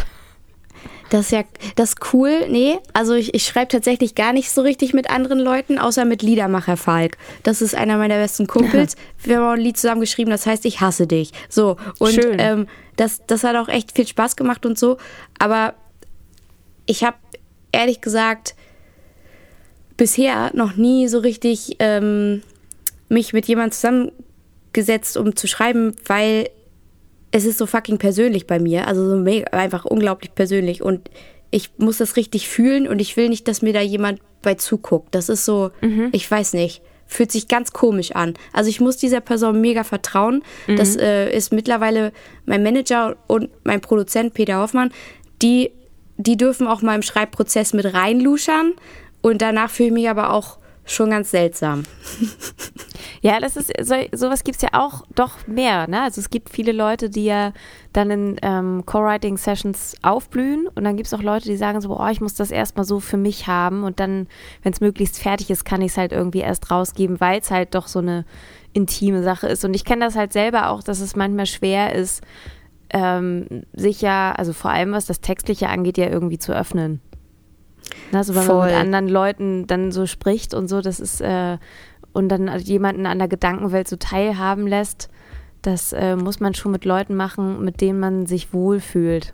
Das 1.11 1.27
ist 1.27 1.31
ja, 1.31 1.43
das 1.75 1.89
ist 1.89 2.13
cool. 2.13 2.47
Nee, 2.49 2.79
also 2.93 3.13
ich, 3.13 3.35
ich 3.35 3.45
schreibe 3.45 3.67
tatsächlich 3.67 4.15
gar 4.15 4.33
nicht 4.33 4.49
so 4.49 4.63
richtig 4.63 4.95
mit 4.95 5.11
anderen 5.11 5.37
Leuten, 5.37 5.77
außer 5.77 6.05
mit 6.05 6.23
Liedermacher 6.23 6.77
Falk. 6.77 7.19
Das 7.43 7.61
ist 7.61 7.75
einer 7.75 7.97
meiner 7.97 8.15
besten 8.15 8.47
Kumpels. 8.47 8.95
Wir 9.23 9.37
haben 9.37 9.45
auch 9.45 9.51
ein 9.51 9.59
Lied 9.59 9.77
zusammen 9.77 10.01
geschrieben, 10.01 10.31
das 10.31 10.47
heißt 10.47 10.65
Ich 10.65 10.81
hasse 10.81 11.05
dich. 11.05 11.31
So. 11.47 11.77
Und 11.99 12.13
Schön. 12.13 12.37
Ähm, 12.39 12.67
das, 12.95 13.21
das 13.27 13.43
hat 13.43 13.55
auch 13.55 13.67
echt 13.67 13.91
viel 13.91 14.07
Spaß 14.07 14.35
gemacht 14.35 14.65
und 14.65 14.79
so. 14.79 14.97
Aber 15.37 15.75
ich 16.87 17.03
habe 17.03 17.17
ehrlich 17.71 18.01
gesagt 18.01 18.55
bisher 19.95 20.49
noch 20.55 20.75
nie 20.75 21.07
so 21.07 21.19
richtig 21.19 21.75
ähm, 21.77 22.41
mich 23.09 23.31
mit 23.31 23.45
jemandem 23.45 24.11
zusammengesetzt, 24.73 25.17
um 25.17 25.35
zu 25.35 25.47
schreiben, 25.47 25.95
weil 26.05 26.49
es 27.31 27.45
ist 27.45 27.57
so 27.57 27.65
fucking 27.65 27.97
persönlich 27.97 28.47
bei 28.47 28.59
mir. 28.59 28.87
Also 28.87 29.09
so 29.09 29.15
mega, 29.15 29.49
einfach 29.51 29.85
unglaublich 29.85 30.35
persönlich. 30.35 30.81
Und 30.81 31.09
ich 31.51 31.71
muss 31.77 31.97
das 31.97 32.15
richtig 32.15 32.47
fühlen 32.49 32.87
und 32.87 32.99
ich 32.99 33.15
will 33.17 33.29
nicht, 33.29 33.47
dass 33.47 33.61
mir 33.61 33.73
da 33.73 33.81
jemand 33.81 34.19
bei 34.41 34.55
zuguckt. 34.55 35.15
Das 35.15 35.29
ist 35.29 35.45
so, 35.45 35.71
mhm. 35.81 36.09
ich 36.11 36.29
weiß 36.29 36.53
nicht 36.53 36.81
fühlt 37.05 37.31
sich 37.31 37.47
ganz 37.47 37.73
komisch 37.73 38.13
an. 38.13 38.33
Also 38.53 38.71
ich 38.71 38.79
muss 38.79 38.97
dieser 38.97 39.21
Person 39.21 39.61
mega 39.61 39.83
vertrauen. 39.83 40.41
Mhm. 40.65 40.77
Das 40.77 40.95
äh, 40.95 41.29
ist 41.31 41.53
mittlerweile 41.53 42.11
mein 42.45 42.63
Manager 42.63 43.17
und 43.27 43.51
mein 43.63 43.81
Produzent 43.81 44.33
Peter 44.33 44.57
Hoffmann. 44.57 44.89
Die, 45.43 45.69
die 46.17 46.37
dürfen 46.37 46.65
auch 46.65 46.81
mal 46.81 46.95
im 46.95 47.03
Schreibprozess 47.03 47.73
mit 47.73 47.93
reinluschern. 47.93 48.73
Und 49.21 49.43
danach 49.43 49.69
fühle 49.69 49.89
ich 49.89 49.93
mich 49.93 50.09
aber 50.09 50.33
auch 50.33 50.57
schon 50.85 51.09
ganz 51.09 51.31
seltsam. 51.31 51.83
Ja, 53.23 53.39
das 53.39 53.55
ist, 53.55 53.71
so, 53.81 53.95
sowas 54.11 54.43
gibt 54.43 54.57
es 54.57 54.61
ja 54.63 54.69
auch 54.73 55.05
doch 55.15 55.47
mehr. 55.47 55.87
Ne? 55.87 56.01
Also 56.01 56.19
es 56.19 56.29
gibt 56.29 56.49
viele 56.49 56.73
Leute, 56.73 57.09
die 57.09 57.23
ja 57.23 57.53
dann 57.93 58.11
in 58.11 58.35
ähm, 58.41 58.83
Co-Writing-Sessions 58.85 59.95
aufblühen 60.01 60.67
und 60.67 60.83
dann 60.83 60.97
gibt 60.97 61.07
es 61.07 61.13
auch 61.13 61.21
Leute, 61.21 61.45
die 61.45 61.55
sagen 61.55 61.79
so, 61.79 61.97
oh, 61.97 62.07
ich 62.07 62.19
muss 62.19 62.35
das 62.35 62.51
erstmal 62.51 62.83
so 62.83 62.99
für 62.99 63.15
mich 63.15 63.47
haben 63.47 63.85
und 63.85 64.01
dann, 64.01 64.27
wenn 64.61 64.73
es 64.73 64.81
möglichst 64.81 65.19
fertig 65.19 65.49
ist, 65.49 65.63
kann 65.63 65.81
ich 65.81 65.93
es 65.93 65.97
halt 65.97 66.11
irgendwie 66.11 66.39
erst 66.39 66.69
rausgeben, 66.69 67.21
weil 67.21 67.39
es 67.39 67.49
halt 67.49 67.75
doch 67.75 67.87
so 67.87 67.99
eine 67.99 68.25
intime 68.73 69.23
Sache 69.23 69.47
ist. 69.47 69.63
Und 69.63 69.73
ich 69.73 69.85
kenne 69.85 70.03
das 70.03 70.17
halt 70.17 70.33
selber 70.33 70.69
auch, 70.69 70.83
dass 70.83 70.99
es 70.99 71.15
manchmal 71.15 71.45
schwer 71.45 71.95
ist, 71.95 72.23
ähm, 72.89 73.63
sich 73.71 74.01
ja, 74.01 74.33
also 74.33 74.51
vor 74.51 74.71
allem 74.71 74.91
was 74.91 75.05
das 75.05 75.21
Textliche 75.21 75.69
angeht, 75.69 75.97
ja 75.97 76.09
irgendwie 76.09 76.39
zu 76.39 76.51
öffnen. 76.51 76.99
Also 78.11 78.35
wenn 78.35 78.43
Voll. 78.43 78.57
man 78.57 78.67
mit 78.67 78.75
anderen 78.75 79.07
Leuten 79.07 79.67
dann 79.67 79.91
so 79.91 80.05
spricht 80.05 80.53
und 80.53 80.67
so, 80.67 80.81
das 80.81 80.99
ist 80.99 81.21
äh, 81.21 81.57
und 82.13 82.29
dann 82.29 82.47
jemanden 82.59 83.05
an 83.05 83.19
der 83.19 83.27
Gedankenwelt 83.27 83.87
so 83.87 83.95
teilhaben 83.95 84.67
lässt, 84.67 85.09
das 85.63 85.93
äh, 85.93 86.15
muss 86.15 86.39
man 86.39 86.53
schon 86.53 86.71
mit 86.71 86.85
Leuten 86.85 87.15
machen, 87.15 87.63
mit 87.63 87.81
denen 87.81 87.99
man 87.99 88.25
sich 88.27 88.53
wohlfühlt. 88.53 89.33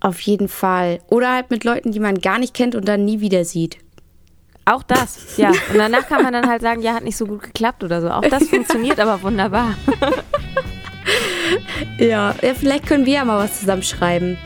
Auf 0.00 0.18
jeden 0.20 0.48
Fall. 0.48 0.98
Oder 1.08 1.32
halt 1.32 1.50
mit 1.50 1.62
Leuten, 1.62 1.92
die 1.92 2.00
man 2.00 2.16
gar 2.16 2.38
nicht 2.38 2.54
kennt 2.54 2.74
und 2.74 2.88
dann 2.88 3.04
nie 3.04 3.20
wieder 3.20 3.44
sieht. 3.44 3.78
Auch 4.64 4.82
das, 4.82 5.36
ja. 5.36 5.50
Und 5.50 5.78
danach 5.78 6.06
kann 6.08 6.22
man 6.22 6.32
dann 6.32 6.48
halt 6.48 6.62
sagen, 6.62 6.82
ja, 6.82 6.94
hat 6.94 7.04
nicht 7.04 7.16
so 7.16 7.26
gut 7.26 7.42
geklappt 7.42 7.82
oder 7.84 8.00
so. 8.00 8.10
Auch 8.10 8.22
das 8.22 8.48
funktioniert 8.48 8.98
aber 9.00 9.22
wunderbar. 9.22 9.74
ja, 11.98 12.34
ja, 12.40 12.54
vielleicht 12.54 12.86
können 12.86 13.04
wir 13.06 13.14
ja 13.14 13.24
mal 13.24 13.38
was 13.38 13.60
zusammenschreiben. 13.60 14.38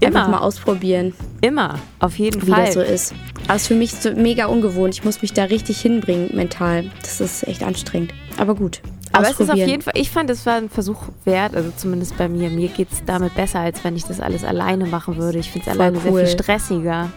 Immer. 0.00 0.16
Einfach 0.16 0.28
mal 0.28 0.38
ausprobieren. 0.38 1.14
Immer, 1.42 1.80
auf 1.98 2.18
jeden 2.18 2.40
wie 2.46 2.50
Fall. 2.52 2.62
Wie 2.62 2.64
das 2.66 2.74
so 2.74 2.80
ist. 2.80 3.14
Aber 3.44 3.56
es 3.56 3.62
ist 3.62 3.68
für 3.68 3.74
mich 3.74 3.92
so 3.92 4.12
mega 4.12 4.46
ungewohnt. 4.46 4.94
Ich 4.94 5.04
muss 5.04 5.22
mich 5.22 5.32
da 5.32 5.44
richtig 5.44 5.80
hinbringen 5.80 6.30
mental. 6.34 6.84
Das 7.00 7.20
ist 7.20 7.46
echt 7.48 7.64
anstrengend. 7.64 8.14
Aber 8.38 8.54
gut. 8.54 8.80
Aber 9.12 9.28
es 9.28 9.40
ist 9.40 9.50
auf 9.50 9.56
jeden 9.56 9.82
Fall, 9.82 9.94
ich 9.96 10.10
fand, 10.10 10.30
es 10.30 10.46
war 10.46 10.54
ein 10.54 10.70
Versuch 10.70 11.08
wert, 11.24 11.54
also 11.54 11.70
zumindest 11.76 12.16
bei 12.16 12.28
mir. 12.28 12.48
Mir 12.48 12.68
geht 12.68 12.92
es 12.92 13.04
damit 13.04 13.34
besser, 13.34 13.58
als 13.58 13.82
wenn 13.82 13.96
ich 13.96 14.04
das 14.04 14.20
alles 14.20 14.44
alleine 14.44 14.86
machen 14.86 15.16
würde. 15.16 15.40
Ich 15.40 15.50
finde 15.50 15.68
es 15.68 15.76
alleine 15.76 15.98
cool. 15.98 16.02
sehr 16.02 16.14
viel 16.14 16.26
stressiger. 16.28 17.10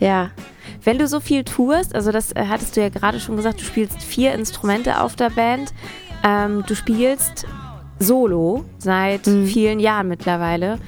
Ja. 0.00 0.30
Wenn 0.82 0.98
du 0.98 1.06
so 1.06 1.20
viel 1.20 1.44
tust, 1.44 1.94
also 1.94 2.10
das 2.10 2.32
äh, 2.32 2.46
hattest 2.48 2.74
du 2.74 2.80
ja 2.80 2.88
gerade 2.88 3.20
schon 3.20 3.36
gesagt, 3.36 3.60
du 3.60 3.64
spielst 3.64 4.02
vier 4.02 4.32
Instrumente 4.32 5.00
auf 5.00 5.14
der 5.14 5.28
Band. 5.28 5.74
Ähm, 6.24 6.64
du 6.66 6.74
spielst 6.74 7.46
solo 7.98 8.64
seit 8.78 9.26
mhm. 9.26 9.46
vielen 9.46 9.78
Jahren 9.78 10.08
mittlerweile. 10.08 10.78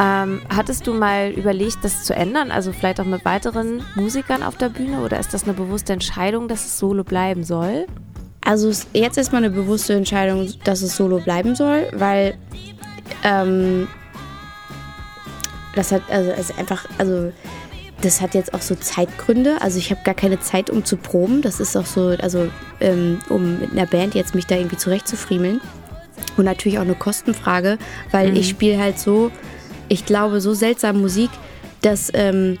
Ähm, 0.00 0.42
hattest 0.48 0.86
du 0.86 0.94
mal 0.94 1.30
überlegt, 1.30 1.78
das 1.82 2.04
zu 2.04 2.14
ändern? 2.14 2.50
Also 2.50 2.72
vielleicht 2.72 3.00
auch 3.00 3.04
mit 3.04 3.24
weiteren 3.24 3.82
Musikern 3.96 4.42
auf 4.42 4.56
der 4.56 4.68
Bühne? 4.68 5.00
Oder 5.00 5.18
ist 5.18 5.34
das 5.34 5.44
eine 5.44 5.54
bewusste 5.54 5.92
Entscheidung, 5.92 6.46
dass 6.46 6.64
es 6.64 6.78
solo 6.78 7.02
bleiben 7.02 7.42
soll? 7.42 7.86
Also 8.44 8.70
jetzt 8.94 9.18
ist 9.18 9.32
mal 9.32 9.38
eine 9.38 9.50
bewusste 9.50 9.94
Entscheidung, 9.94 10.48
dass 10.64 10.82
es 10.82 10.96
solo 10.96 11.18
bleiben 11.18 11.54
soll, 11.54 11.88
weil 11.92 12.38
ähm, 13.24 13.88
das 15.74 15.92
hat 15.92 16.02
also, 16.10 16.32
also 16.32 16.54
einfach, 16.56 16.86
also 16.98 17.32
das 18.00 18.20
hat 18.20 18.34
jetzt 18.34 18.54
auch 18.54 18.62
so 18.62 18.76
Zeitgründe. 18.76 19.60
Also 19.60 19.78
ich 19.78 19.90
habe 19.90 20.00
gar 20.04 20.14
keine 20.14 20.38
Zeit, 20.40 20.70
um 20.70 20.84
zu 20.84 20.96
proben. 20.96 21.42
Das 21.42 21.58
ist 21.58 21.76
auch 21.76 21.86
so, 21.86 22.14
also 22.20 22.48
ähm, 22.80 23.18
um 23.28 23.58
mit 23.58 23.72
einer 23.72 23.86
Band 23.86 24.14
jetzt 24.14 24.34
mich 24.34 24.46
da 24.46 24.56
irgendwie 24.56 24.76
zurechtzufriemeln. 24.76 25.60
Und 26.36 26.44
natürlich 26.44 26.78
auch 26.78 26.82
eine 26.82 26.94
Kostenfrage, 26.94 27.78
weil 28.12 28.30
mhm. 28.30 28.36
ich 28.36 28.48
spiele 28.48 28.78
halt 28.78 28.98
so 28.98 29.32
ich 29.88 30.04
glaube, 30.04 30.40
so 30.40 30.54
seltsam 30.54 31.00
Musik, 31.00 31.30
dass 31.82 32.10
ähm, 32.14 32.58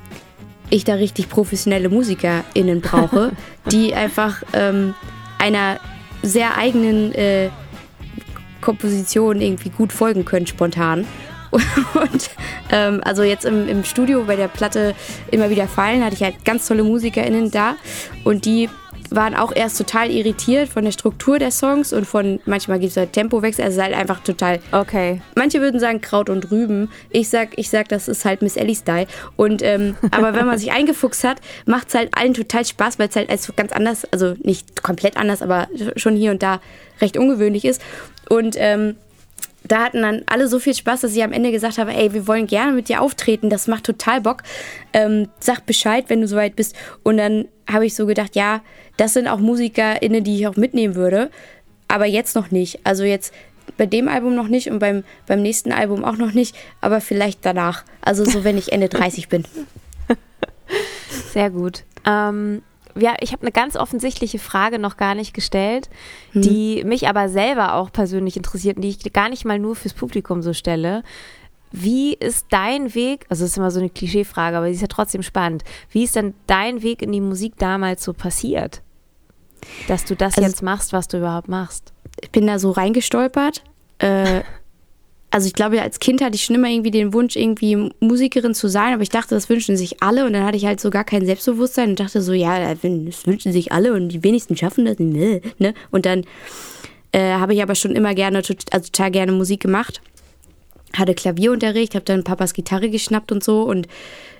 ich 0.70 0.84
da 0.84 0.94
richtig 0.94 1.28
professionelle 1.28 1.88
MusikerInnen 1.88 2.80
brauche, 2.80 3.32
die 3.70 3.94
einfach 3.94 4.42
ähm, 4.52 4.94
einer 5.38 5.80
sehr 6.22 6.56
eigenen 6.56 7.14
äh, 7.14 7.50
Komposition 8.60 9.40
irgendwie 9.40 9.70
gut 9.70 9.92
folgen 9.92 10.24
können, 10.24 10.46
spontan. 10.46 11.06
Und 11.50 12.30
ähm, 12.70 13.00
also 13.04 13.22
jetzt 13.22 13.46
im, 13.46 13.68
im 13.68 13.84
Studio 13.84 14.24
bei 14.24 14.36
der 14.36 14.48
Platte 14.48 14.94
immer 15.30 15.48
wieder 15.48 15.66
fallen, 15.66 16.04
hatte 16.04 16.14
ich 16.14 16.22
halt 16.22 16.44
ganz 16.44 16.68
tolle 16.68 16.84
MusikerInnen 16.84 17.50
da 17.50 17.76
und 18.24 18.44
die 18.44 18.68
waren 19.10 19.34
auch 19.34 19.52
erst 19.54 19.78
total 19.78 20.10
irritiert 20.10 20.68
von 20.68 20.84
der 20.84 20.92
Struktur 20.92 21.38
der 21.38 21.50
Songs 21.50 21.92
und 21.92 22.04
von 22.04 22.40
manchmal 22.44 22.78
gibt 22.78 22.90
es 22.90 22.96
halt 22.96 23.12
Tempowechsel, 23.12 23.64
also 23.64 23.82
halt 23.82 23.94
einfach 23.94 24.20
total. 24.20 24.60
Okay. 24.72 25.20
Manche 25.34 25.60
würden 25.60 25.80
sagen 25.80 26.00
Kraut 26.00 26.30
und 26.30 26.50
Rüben. 26.50 26.90
Ich 27.10 27.28
sag, 27.28 27.58
ich 27.58 27.70
sag, 27.70 27.88
das 27.88 28.08
ist 28.08 28.24
halt 28.24 28.42
Miss 28.42 28.56
Ellie 28.56 28.74
Style. 28.74 29.06
Und 29.36 29.62
ähm, 29.62 29.96
aber 30.10 30.34
wenn 30.34 30.46
man 30.46 30.58
sich 30.58 30.72
eingefuchst 30.72 31.24
hat, 31.24 31.38
macht 31.66 31.88
es 31.88 31.94
halt 31.94 32.10
allen 32.16 32.34
total 32.34 32.64
Spaß, 32.64 32.98
weil 32.98 33.08
es 33.08 33.16
halt 33.16 33.30
als 33.30 33.52
ganz 33.56 33.72
anders, 33.72 34.04
also 34.12 34.34
nicht 34.42 34.82
komplett 34.82 35.16
anders, 35.16 35.42
aber 35.42 35.68
schon 35.96 36.16
hier 36.16 36.30
und 36.30 36.42
da 36.42 36.60
recht 37.00 37.16
ungewöhnlich 37.16 37.64
ist. 37.64 37.82
Und 38.28 38.56
ähm, 38.58 38.96
da 39.64 39.84
hatten 39.84 40.02
dann 40.02 40.22
alle 40.26 40.48
so 40.48 40.58
viel 40.58 40.74
Spaß, 40.74 41.02
dass 41.02 41.14
ich 41.14 41.22
am 41.22 41.32
Ende 41.32 41.50
gesagt 41.52 41.78
habe, 41.78 41.92
ey, 41.92 42.12
wir 42.12 42.26
wollen 42.26 42.46
gerne 42.46 42.72
mit 42.72 42.88
dir 42.88 43.02
auftreten, 43.02 43.50
das 43.50 43.66
macht 43.66 43.84
total 43.84 44.20
Bock. 44.20 44.42
Ähm, 44.92 45.28
sag 45.40 45.66
Bescheid, 45.66 46.06
wenn 46.08 46.20
du 46.20 46.28
soweit 46.28 46.56
bist. 46.56 46.74
Und 47.02 47.18
dann 47.18 47.48
habe 47.70 47.86
ich 47.86 47.94
so 47.94 48.06
gedacht, 48.06 48.34
ja, 48.34 48.62
das 48.98 49.14
sind 49.14 49.28
auch 49.28 49.38
MusikerInnen, 49.38 50.22
die 50.22 50.36
ich 50.36 50.46
auch 50.46 50.56
mitnehmen 50.56 50.94
würde. 50.94 51.30
Aber 51.88 52.04
jetzt 52.04 52.36
noch 52.36 52.50
nicht. 52.50 52.80
Also 52.84 53.04
jetzt 53.04 53.32
bei 53.78 53.86
dem 53.86 54.08
Album 54.08 54.34
noch 54.34 54.48
nicht 54.48 54.70
und 54.70 54.78
beim, 54.78 55.04
beim 55.26 55.40
nächsten 55.40 55.72
Album 55.72 56.04
auch 56.04 56.16
noch 56.16 56.32
nicht, 56.32 56.54
aber 56.80 57.00
vielleicht 57.00 57.44
danach. 57.44 57.84
Also 58.02 58.24
so, 58.24 58.44
wenn 58.44 58.58
ich 58.58 58.72
Ende 58.72 58.88
30 58.90 59.28
bin. 59.28 59.44
Sehr 61.32 61.50
gut. 61.50 61.84
Ähm, 62.04 62.62
ja, 62.96 63.14
ich 63.20 63.32
habe 63.32 63.42
eine 63.42 63.52
ganz 63.52 63.76
offensichtliche 63.76 64.38
Frage 64.38 64.78
noch 64.78 64.96
gar 64.96 65.14
nicht 65.14 65.32
gestellt, 65.32 65.88
hm. 66.32 66.42
die 66.42 66.84
mich 66.84 67.08
aber 67.08 67.28
selber 67.28 67.74
auch 67.74 67.92
persönlich 67.92 68.36
interessiert 68.36 68.76
und 68.76 68.82
die 68.82 68.88
ich 68.88 69.12
gar 69.12 69.28
nicht 69.28 69.44
mal 69.44 69.58
nur 69.58 69.76
fürs 69.76 69.94
Publikum 69.94 70.42
so 70.42 70.52
stelle. 70.52 71.02
Wie 71.70 72.14
ist 72.14 72.46
dein 72.50 72.94
Weg, 72.94 73.26
also 73.28 73.44
das 73.44 73.52
ist 73.52 73.58
immer 73.58 73.70
so 73.70 73.78
eine 73.78 73.90
Klischeefrage, 73.90 74.56
aber 74.56 74.66
sie 74.66 74.74
ist 74.74 74.80
ja 74.80 74.88
trotzdem 74.88 75.22
spannend. 75.22 75.64
Wie 75.90 76.04
ist 76.04 76.16
denn 76.16 76.34
dein 76.46 76.82
Weg 76.82 77.02
in 77.02 77.12
die 77.12 77.20
Musik 77.20 77.54
damals 77.58 78.02
so 78.02 78.14
passiert? 78.14 78.82
Dass 79.86 80.04
du 80.04 80.16
das 80.16 80.36
also, 80.36 80.48
jetzt 80.48 80.62
machst, 80.62 80.92
was 80.92 81.08
du 81.08 81.18
überhaupt 81.18 81.48
machst? 81.48 81.92
Ich 82.20 82.30
bin 82.30 82.46
da 82.46 82.58
so 82.58 82.70
reingestolpert. 82.70 83.62
Äh, 83.98 84.42
also 85.30 85.46
ich 85.46 85.52
glaube, 85.52 85.80
als 85.82 86.00
Kind 86.00 86.22
hatte 86.22 86.36
ich 86.36 86.44
schon 86.44 86.56
immer 86.56 86.68
irgendwie 86.68 86.90
den 86.90 87.12
Wunsch, 87.12 87.36
irgendwie 87.36 87.90
Musikerin 88.00 88.54
zu 88.54 88.68
sein, 88.68 88.94
aber 88.94 89.02
ich 89.02 89.10
dachte, 89.10 89.34
das 89.34 89.48
wünschen 89.48 89.76
sich 89.76 90.02
alle 90.02 90.26
und 90.26 90.32
dann 90.32 90.44
hatte 90.44 90.56
ich 90.56 90.66
halt 90.66 90.80
so 90.80 90.90
gar 90.90 91.04
kein 91.04 91.26
Selbstbewusstsein 91.26 91.90
und 91.90 92.00
dachte 92.00 92.22
so, 92.22 92.32
ja, 92.32 92.74
das 92.74 93.26
wünschen 93.26 93.52
sich 93.52 93.72
alle 93.72 93.92
und 93.92 94.08
die 94.08 94.24
wenigsten 94.24 94.56
schaffen 94.56 94.86
das, 94.86 94.98
ne? 94.98 95.40
ne? 95.58 95.74
Und 95.90 96.06
dann 96.06 96.24
äh, 97.12 97.32
habe 97.32 97.54
ich 97.54 97.62
aber 97.62 97.74
schon 97.74 97.92
immer 97.92 98.14
gerne, 98.14 98.38
also 98.38 98.86
total 98.90 99.10
gerne 99.10 99.32
Musik 99.32 99.60
gemacht 99.60 100.00
hatte 100.96 101.14
Klavierunterricht, 101.14 101.94
habe 101.94 102.04
dann 102.04 102.24
Papas 102.24 102.54
Gitarre 102.54 102.90
geschnappt 102.90 103.32
und 103.32 103.44
so 103.44 103.62
und 103.62 103.86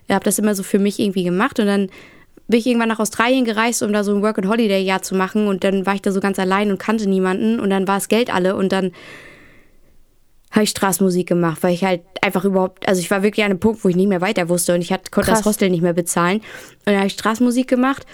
habe 0.09 0.25
das 0.25 0.39
immer 0.39 0.55
so 0.55 0.63
für 0.63 0.79
mich 0.79 0.99
irgendwie 0.99 1.25
gemacht 1.25 1.61
und 1.61 1.67
dann 1.67 1.91
bin 2.49 2.59
ich 2.59 2.67
irgendwann 2.67 2.89
nach 2.89 2.99
Australien 2.99 3.45
gereist, 3.45 3.83
um 3.83 3.93
da 3.93 4.03
so 4.03 4.15
ein 4.15 4.23
Work-and-Holiday-Jahr 4.23 5.03
zu 5.03 5.15
machen 5.15 5.47
und 5.47 5.65
dann 5.65 5.87
war 5.87 5.95
ich 5.95 6.03
da 6.03 6.11
so 6.11 6.21
ganz 6.21 6.39
allein 6.39 6.71
und 6.71 6.79
kannte 6.79 7.09
niemanden 7.09 7.61
und 7.61 7.71
dann 7.71 7.87
war 7.87 7.97
das 7.97 8.09
Geld 8.09 8.35
alle 8.35 8.57
und 8.57 8.73
dann 8.73 8.93
habe 10.51 10.65
ich 10.65 10.71
Straßenmusik 10.71 11.29
gemacht, 11.29 11.63
weil 11.63 11.75
ich 11.75 11.85
halt 11.85 12.03
einfach 12.23 12.47
überhaupt, 12.47 12.89
also 12.89 13.01
ich 13.01 13.11
war 13.11 13.23
wirklich 13.23 13.45
an 13.45 13.51
einem 13.51 13.61
Punkt, 13.61 13.85
wo 13.85 13.89
ich 13.91 13.97
nicht 13.97 14.09
mehr 14.09 14.23
weiter 14.23 14.49
wusste 14.49 14.75
und 14.75 14.81
ich 14.81 14.93
hat, 14.93 15.13
konnte 15.13 15.29
Krass. 15.29 15.41
das 15.41 15.47
Hostel 15.47 15.69
nicht 15.69 15.83
mehr 15.83 15.93
bezahlen. 15.93 16.39
Und 16.39 16.87
dann 16.87 16.97
habe 16.97 17.07
ich 17.07 17.13
Straßenmusik 17.13 17.69
gemacht 17.69 18.07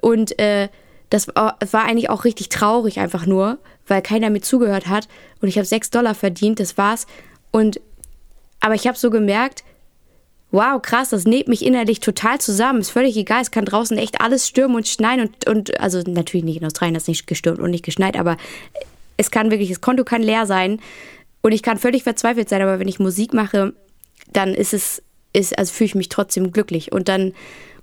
und 0.00 0.36
äh, 0.40 0.68
das 1.10 1.28
war, 1.28 1.56
war 1.70 1.84
eigentlich 1.84 2.10
auch 2.10 2.24
richtig 2.24 2.48
traurig 2.48 2.98
einfach 2.98 3.24
nur, 3.26 3.58
weil 3.86 4.02
keiner 4.02 4.30
mir 4.30 4.40
zugehört 4.40 4.88
hat 4.88 5.06
und 5.40 5.46
ich 5.46 5.58
habe 5.58 5.64
sechs 5.64 5.90
Dollar 5.90 6.16
verdient, 6.16 6.58
das 6.58 6.76
war's. 6.76 7.06
Und 7.52 7.80
aber 8.58 8.74
ich 8.74 8.88
habe 8.88 8.98
so 8.98 9.10
gemerkt, 9.10 9.62
wow, 10.56 10.80
krass, 10.80 11.10
das 11.10 11.26
näht 11.26 11.48
mich 11.48 11.64
innerlich 11.64 12.00
total 12.00 12.40
zusammen. 12.40 12.80
Ist 12.80 12.90
völlig 12.90 13.16
egal, 13.16 13.42
es 13.42 13.50
kann 13.50 13.66
draußen 13.66 13.96
echt 13.98 14.20
alles 14.20 14.48
stürmen 14.48 14.76
und 14.76 14.88
schneien 14.88 15.20
und, 15.20 15.48
und 15.48 15.80
also 15.80 16.00
natürlich 16.06 16.44
nicht 16.44 16.56
in 16.56 16.66
Australien, 16.66 16.94
das 16.94 17.04
ist 17.04 17.08
nicht 17.08 17.26
gestürmt 17.26 17.60
und 17.60 17.70
nicht 17.70 17.84
geschneit, 17.84 18.18
aber 18.18 18.38
es 19.16 19.30
kann 19.30 19.50
wirklich, 19.50 19.68
das 19.68 19.80
Konto 19.80 20.02
kann 20.02 20.22
leer 20.22 20.46
sein 20.46 20.80
und 21.42 21.52
ich 21.52 21.62
kann 21.62 21.78
völlig 21.78 22.02
verzweifelt 22.02 22.48
sein, 22.48 22.62
aber 22.62 22.80
wenn 22.80 22.88
ich 22.88 22.98
Musik 22.98 23.34
mache, 23.34 23.74
dann 24.32 24.54
ist 24.54 24.72
es, 24.72 25.02
ist, 25.32 25.56
also 25.58 25.72
fühle 25.72 25.86
ich 25.86 25.94
mich 25.94 26.08
trotzdem 26.08 26.50
glücklich 26.50 26.90
und 26.90 27.08
dann 27.08 27.34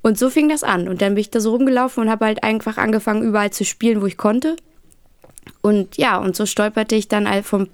und 0.01 0.19
so 0.19 0.29
fing 0.29 0.49
das 0.49 0.63
an 0.63 0.89
und 0.89 1.01
dann 1.01 1.13
bin 1.13 1.21
ich 1.21 1.29
da 1.29 1.39
so 1.39 1.51
rumgelaufen 1.51 2.03
und 2.03 2.09
habe 2.09 2.25
halt 2.25 2.43
einfach 2.43 2.77
angefangen 2.77 3.23
überall 3.23 3.51
zu 3.51 3.63
spielen, 3.63 4.01
wo 4.01 4.05
ich 4.05 4.17
konnte. 4.17 4.57
Und 5.61 5.95
ja, 5.95 6.17
und 6.17 6.35
so 6.35 6.45
stolperte 6.45 6.95
ich 6.95 7.07
dann 7.07 7.41
vom 7.43 7.69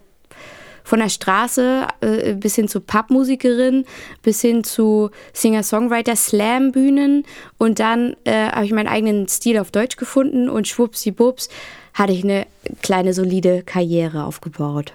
von 0.90 1.00
der 1.00 1.10
Straße 1.10 1.86
äh, 2.02 2.34
bis 2.34 2.56
hin 2.56 2.68
zu 2.68 2.82
Pubmusikerin, 2.82 3.86
bis 4.24 4.42
hin 4.42 4.64
zu 4.64 5.12
Singer-Songwriter, 5.34 6.16
Slam-Bühnen 6.16 7.26
und 7.60 7.80
dann 7.80 8.16
äh, 8.24 8.50
habe 8.50 8.66
ich 8.66 8.72
meinen 8.72 8.88
eigenen 8.88 9.28
Stil 9.28 9.60
auf 9.60 9.70
Deutsch 9.70 9.98
gefunden 9.98 10.50
und 10.50 10.68
schwuppsiwupps 10.68 11.50
hatte 11.94 12.14
ich 12.14 12.24
eine 12.24 12.48
kleine 12.82 13.14
solide 13.14 13.62
Karriere 13.62 14.24
aufgebaut. 14.24 14.94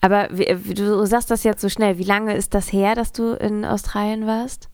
Aber 0.00 0.26
wie, 0.32 0.74
du 0.74 1.06
sagst 1.06 1.30
das 1.30 1.44
jetzt 1.44 1.60
so 1.60 1.68
schnell. 1.68 1.98
Wie 1.98 2.02
lange 2.02 2.34
ist 2.34 2.52
das 2.52 2.72
her, 2.72 2.96
dass 2.96 3.12
du 3.12 3.34
in 3.34 3.64
Australien 3.64 4.26
warst? 4.26 4.68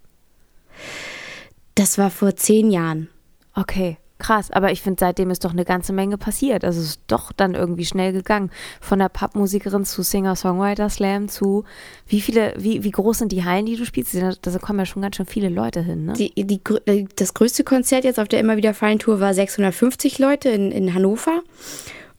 Das 1.74 1.98
war 1.98 2.08
vor 2.08 2.36
zehn 2.36 2.70
Jahren. 2.70 3.10
Okay. 3.54 3.98
Krass, 4.22 4.52
aber 4.52 4.70
ich 4.70 4.82
finde, 4.82 5.00
seitdem 5.00 5.30
ist 5.30 5.44
doch 5.44 5.50
eine 5.50 5.64
ganze 5.64 5.92
Menge 5.92 6.16
passiert. 6.16 6.64
Also 6.64 6.80
es 6.80 6.90
ist 6.90 7.00
doch 7.08 7.32
dann 7.32 7.54
irgendwie 7.54 7.84
schnell 7.84 8.12
gegangen. 8.12 8.52
Von 8.80 9.00
der 9.00 9.08
Popmusikerin 9.08 9.84
zu 9.84 10.04
Singer-Songwriter-Slam 10.04 11.28
zu 11.28 11.64
wie 12.06 12.20
viele, 12.20 12.54
wie, 12.56 12.84
wie 12.84 12.92
groß 12.92 13.18
sind 13.18 13.32
die 13.32 13.44
Hallen, 13.44 13.66
die 13.66 13.74
du 13.74 13.84
spielst? 13.84 14.14
Da 14.14 14.58
kommen 14.60 14.78
ja 14.78 14.86
schon 14.86 15.02
ganz 15.02 15.16
schön 15.16 15.26
viele 15.26 15.48
Leute 15.48 15.82
hin, 15.82 16.04
ne? 16.04 16.12
Die, 16.12 16.32
die, 16.36 16.60
äh, 16.86 17.04
das 17.16 17.34
größte 17.34 17.64
Konzert 17.64 18.04
jetzt 18.04 18.20
auf 18.20 18.28
der 18.28 18.38
Immer 18.38 18.56
wieder 18.56 18.74
Fallen 18.74 19.00
Tour 19.00 19.18
war 19.18 19.34
650 19.34 20.20
Leute 20.20 20.50
in, 20.50 20.70
in 20.70 20.94
Hannover. 20.94 21.42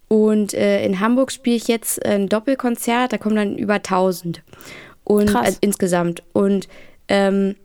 Und 0.09 0.53
äh, 0.53 0.85
in 0.85 0.99
Hamburg 0.99 1.31
spiele 1.31 1.55
ich 1.55 1.69
jetzt 1.69 2.05
ein 2.05 2.27
Doppelkonzert, 2.27 3.13
da 3.13 3.17
kommen 3.17 3.37
dann 3.37 3.57
über 3.57 3.75
1000. 3.75 4.43
Und 5.05 5.29
Krass. 5.29 5.45
Also 5.45 5.57
insgesamt. 5.61 6.21
Und 6.33 6.67
ähm, 7.07 7.55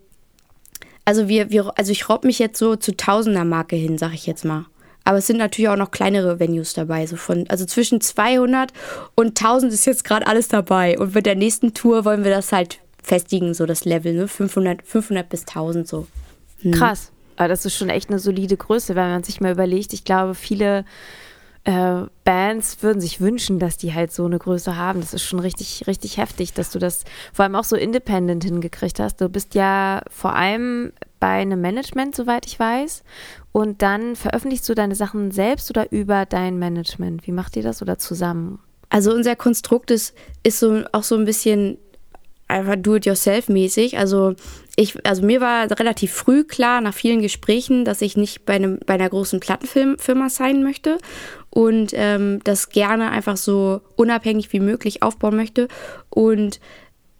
also 1.05 1.27
wir, 1.27 1.49
wir, 1.49 1.71
also 1.77 1.91
ich 1.91 2.09
robb 2.09 2.23
mich 2.23 2.39
jetzt 2.39 2.59
so 2.59 2.75
zu 2.75 2.95
Tausender-Marke 2.95 3.75
hin, 3.75 3.97
sag 3.97 4.13
ich 4.13 4.25
jetzt 4.25 4.45
mal. 4.45 4.65
Aber 5.03 5.17
es 5.17 5.27
sind 5.27 5.37
natürlich 5.37 5.69
auch 5.69 5.75
noch 5.75 5.91
kleinere 5.91 6.39
Venues 6.39 6.73
dabei. 6.73 7.07
So 7.07 7.15
von, 7.15 7.45
also 7.49 7.65
zwischen 7.65 8.01
200 8.01 8.71
und 9.15 9.29
1000 9.29 9.73
ist 9.73 9.85
jetzt 9.85 10.03
gerade 10.03 10.27
alles 10.27 10.49
dabei. 10.49 10.99
Und 10.99 11.15
mit 11.15 11.25
der 11.25 11.35
nächsten 11.35 11.73
Tour 11.73 12.05
wollen 12.05 12.23
wir 12.23 12.31
das 12.31 12.51
halt 12.51 12.79
festigen, 13.01 13.53
so 13.53 13.65
das 13.65 13.85
Level, 13.85 14.13
ne? 14.13 14.27
500, 14.27 14.83
500 14.83 15.27
bis 15.27 15.47
1000 15.47 15.87
so. 15.87 16.07
Hm. 16.61 16.73
Krass. 16.73 17.11
Aber 17.37 17.47
das 17.47 17.65
ist 17.65 17.75
schon 17.75 17.89
echt 17.89 18.09
eine 18.09 18.19
solide 18.19 18.57
Größe, 18.57 18.95
wenn 18.95 19.09
man 19.09 19.23
sich 19.23 19.41
mal 19.41 19.53
überlegt. 19.53 19.93
Ich 19.93 20.03
glaube, 20.03 20.35
viele 20.35 20.85
äh, 21.69 22.07
Bands 22.23 22.81
würden 22.81 22.99
sich 22.99 23.21
wünschen, 23.21 23.59
dass 23.59 23.77
die 23.77 23.93
halt 23.93 24.11
so 24.11 24.25
eine 24.25 24.39
Größe 24.39 24.75
haben. 24.75 25.01
Das 25.01 25.13
ist 25.13 25.23
schon 25.23 25.39
richtig, 25.39 25.83
richtig 25.85 26.17
heftig, 26.17 26.53
dass 26.53 26.71
du 26.71 26.79
das 26.79 27.03
vor 27.31 27.43
allem 27.43 27.55
auch 27.55 27.63
so 27.63 27.75
independent 27.75 28.43
hingekriegt 28.43 28.99
hast. 28.99 29.21
Du 29.21 29.29
bist 29.29 29.53
ja 29.53 30.01
vor 30.09 30.33
allem 30.33 30.91
bei 31.19 31.27
einem 31.27 31.61
Management, 31.61 32.15
soweit 32.15 32.47
ich 32.47 32.59
weiß. 32.59 33.03
Und 33.51 33.83
dann 33.83 34.15
veröffentlichst 34.15 34.67
du 34.67 34.73
deine 34.73 34.95
Sachen 34.95 35.29
selbst 35.29 35.69
oder 35.69 35.91
über 35.91 36.25
dein 36.25 36.57
Management? 36.57 37.27
Wie 37.27 37.31
macht 37.31 37.55
ihr 37.55 37.63
das 37.63 37.83
oder 37.83 37.99
zusammen? 37.99 38.59
Also 38.89 39.13
unser 39.13 39.35
Konstrukt 39.35 39.91
ist, 39.91 40.15
ist 40.41 40.59
so 40.59 40.83
auch 40.91 41.03
so 41.03 41.15
ein 41.15 41.25
bisschen 41.25 41.77
einfach 42.47 42.77
do-it-yourself-mäßig. 42.77 43.99
Also 43.99 44.33
ich, 44.75 45.05
also 45.05 45.23
mir 45.23 45.39
war 45.39 45.69
relativ 45.77 46.13
früh 46.13 46.43
klar, 46.43 46.81
nach 46.81 46.95
vielen 46.95 47.21
Gesprächen, 47.21 47.85
dass 47.85 48.01
ich 48.01 48.17
nicht 48.17 48.45
bei, 48.45 48.53
einem, 48.53 48.79
bei 48.87 48.95
einer 48.95 49.09
großen 49.09 49.39
Plattenfirma 49.39 50.29
sein 50.29 50.63
möchte 50.63 50.97
und 51.49 51.91
ähm, 51.93 52.39
das 52.43 52.69
gerne 52.69 53.11
einfach 53.11 53.37
so 53.37 53.81
unabhängig 53.95 54.51
wie 54.53 54.59
möglich 54.59 55.01
aufbauen 55.03 55.35
möchte. 55.35 55.67
Und 56.09 56.59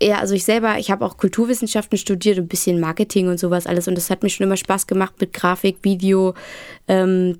ja, 0.02 0.20
also 0.20 0.34
ich 0.34 0.46
selber, 0.46 0.78
ich 0.78 0.92
habe 0.92 1.06
auch 1.06 1.18
Kulturwissenschaften 1.18 1.98
studiert, 1.98 2.38
ein 2.38 2.48
bisschen 2.48 2.80
Marketing 2.80 3.28
und 3.28 3.40
sowas 3.40 3.68
alles. 3.68 3.88
Und 3.88 3.96
das 3.96 4.10
hat 4.10 4.24
mir 4.24 4.30
schon 4.30 4.46
immer 4.46 4.58
Spaß 4.58 4.88
gemacht 4.88 5.16
mit 5.20 5.34
Grafik, 5.34 5.80
Video, 5.82 6.36
ähm, 6.88 7.40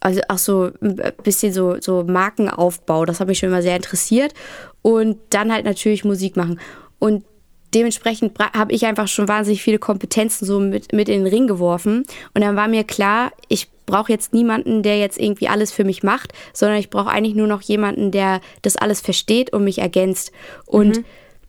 also 0.00 0.20
auch 0.28 0.38
so 0.38 0.70
ein 0.80 1.00
bisschen 1.22 1.52
so, 1.52 1.76
so 1.80 2.04
Markenaufbau. 2.04 3.04
Das 3.04 3.20
hat 3.20 3.28
mich 3.28 3.38
schon 3.38 3.48
immer 3.50 3.62
sehr 3.62 3.76
interessiert. 3.76 4.34
Und 4.82 5.18
dann 5.30 5.52
halt 5.52 5.64
natürlich 5.64 6.04
Musik 6.04 6.36
machen. 6.36 6.60
Und 6.98 7.24
dementsprechend 7.74 8.38
habe 8.38 8.72
ich 8.72 8.86
einfach 8.86 9.08
schon 9.08 9.28
wahnsinnig 9.28 9.62
viele 9.62 9.78
Kompetenzen 9.78 10.46
so 10.46 10.60
mit, 10.60 10.92
mit 10.92 11.08
in 11.08 11.24
den 11.24 11.32
Ring 11.32 11.46
geworfen. 11.46 12.04
Und 12.34 12.42
dann 12.42 12.56
war 12.56 12.68
mir 12.68 12.84
klar, 12.84 13.32
ich 13.48 13.68
brauche 13.86 14.12
jetzt 14.12 14.34
niemanden, 14.34 14.82
der 14.82 14.98
jetzt 14.98 15.18
irgendwie 15.18 15.48
alles 15.48 15.72
für 15.72 15.84
mich 15.84 16.02
macht, 16.02 16.32
sondern 16.52 16.78
ich 16.78 16.90
brauche 16.90 17.10
eigentlich 17.10 17.34
nur 17.34 17.46
noch 17.46 17.62
jemanden, 17.62 18.10
der 18.10 18.40
das 18.62 18.76
alles 18.76 19.00
versteht 19.00 19.52
und 19.52 19.64
mich 19.64 19.78
ergänzt. 19.78 20.32
Und 20.66 20.98
mhm. 20.98 21.04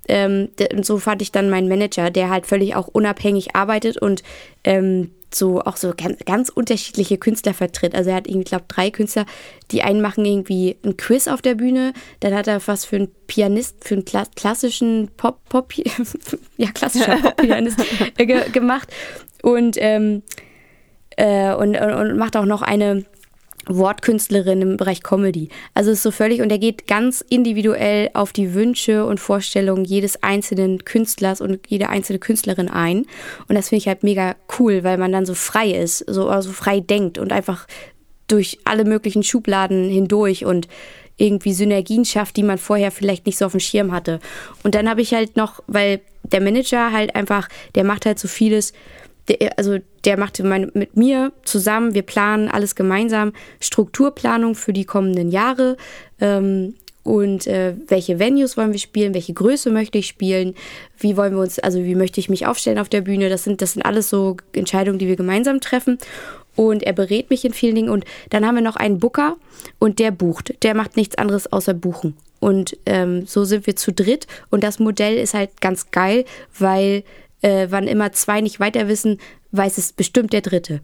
ähm, 0.07 0.49
so 0.83 0.99
fand 0.99 1.21
ich 1.21 1.31
dann 1.31 1.49
meinen 1.49 1.67
Manager, 1.67 2.11
der 2.11 2.29
halt 2.29 2.45
völlig 2.45 2.75
auch 2.75 2.87
unabhängig 2.87 3.55
arbeitet 3.55 3.97
und 3.97 4.23
ähm, 4.63 5.11
so 5.33 5.61
auch 5.61 5.77
so 5.77 5.93
ganz, 5.95 6.17
ganz 6.25 6.49
unterschiedliche 6.49 7.17
Künstler 7.17 7.53
vertritt. 7.53 7.95
Also 7.95 8.09
er 8.09 8.17
hat 8.17 8.27
irgendwie, 8.27 8.45
glaube 8.45 8.65
drei 8.67 8.89
Künstler. 8.91 9.25
Die 9.71 9.83
einen 9.83 10.01
machen 10.01 10.25
irgendwie 10.25 10.77
ein 10.83 10.97
Quiz 10.97 11.27
auf 11.27 11.41
der 11.41 11.55
Bühne, 11.55 11.93
dann 12.21 12.33
hat 12.33 12.47
er 12.47 12.65
was 12.67 12.85
für 12.85 12.95
einen 12.97 13.09
Pianist, 13.27 13.83
für 13.83 13.95
einen 13.95 14.05
Kla 14.05 14.23
klassischen 14.35 15.09
Pop, 15.17 15.39
Pop, 15.49 15.73
ja 16.57 16.71
klassischer 16.71 17.17
Pop-Pianist 17.21 17.79
äh, 18.17 18.25
ge 18.25 18.49
gemacht 18.51 18.89
und, 19.41 19.75
ähm, 19.79 20.23
äh, 21.17 21.53
und 21.53 21.75
und 21.75 22.17
macht 22.17 22.37
auch 22.37 22.45
noch 22.45 22.61
eine 22.61 23.05
Wortkünstlerin 23.69 24.61
im 24.61 24.77
Bereich 24.77 25.03
Comedy. 25.03 25.49
Also 25.73 25.91
ist 25.91 26.03
so 26.03 26.11
völlig 26.11 26.41
und 26.41 26.51
er 26.51 26.59
geht 26.59 26.87
ganz 26.87 27.21
individuell 27.21 28.09
auf 28.13 28.33
die 28.33 28.53
Wünsche 28.53 29.05
und 29.05 29.19
Vorstellungen 29.19 29.85
jedes 29.85 30.23
einzelnen 30.23 30.85
Künstlers 30.85 31.41
und 31.41 31.59
jede 31.67 31.89
einzelne 31.89 32.19
Künstlerin 32.19 32.69
ein. 32.69 33.05
Und 33.47 33.55
das 33.55 33.69
finde 33.69 33.79
ich 33.79 33.87
halt 33.87 34.03
mega 34.03 34.35
cool, 34.59 34.83
weil 34.83 34.97
man 34.97 35.11
dann 35.11 35.25
so 35.25 35.33
frei 35.33 35.71
ist, 35.71 35.99
so 36.07 36.29
also 36.29 36.51
frei 36.51 36.79
denkt 36.79 37.17
und 37.17 37.31
einfach 37.31 37.67
durch 38.27 38.59
alle 38.65 38.83
möglichen 38.83 39.23
Schubladen 39.23 39.89
hindurch 39.89 40.45
und 40.45 40.67
irgendwie 41.17 41.53
Synergien 41.53 42.05
schafft, 42.05 42.37
die 42.37 42.43
man 42.43 42.57
vorher 42.57 42.91
vielleicht 42.91 43.25
nicht 43.25 43.37
so 43.37 43.45
auf 43.45 43.51
dem 43.51 43.59
Schirm 43.59 43.91
hatte. 43.91 44.19
Und 44.63 44.75
dann 44.75 44.89
habe 44.89 45.01
ich 45.01 45.13
halt 45.13 45.35
noch, 45.35 45.63
weil 45.67 45.99
der 46.23 46.41
Manager 46.41 46.91
halt 46.91 47.15
einfach, 47.15 47.49
der 47.75 47.83
macht 47.83 48.05
halt 48.05 48.19
so 48.19 48.27
vieles, 48.27 48.73
der, 49.27 49.57
also 49.57 49.77
der 50.05 50.17
macht 50.17 50.39
mit 50.39 50.95
mir 50.95 51.31
zusammen, 51.43 51.93
wir 51.93 52.03
planen 52.03 52.49
alles 52.49 52.75
gemeinsam, 52.75 53.33
Strukturplanung 53.59 54.55
für 54.55 54.73
die 54.73 54.85
kommenden 54.85 55.31
Jahre. 55.31 55.77
Ähm, 56.19 56.75
und 57.03 57.47
äh, 57.47 57.73
welche 57.87 58.19
Venues 58.19 58.57
wollen 58.57 58.73
wir 58.73 58.79
spielen, 58.79 59.13
welche 59.13 59.33
Größe 59.33 59.69
möchte 59.69 59.97
ich 59.97 60.07
spielen, 60.07 60.55
wie 60.99 61.15
wollen 61.15 61.33
wir 61.35 61.41
uns, 61.41 61.57
also 61.57 61.83
wie 61.85 61.95
möchte 61.95 62.19
ich 62.19 62.27
mich 62.27 62.45
aufstellen 62.45 62.79
auf 62.79 62.89
der 62.89 62.99
Bühne. 62.99 63.29
Das 63.29 63.45
sind, 63.45 63.61
das 63.61 63.73
sind 63.73 63.83
alles 63.83 64.09
so 64.09 64.35
Entscheidungen, 64.51 64.99
die 64.99 65.07
wir 65.07 65.15
gemeinsam 65.15 65.61
treffen. 65.61 65.99
Und 66.57 66.83
er 66.83 66.91
berät 66.91 67.29
mich 67.29 67.45
in 67.45 67.53
vielen 67.53 67.75
Dingen. 67.75 67.89
Und 67.89 68.03
dann 68.29 68.45
haben 68.45 68.55
wir 68.55 68.61
noch 68.61 68.75
einen 68.75 68.99
Booker 68.99 69.37
und 69.79 69.99
der 69.99 70.11
bucht. 70.11 70.61
Der 70.63 70.75
macht 70.75 70.97
nichts 70.97 71.17
anderes 71.17 71.49
außer 71.49 71.73
buchen. 71.73 72.17
Und 72.39 72.77
ähm, 72.85 73.25
so 73.25 73.45
sind 73.45 73.67
wir 73.67 73.77
zu 73.77 73.93
dritt. 73.93 74.27
Und 74.49 74.65
das 74.65 74.79
Modell 74.79 75.15
ist 75.17 75.33
halt 75.33 75.61
ganz 75.61 75.91
geil, 75.91 76.25
weil 76.59 77.03
äh, 77.41 77.67
wann 77.69 77.87
immer 77.87 78.11
zwei 78.11 78.41
nicht 78.41 78.59
weiter 78.59 78.87
wissen, 78.87 79.19
weiß 79.51 79.77
es 79.77 79.93
bestimmt 79.93 80.33
der 80.33 80.41
Dritte. 80.41 80.81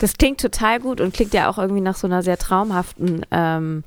das 0.00 0.14
klingt 0.14 0.40
total 0.40 0.80
gut 0.80 1.00
und 1.00 1.14
klingt 1.14 1.34
ja 1.34 1.48
auch 1.48 1.58
irgendwie 1.58 1.80
nach 1.80 1.96
so 1.96 2.06
einer 2.06 2.22
sehr 2.22 2.38
traumhaften 2.38 3.26
ähm, 3.30 3.84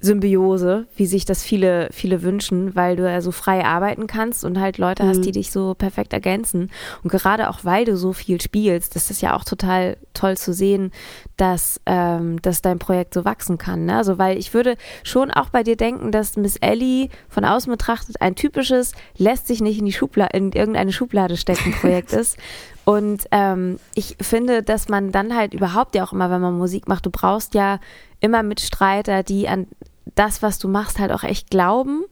Symbiose, 0.00 0.86
wie 0.96 1.04
sich 1.04 1.26
das 1.26 1.42
viele, 1.42 1.88
viele 1.92 2.22
wünschen, 2.22 2.74
weil 2.74 2.96
du 2.96 3.08
ja 3.08 3.20
so 3.20 3.32
frei 3.32 3.64
arbeiten 3.64 4.06
kannst 4.06 4.44
und 4.46 4.58
halt 4.58 4.78
Leute 4.78 5.04
mhm. 5.04 5.08
hast, 5.08 5.20
die 5.20 5.32
dich 5.32 5.52
so 5.52 5.74
perfekt 5.74 6.14
ergänzen. 6.14 6.70
Und 7.02 7.10
gerade 7.10 7.50
auch, 7.50 7.64
weil 7.64 7.84
du 7.84 7.96
so 7.96 8.14
viel 8.14 8.40
spielst, 8.40 8.96
das 8.96 9.10
ist 9.10 9.20
ja 9.20 9.36
auch 9.36 9.44
total 9.44 9.98
toll 10.14 10.38
zu 10.38 10.54
sehen, 10.54 10.90
dass, 11.36 11.80
ähm, 11.84 12.40
dass 12.40 12.62
dein 12.62 12.78
Projekt 12.78 13.12
so 13.12 13.26
wachsen 13.26 13.58
kann. 13.58 13.84
Ne? 13.84 13.96
Also, 13.96 14.16
weil 14.16 14.38
ich 14.38 14.54
würde 14.54 14.76
schon 15.02 15.30
auch 15.30 15.50
bei 15.50 15.62
dir 15.62 15.76
denken, 15.76 16.12
dass 16.12 16.36
Miss 16.36 16.56
Ellie 16.56 17.08
von 17.28 17.44
außen 17.44 17.70
betrachtet 17.70 18.22
ein 18.22 18.34
typisches, 18.34 18.92
lässt 19.18 19.48
sich 19.48 19.60
nicht 19.60 19.78
in 19.78 19.84
die 19.84 19.92
Schublade, 19.92 20.34
in 20.36 20.52
irgendeine 20.52 20.92
Schublade 20.92 21.36
stecken 21.36 21.72
Projekt 21.72 22.12
ist. 22.14 22.38
Und 22.86 23.26
ähm, 23.32 23.78
ich 23.94 24.16
finde, 24.20 24.62
dass 24.62 24.88
man 24.88 25.12
dann 25.12 25.36
halt 25.36 25.52
überhaupt 25.52 25.94
ja 25.94 26.04
auch 26.04 26.12
immer, 26.12 26.30
wenn 26.30 26.40
man 26.40 26.56
Musik 26.56 26.88
macht, 26.88 27.04
du 27.04 27.10
brauchst 27.10 27.54
ja 27.54 27.78
immer 28.20 28.42
Mitstreiter, 28.42 29.22
die 29.22 29.48
an 29.48 29.66
das, 30.14 30.42
was 30.42 30.58
du 30.58 30.68
machst, 30.68 30.98
halt 30.98 31.12
auch 31.12 31.22
echt 31.22 31.50
glauben 31.50 32.04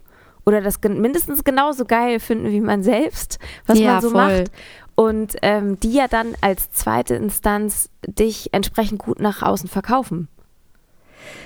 oder 0.44 0.60
das 0.60 0.80
mindestens 0.82 1.44
genauso 1.44 1.84
geil 1.84 2.20
finden 2.20 2.50
wie 2.50 2.60
man 2.60 2.82
selbst, 2.82 3.38
was 3.66 3.78
ja, 3.78 3.92
man 3.92 4.02
so 4.02 4.10
voll. 4.10 4.38
macht. 4.38 4.50
Und 4.94 5.36
ähm, 5.42 5.78
die 5.78 5.92
ja 5.92 6.08
dann 6.08 6.34
als 6.40 6.72
zweite 6.72 7.14
Instanz 7.14 7.90
dich 8.06 8.52
entsprechend 8.52 8.98
gut 8.98 9.20
nach 9.20 9.42
außen 9.42 9.68
verkaufen. 9.68 10.28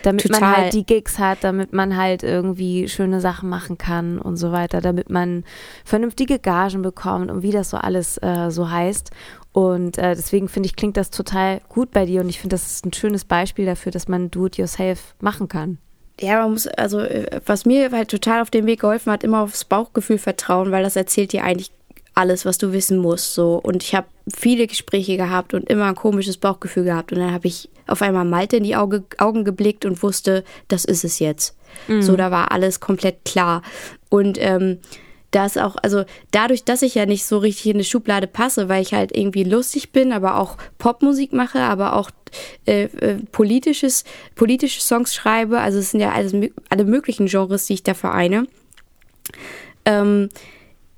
Damit 0.02 0.22
Total. 0.22 0.40
man 0.40 0.56
halt 0.56 0.74
die 0.74 0.86
Gigs 0.86 1.18
hat, 1.18 1.38
damit 1.42 1.72
man 1.72 1.96
halt 1.96 2.22
irgendwie 2.22 2.88
schöne 2.88 3.20
Sachen 3.20 3.48
machen 3.48 3.78
kann 3.78 4.18
und 4.18 4.36
so 4.36 4.52
weiter, 4.52 4.80
damit 4.80 5.10
man 5.10 5.44
vernünftige 5.84 6.38
Gagen 6.38 6.82
bekommt 6.82 7.30
und 7.30 7.42
wie 7.42 7.50
das 7.50 7.70
so 7.70 7.76
alles 7.76 8.18
äh, 8.18 8.50
so 8.50 8.70
heißt. 8.70 9.10
Und 9.52 9.98
äh, 9.98 10.14
deswegen 10.14 10.48
finde 10.48 10.68
ich, 10.68 10.76
klingt 10.76 10.96
das 10.96 11.10
total 11.10 11.60
gut 11.68 11.90
bei 11.90 12.06
dir 12.06 12.20
und 12.22 12.28
ich 12.28 12.40
finde, 12.40 12.54
das 12.54 12.70
ist 12.70 12.86
ein 12.86 12.92
schönes 12.92 13.24
Beispiel 13.24 13.66
dafür, 13.66 13.92
dass 13.92 14.08
man 14.08 14.30
Do-it-yourself 14.30 15.14
machen 15.20 15.48
kann. 15.48 15.78
Ja, 16.20 16.40
man 16.42 16.52
muss, 16.52 16.66
also 16.66 17.00
äh, 17.00 17.40
was 17.46 17.64
mir 17.64 17.90
halt 17.90 18.10
total 18.10 18.42
auf 18.42 18.50
dem 18.50 18.66
Weg 18.66 18.80
geholfen 18.80 19.12
hat, 19.12 19.24
immer 19.24 19.40
aufs 19.40 19.64
Bauchgefühl 19.64 20.18
vertrauen, 20.18 20.70
weil 20.70 20.82
das 20.82 20.96
erzählt 20.96 21.32
dir 21.32 21.44
eigentlich 21.44 21.70
alles, 22.14 22.44
was 22.44 22.58
du 22.58 22.72
wissen 22.72 22.98
musst. 22.98 23.34
So. 23.34 23.54
Und 23.54 23.82
ich 23.82 23.94
habe 23.94 24.06
viele 24.32 24.66
Gespräche 24.66 25.16
gehabt 25.16 25.54
und 25.54 25.68
immer 25.68 25.86
ein 25.86 25.94
komisches 25.94 26.36
Bauchgefühl 26.36 26.84
gehabt. 26.84 27.12
Und 27.12 27.18
dann 27.18 27.32
habe 27.32 27.48
ich 27.48 27.68
auf 27.86 28.02
einmal 28.02 28.24
Malte 28.24 28.56
in 28.56 28.64
die 28.64 28.76
Auge, 28.76 29.04
Augen 29.18 29.44
geblickt 29.44 29.84
und 29.84 30.02
wusste, 30.02 30.44
das 30.68 30.84
ist 30.84 31.04
es 31.04 31.18
jetzt. 31.18 31.56
Mhm. 31.88 32.02
So, 32.02 32.16
da 32.16 32.30
war 32.30 32.52
alles 32.52 32.80
komplett 32.80 33.24
klar. 33.24 33.62
Und 34.08 34.38
ähm, 34.40 34.78
das 35.32 35.56
auch, 35.56 35.76
also 35.82 36.04
dadurch, 36.30 36.64
dass 36.64 36.82
ich 36.82 36.94
ja 36.94 37.06
nicht 37.06 37.24
so 37.24 37.38
richtig 37.38 37.66
in 37.66 37.76
eine 37.76 37.84
Schublade 37.84 38.26
passe, 38.26 38.68
weil 38.68 38.82
ich 38.82 38.94
halt 38.94 39.16
irgendwie 39.16 39.44
lustig 39.44 39.90
bin, 39.90 40.12
aber 40.12 40.38
auch 40.38 40.56
Popmusik 40.78 41.32
mache, 41.32 41.60
aber 41.60 41.96
auch 41.96 42.10
äh, 42.66 42.84
äh, 42.84 43.16
politisches, 43.32 44.04
politische 44.34 44.80
Songs 44.80 45.14
schreibe, 45.14 45.60
also 45.60 45.78
es 45.78 45.90
sind 45.90 46.00
ja 46.00 46.12
alles, 46.12 46.34
alle 46.68 46.84
möglichen 46.84 47.26
Genres, 47.26 47.66
die 47.66 47.74
ich 47.74 47.82
da 47.82 47.94
vereine. 47.94 48.46
Ähm, 49.84 50.28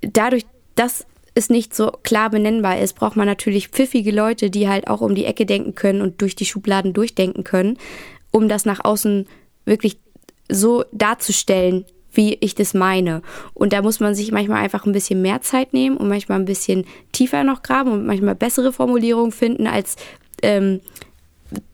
dadurch, 0.00 0.44
dass 0.74 1.06
es 1.34 1.50
nicht 1.50 1.74
so 1.74 1.90
klar 2.02 2.30
benennbar 2.30 2.78
ist, 2.80 2.94
braucht 2.94 3.16
man 3.16 3.26
natürlich 3.26 3.68
pfiffige 3.68 4.12
Leute, 4.12 4.50
die 4.50 4.68
halt 4.68 4.88
auch 4.88 5.00
um 5.00 5.14
die 5.14 5.24
Ecke 5.24 5.46
denken 5.46 5.74
können 5.74 6.00
und 6.00 6.20
durch 6.20 6.36
die 6.36 6.46
Schubladen 6.46 6.92
durchdenken 6.92 7.44
können, 7.44 7.78
um 8.30 8.48
das 8.48 8.64
nach 8.64 8.84
außen 8.84 9.26
wirklich 9.64 9.98
so 10.48 10.84
darzustellen, 10.92 11.84
wie 12.14 12.38
ich 12.40 12.54
das 12.54 12.74
meine. 12.74 13.22
Und 13.52 13.72
da 13.72 13.82
muss 13.82 14.00
man 14.00 14.14
sich 14.14 14.32
manchmal 14.32 14.62
einfach 14.62 14.86
ein 14.86 14.92
bisschen 14.92 15.22
mehr 15.22 15.42
Zeit 15.42 15.72
nehmen 15.72 15.96
und 15.96 16.08
manchmal 16.08 16.38
ein 16.38 16.44
bisschen 16.44 16.84
tiefer 17.12 17.44
noch 17.44 17.62
graben 17.62 17.92
und 17.92 18.06
manchmal 18.06 18.34
bessere 18.34 18.72
Formulierungen 18.72 19.32
finden 19.32 19.66
als 19.66 19.96
ähm, 20.42 20.80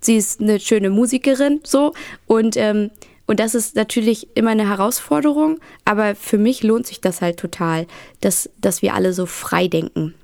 sie 0.00 0.16
ist 0.16 0.40
eine 0.40 0.61
schöne 0.61 0.90
Musikerin 0.90 1.61
so 1.64 1.94
und 2.26 2.57
ähm, 2.57 2.90
und 3.31 3.38
das 3.38 3.55
ist 3.55 3.76
natürlich 3.76 4.26
immer 4.37 4.50
eine 4.50 4.68
Herausforderung, 4.68 5.61
aber 5.85 6.16
für 6.16 6.37
mich 6.37 6.64
lohnt 6.64 6.88
sich 6.88 7.00
das 7.00 7.22
halt 7.22 7.38
total, 7.38 7.87
dass, 8.20 8.50
dass 8.61 8.83
wir 8.83 8.92
alle 8.92 9.12
so 9.12 9.24
frei 9.24 9.68
denken 9.68 10.14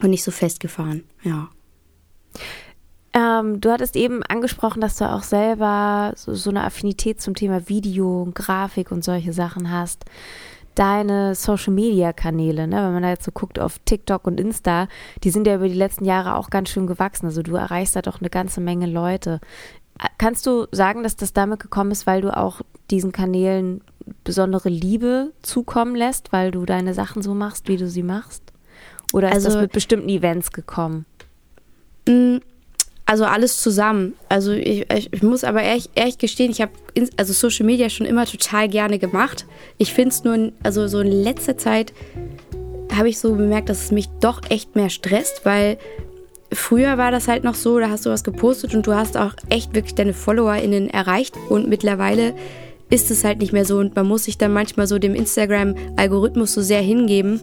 und 0.00 0.08
nicht 0.08 0.24
so 0.24 0.30
festgefahren, 0.30 1.04
ja. 1.24 1.50
Ähm, 3.16 3.62
du 3.62 3.72
hattest 3.72 3.96
eben 3.96 4.22
angesprochen, 4.22 4.82
dass 4.82 4.98
du 4.98 5.10
auch 5.10 5.22
selber 5.22 6.12
so, 6.16 6.34
so 6.34 6.50
eine 6.50 6.64
Affinität 6.64 7.18
zum 7.22 7.34
Thema 7.34 7.66
Video 7.66 8.22
und 8.22 8.34
Grafik 8.34 8.92
und 8.92 9.02
solche 9.02 9.32
Sachen 9.32 9.70
hast. 9.70 10.04
Deine 10.74 11.34
Social 11.34 11.72
Media 11.72 12.12
Kanäle, 12.12 12.66
ne, 12.66 12.76
wenn 12.76 12.92
man 12.92 13.02
da 13.02 13.08
jetzt 13.08 13.24
so 13.24 13.32
guckt 13.32 13.58
auf 13.58 13.78
TikTok 13.86 14.26
und 14.26 14.38
Insta, 14.38 14.88
die 15.24 15.30
sind 15.30 15.46
ja 15.46 15.54
über 15.54 15.68
die 15.68 15.74
letzten 15.74 16.04
Jahre 16.04 16.34
auch 16.34 16.50
ganz 16.50 16.68
schön 16.68 16.86
gewachsen. 16.86 17.24
Also 17.24 17.42
du 17.42 17.54
erreichst 17.54 17.96
da 17.96 18.02
doch 18.02 18.20
eine 18.20 18.28
ganze 18.28 18.60
Menge 18.60 18.84
Leute. 18.84 19.40
Kannst 20.18 20.44
du 20.44 20.66
sagen, 20.72 21.02
dass 21.02 21.16
das 21.16 21.32
damit 21.32 21.60
gekommen 21.60 21.92
ist, 21.92 22.06
weil 22.06 22.20
du 22.20 22.36
auch 22.36 22.60
diesen 22.90 23.12
Kanälen 23.12 23.80
besondere 24.24 24.68
Liebe 24.68 25.32
zukommen 25.40 25.96
lässt, 25.96 26.34
weil 26.34 26.50
du 26.50 26.66
deine 26.66 26.92
Sachen 26.92 27.22
so 27.22 27.32
machst, 27.32 27.66
wie 27.68 27.78
du 27.78 27.88
sie 27.88 28.02
machst? 28.02 28.42
Oder 29.14 29.28
ist 29.28 29.36
also, 29.36 29.48
das 29.48 29.56
mit 29.62 29.72
bestimmten 29.72 30.10
Events 30.10 30.52
gekommen? 30.52 31.06
Also 33.06 33.24
alles 33.24 33.62
zusammen. 33.62 34.14
Also 34.28 34.52
ich, 34.52 34.86
ich 34.90 35.22
muss 35.22 35.44
aber 35.44 35.62
ehrlich, 35.62 35.90
ehrlich 35.94 36.18
gestehen, 36.18 36.50
ich 36.50 36.60
habe 36.60 36.72
also 37.16 37.32
Social 37.32 37.64
Media 37.64 37.88
schon 37.88 38.04
immer 38.04 38.26
total 38.26 38.68
gerne 38.68 38.98
gemacht. 38.98 39.46
Ich 39.78 39.92
finde 39.92 40.10
es 40.10 40.24
nur, 40.24 40.52
also 40.64 40.88
so 40.88 41.00
in 41.00 41.12
letzter 41.12 41.56
Zeit 41.56 41.92
habe 42.92 43.08
ich 43.08 43.18
so 43.18 43.34
bemerkt, 43.34 43.68
dass 43.68 43.84
es 43.84 43.90
mich 43.92 44.08
doch 44.20 44.40
echt 44.50 44.74
mehr 44.74 44.90
stresst, 44.90 45.44
weil 45.44 45.78
früher 46.52 46.98
war 46.98 47.12
das 47.12 47.28
halt 47.28 47.44
noch 47.44 47.54
so, 47.54 47.78
da 47.78 47.90
hast 47.90 48.06
du 48.06 48.10
was 48.10 48.24
gepostet 48.24 48.74
und 48.74 48.86
du 48.86 48.94
hast 48.94 49.16
auch 49.16 49.34
echt 49.50 49.74
wirklich 49.74 49.94
deine 49.94 50.14
FollowerInnen 50.14 50.90
erreicht 50.90 51.36
und 51.48 51.68
mittlerweile 51.68 52.34
ist 52.90 53.10
es 53.10 53.24
halt 53.24 53.38
nicht 53.38 53.52
mehr 53.52 53.64
so 53.64 53.78
und 53.78 53.96
man 53.96 54.06
muss 54.06 54.24
sich 54.24 54.38
dann 54.38 54.52
manchmal 54.52 54.86
so 54.86 54.98
dem 54.98 55.14
Instagram-Algorithmus 55.14 56.54
so 56.54 56.62
sehr 56.62 56.80
hingeben, 56.80 57.40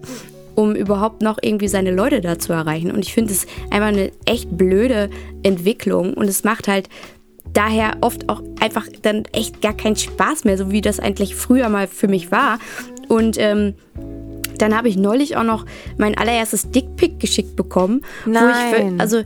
um 0.54 0.74
überhaupt 0.74 1.22
noch 1.22 1.38
irgendwie 1.40 1.68
seine 1.68 1.90
Leute 1.90 2.20
da 2.20 2.38
zu 2.38 2.52
erreichen. 2.52 2.90
Und 2.90 3.00
ich 3.00 3.12
finde 3.12 3.32
es 3.32 3.46
einfach 3.70 3.88
eine 3.88 4.10
echt 4.24 4.56
blöde 4.56 5.10
Entwicklung 5.42 6.14
und 6.14 6.28
es 6.28 6.44
macht 6.44 6.68
halt 6.68 6.88
daher 7.52 7.98
oft 8.00 8.28
auch 8.28 8.42
einfach 8.60 8.86
dann 9.02 9.24
echt 9.32 9.62
gar 9.62 9.74
keinen 9.74 9.96
Spaß 9.96 10.44
mehr, 10.44 10.58
so 10.58 10.70
wie 10.70 10.80
das 10.80 11.00
eigentlich 11.00 11.34
früher 11.34 11.68
mal 11.68 11.86
für 11.86 12.08
mich 12.08 12.30
war. 12.30 12.58
Und 13.08 13.36
ähm, 13.38 13.74
dann 14.58 14.76
habe 14.76 14.88
ich 14.88 14.96
neulich 14.96 15.36
auch 15.36 15.44
noch 15.44 15.64
mein 15.98 16.16
allererstes 16.16 16.70
Dickpick 16.70 17.20
geschickt 17.20 17.56
bekommen. 17.56 18.02
Nein. 18.24 18.94
Ich, 18.94 19.00
also 19.00 19.22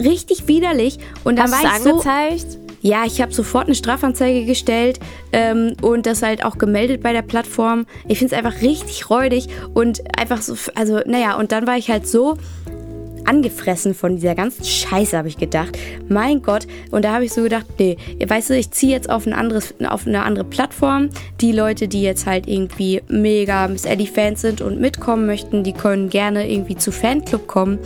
richtig 0.00 0.48
widerlich. 0.48 0.98
Und 1.24 1.36
dann 1.36 1.50
Hast 1.50 1.64
war 1.64 1.76
ich 1.76 1.86
angezeigt? 1.86 2.52
so. 2.52 2.58
Ja, 2.82 3.04
ich 3.06 3.22
habe 3.22 3.32
sofort 3.32 3.66
eine 3.66 3.76
Strafanzeige 3.76 4.44
gestellt 4.44 4.98
ähm, 5.32 5.76
und 5.82 6.04
das 6.04 6.22
halt 6.22 6.44
auch 6.44 6.58
gemeldet 6.58 7.00
bei 7.00 7.12
der 7.12 7.22
Plattform. 7.22 7.86
Ich 8.08 8.18
finde 8.18 8.34
es 8.34 8.38
einfach 8.38 8.60
richtig 8.60 9.08
räudig 9.08 9.46
und 9.72 10.02
einfach 10.18 10.42
so, 10.42 10.56
also 10.74 11.00
naja, 11.06 11.36
und 11.36 11.52
dann 11.52 11.66
war 11.68 11.76
ich 11.76 11.90
halt 11.90 12.08
so 12.08 12.36
angefressen 13.26 13.94
von 13.94 14.16
dieser 14.16 14.34
ganzen 14.34 14.64
Scheiße, 14.64 15.16
habe 15.16 15.28
ich 15.28 15.36
gedacht. 15.36 15.78
Mein 16.08 16.42
Gott. 16.42 16.66
Und 16.90 17.04
da 17.04 17.14
habe 17.14 17.24
ich 17.24 17.32
so 17.32 17.42
gedacht, 17.42 17.66
nee, 17.78 17.96
weißt 18.26 18.50
du, 18.50 18.56
ich 18.56 18.70
ziehe 18.70 18.92
jetzt 18.92 19.10
auf, 19.10 19.26
ein 19.26 19.32
anderes, 19.32 19.74
auf 19.88 20.06
eine 20.06 20.22
andere 20.22 20.44
Plattform. 20.44 21.10
Die 21.40 21.52
Leute, 21.52 21.88
die 21.88 22.02
jetzt 22.02 22.26
halt 22.26 22.46
irgendwie 22.48 23.02
mega 23.08 23.68
Miss 23.68 23.84
Eddie-Fans 23.84 24.40
sind 24.40 24.60
und 24.60 24.80
mitkommen 24.80 25.26
möchten, 25.26 25.64
die 25.64 25.72
können 25.72 26.08
gerne 26.10 26.50
irgendwie 26.50 26.76
zu 26.76 26.92
Fanclub 26.92 27.46
kommen 27.46 27.78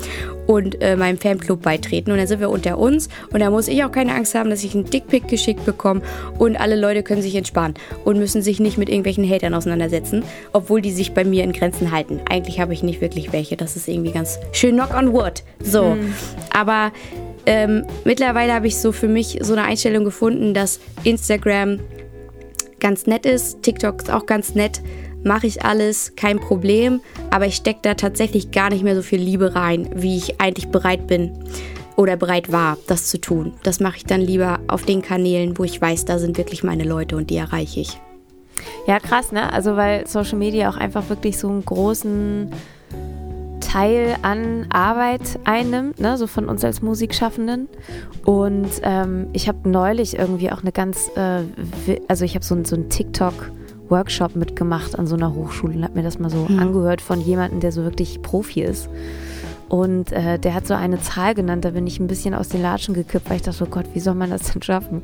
und 0.46 0.80
äh, 0.80 0.96
meinem 0.96 1.18
Fanclub 1.18 1.62
beitreten. 1.62 2.12
Und 2.12 2.18
dann 2.18 2.26
sind 2.26 2.40
wir 2.40 2.50
unter 2.50 2.78
uns 2.78 3.08
und 3.32 3.40
da 3.40 3.50
muss 3.50 3.68
ich 3.68 3.84
auch 3.84 3.92
keine 3.92 4.14
Angst 4.14 4.34
haben, 4.34 4.50
dass 4.50 4.64
ich 4.64 4.74
einen 4.74 4.84
Dickpick 4.84 5.28
geschickt 5.28 5.64
bekomme 5.64 6.02
und 6.38 6.56
alle 6.56 6.76
Leute 6.76 7.02
können 7.02 7.22
sich 7.22 7.34
entspannen 7.34 7.74
und 8.04 8.18
müssen 8.18 8.42
sich 8.42 8.60
nicht 8.60 8.78
mit 8.78 8.88
irgendwelchen 8.88 9.28
Hatern 9.28 9.54
auseinandersetzen, 9.54 10.22
obwohl 10.52 10.80
die 10.80 10.92
sich 10.92 11.12
bei 11.12 11.24
mir 11.24 11.44
in 11.44 11.52
Grenzen 11.52 11.90
halten. 11.90 12.20
Eigentlich 12.30 12.60
habe 12.60 12.72
ich 12.72 12.82
nicht 12.82 13.00
wirklich 13.00 13.32
welche. 13.32 13.56
Das 13.56 13.76
ist 13.76 13.88
irgendwie 13.88 14.12
ganz 14.12 14.38
schön 14.52 14.76
knock 14.76 14.94
on 14.94 15.12
wood. 15.12 15.25
So. 15.62 15.94
Mhm. 15.94 16.14
Aber 16.52 16.92
ähm, 17.46 17.86
mittlerweile 18.04 18.52
habe 18.54 18.66
ich 18.66 18.76
so 18.78 18.92
für 18.92 19.08
mich 19.08 19.38
so 19.42 19.52
eine 19.52 19.64
Einstellung 19.64 20.04
gefunden, 20.04 20.54
dass 20.54 20.80
Instagram 21.04 21.80
ganz 22.80 23.06
nett 23.06 23.26
ist, 23.26 23.62
TikTok 23.62 24.02
ist 24.02 24.10
auch 24.10 24.26
ganz 24.26 24.54
nett 24.54 24.80
mache 25.26 25.46
ich 25.46 25.64
alles, 25.64 26.14
kein 26.16 26.38
Problem, 26.38 27.00
aber 27.30 27.46
ich 27.46 27.56
stecke 27.56 27.80
da 27.82 27.94
tatsächlich 27.94 28.52
gar 28.52 28.70
nicht 28.70 28.84
mehr 28.84 28.94
so 28.94 29.02
viel 29.02 29.20
Liebe 29.20 29.54
rein, 29.54 29.90
wie 29.94 30.16
ich 30.16 30.40
eigentlich 30.40 30.68
bereit 30.68 31.06
bin 31.06 31.32
oder 31.96 32.16
bereit 32.16 32.52
war, 32.52 32.78
das 32.86 33.08
zu 33.08 33.20
tun. 33.20 33.54
Das 33.62 33.80
mache 33.80 33.96
ich 33.96 34.04
dann 34.04 34.20
lieber 34.20 34.60
auf 34.68 34.84
den 34.84 35.02
Kanälen, 35.02 35.58
wo 35.58 35.64
ich 35.64 35.80
weiß, 35.80 36.04
da 36.04 36.18
sind 36.18 36.38
wirklich 36.38 36.62
meine 36.62 36.84
Leute 36.84 37.16
und 37.16 37.28
die 37.30 37.36
erreiche 37.36 37.80
ich. 37.80 38.00
Ja, 38.86 39.00
krass, 39.00 39.32
ne? 39.32 39.52
Also 39.52 39.76
weil 39.76 40.06
Social 40.06 40.38
Media 40.38 40.70
auch 40.70 40.76
einfach 40.76 41.08
wirklich 41.08 41.38
so 41.38 41.48
einen 41.48 41.64
großen 41.64 42.52
Teil 43.66 44.16
an 44.22 44.66
Arbeit 44.70 45.38
einnimmt, 45.44 46.00
ne? 46.00 46.16
so 46.16 46.26
von 46.26 46.48
uns 46.48 46.64
als 46.64 46.82
Musikschaffenden. 46.82 47.68
Und 48.24 48.70
ähm, 48.82 49.28
ich 49.32 49.48
habe 49.48 49.68
neulich 49.68 50.18
irgendwie 50.18 50.50
auch 50.52 50.62
eine 50.62 50.72
ganz, 50.72 51.10
äh, 51.16 51.42
also 52.08 52.24
ich 52.24 52.34
habe 52.34 52.44
so, 52.44 52.56
so 52.64 52.76
ein 52.76 52.88
TikTok- 52.88 53.50
Workshop 53.88 54.34
mitgemacht 54.34 54.98
an 54.98 55.06
so 55.06 55.14
einer 55.14 55.32
Hochschule 55.32 55.76
und 55.76 55.84
habe 55.84 55.94
mir 55.94 56.02
das 56.02 56.18
mal 56.18 56.28
so 56.28 56.46
mhm. 56.48 56.58
angehört 56.58 57.00
von 57.00 57.20
jemandem, 57.20 57.60
der 57.60 57.70
so 57.70 57.84
wirklich 57.84 58.20
Profi 58.20 58.62
ist. 58.62 58.88
Und 59.68 60.12
äh, 60.12 60.38
der 60.38 60.54
hat 60.54 60.66
so 60.66 60.74
eine 60.74 61.00
Zahl 61.00 61.34
genannt, 61.34 61.64
da 61.64 61.70
bin 61.70 61.86
ich 61.86 61.98
ein 61.98 62.06
bisschen 62.06 62.34
aus 62.34 62.48
den 62.48 62.62
Latschen 62.62 62.94
gekippt, 62.94 63.28
weil 63.28 63.36
ich 63.36 63.42
dachte, 63.42 63.64
oh 63.64 63.68
Gott, 63.70 63.86
wie 63.94 64.00
soll 64.00 64.14
man 64.14 64.30
das 64.30 64.52
denn 64.52 64.62
schaffen? 64.62 65.02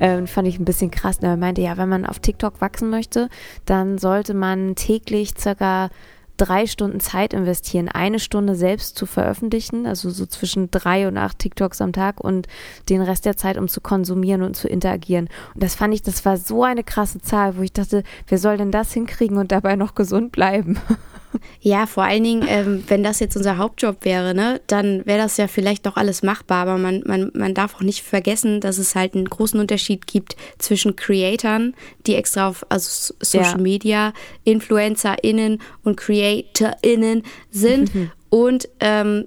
Ähm, 0.00 0.26
fand 0.26 0.48
ich 0.48 0.58
ein 0.58 0.64
bisschen 0.64 0.90
krass. 0.90 1.18
Und 1.18 1.24
er 1.24 1.36
meinte, 1.36 1.62
ja, 1.62 1.76
wenn 1.78 1.88
man 1.88 2.04
auf 2.04 2.18
TikTok 2.18 2.60
wachsen 2.60 2.90
möchte, 2.90 3.28
dann 3.64 3.98
sollte 3.98 4.34
man 4.34 4.74
täglich 4.74 5.32
circa 5.38 5.88
drei 6.36 6.66
Stunden 6.66 7.00
Zeit 7.00 7.32
investieren, 7.34 7.88
eine 7.88 8.18
Stunde 8.18 8.54
selbst 8.54 8.96
zu 8.96 9.06
veröffentlichen, 9.06 9.86
also 9.86 10.10
so 10.10 10.26
zwischen 10.26 10.70
drei 10.70 11.06
und 11.08 11.16
acht 11.16 11.38
TikToks 11.38 11.80
am 11.80 11.92
Tag 11.92 12.20
und 12.20 12.48
den 12.88 13.02
Rest 13.02 13.24
der 13.24 13.36
Zeit, 13.36 13.58
um 13.58 13.68
zu 13.68 13.80
konsumieren 13.80 14.42
und 14.42 14.56
zu 14.56 14.68
interagieren. 14.68 15.28
Und 15.54 15.62
das 15.62 15.74
fand 15.74 15.94
ich, 15.94 16.02
das 16.02 16.24
war 16.24 16.36
so 16.36 16.64
eine 16.64 16.84
krasse 16.84 17.20
Zahl, 17.20 17.56
wo 17.56 17.62
ich 17.62 17.72
dachte, 17.72 18.02
wer 18.28 18.38
soll 18.38 18.56
denn 18.56 18.70
das 18.70 18.92
hinkriegen 18.92 19.36
und 19.36 19.52
dabei 19.52 19.76
noch 19.76 19.94
gesund 19.94 20.32
bleiben? 20.32 20.78
Ja, 21.60 21.86
vor 21.86 22.04
allen 22.04 22.24
Dingen, 22.24 22.44
ähm, 22.48 22.84
wenn 22.88 23.02
das 23.02 23.20
jetzt 23.20 23.36
unser 23.36 23.56
Hauptjob 23.56 24.04
wäre, 24.04 24.34
ne, 24.34 24.60
dann 24.66 25.04
wäre 25.06 25.18
das 25.18 25.36
ja 25.36 25.48
vielleicht 25.48 25.86
doch 25.86 25.96
alles 25.96 26.22
machbar, 26.22 26.62
aber 26.62 26.78
man, 26.78 27.02
man, 27.06 27.30
man 27.34 27.54
darf 27.54 27.76
auch 27.76 27.82
nicht 27.82 28.02
vergessen, 28.02 28.60
dass 28.60 28.78
es 28.78 28.94
halt 28.94 29.14
einen 29.14 29.28
großen 29.28 29.58
Unterschied 29.58 30.06
gibt 30.06 30.36
zwischen 30.58 30.96
Creatoren, 30.96 31.74
die 32.06 32.16
extra 32.16 32.48
auf 32.48 32.66
also 32.68 33.14
Social 33.20 33.56
ja. 33.56 33.62
Media, 33.62 34.12
InfluencerInnen 34.44 35.60
und 35.84 35.96
CreatorInnen 36.22 37.22
sind 37.50 37.94
mhm. 37.94 38.10
und, 38.30 38.68
ähm, 38.80 39.26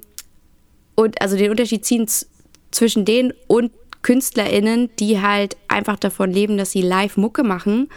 und 0.96 1.22
also 1.22 1.36
den 1.36 1.52
Unterschied 1.52 1.86
ziehen 1.86 2.08
zwischen 2.72 3.06
denen 3.06 3.34
und 3.48 3.72
KünstlerInnen, 4.02 4.90
die 5.00 5.22
halt 5.22 5.58
einfach 5.68 5.98
davon 5.98 6.32
leben, 6.32 6.58
dass 6.58 6.72
sie 6.72 6.82
live 6.82 7.18
Mucke 7.18 7.44
machen 7.44 7.90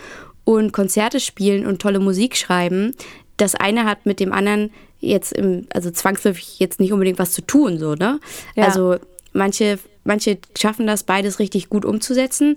und 0.45 0.73
Konzerte 0.73 1.21
spielen 1.21 1.67
und 1.67 1.83
tolle 1.83 2.01
Musik 2.01 2.37
schreiben, 2.37 2.95
das 3.37 3.55
eine 3.55 3.85
hat 3.85 4.07
mit 4.07 4.19
dem 4.19 4.33
anderen 4.33 4.71
jetzt 5.01 5.33
im, 5.33 5.67
also 5.73 5.91
zwangsläufig 5.91 6.59
jetzt 6.59 6.81
nicht 6.81 6.93
unbedingt 6.93 7.19
was 7.19 7.33
zu 7.33 7.43
tun, 7.43 7.79
so, 7.79 7.95
ne? 7.95 8.19
Ja. 8.57 8.65
Also 8.65 8.97
manche, 9.33 9.79
manche 10.05 10.39
schaffen 10.59 10.87
das 10.87 11.05
beides 11.05 11.39
richtig 11.39 11.69
gut 11.69 11.85
umzusetzen, 11.85 12.57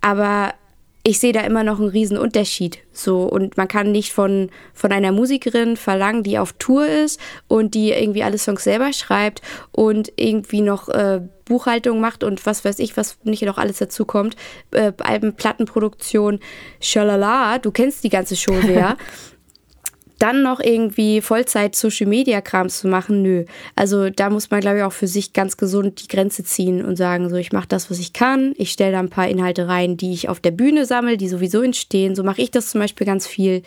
aber 0.00 0.54
ich 1.04 1.20
sehe 1.20 1.32
da 1.32 1.40
immer 1.40 1.64
noch 1.64 1.78
einen 1.78 1.88
riesen 1.88 2.18
Unterschied. 2.18 2.78
So, 2.92 3.22
und 3.22 3.56
man 3.56 3.68
kann 3.68 3.92
nicht 3.92 4.12
von, 4.12 4.50
von 4.74 4.92
einer 4.92 5.12
Musikerin 5.12 5.76
verlangen, 5.76 6.22
die 6.22 6.38
auf 6.38 6.52
Tour 6.54 6.86
ist 6.86 7.20
und 7.46 7.74
die 7.74 7.92
irgendwie 7.92 8.22
alle 8.22 8.38
Songs 8.38 8.64
selber 8.64 8.92
schreibt 8.92 9.40
und 9.72 10.12
irgendwie 10.16 10.60
noch 10.60 10.88
äh, 10.88 11.20
Buchhaltung 11.44 12.00
macht 12.00 12.24
und 12.24 12.44
was 12.44 12.64
weiß 12.64 12.78
ich, 12.80 12.96
was 12.96 13.18
nicht 13.24 13.42
noch 13.42 13.58
alles 13.58 13.78
dazu 13.78 14.04
kommt. 14.04 14.36
Äh, 14.70 14.92
Alben, 14.98 15.34
Plattenproduktion, 15.34 16.40
schalala, 16.80 17.58
du 17.58 17.70
kennst 17.70 18.04
die 18.04 18.10
ganze 18.10 18.36
Show 18.36 18.60
sehr. 18.62 18.96
Dann 20.18 20.42
noch 20.42 20.60
irgendwie 20.60 21.20
Vollzeit 21.20 21.74
Social 21.74 22.06
Media 22.06 22.40
Krams 22.40 22.80
zu 22.80 22.88
machen, 22.88 23.22
nö. 23.22 23.44
Also 23.74 24.10
da 24.10 24.30
muss 24.30 24.50
man, 24.50 24.60
glaube 24.60 24.78
ich, 24.78 24.82
auch 24.82 24.92
für 24.92 25.06
sich 25.06 25.32
ganz 25.32 25.56
gesund 25.56 26.02
die 26.02 26.08
Grenze 26.08 26.44
ziehen 26.44 26.84
und 26.84 26.96
sagen, 26.96 27.28
so 27.30 27.36
ich 27.36 27.52
mache 27.52 27.68
das, 27.68 27.90
was 27.90 27.98
ich 27.98 28.12
kann. 28.12 28.54
Ich 28.56 28.70
stelle 28.70 28.92
da 28.92 28.98
ein 28.98 29.10
paar 29.10 29.28
Inhalte 29.28 29.68
rein, 29.68 29.96
die 29.96 30.12
ich 30.12 30.28
auf 30.28 30.40
der 30.40 30.50
Bühne 30.50 30.86
sammle, 30.86 31.16
die 31.16 31.28
sowieso 31.28 31.62
entstehen. 31.62 32.14
So 32.14 32.24
mache 32.24 32.42
ich 32.42 32.50
das 32.50 32.70
zum 32.70 32.80
Beispiel 32.80 33.06
ganz 33.06 33.26
viel 33.26 33.62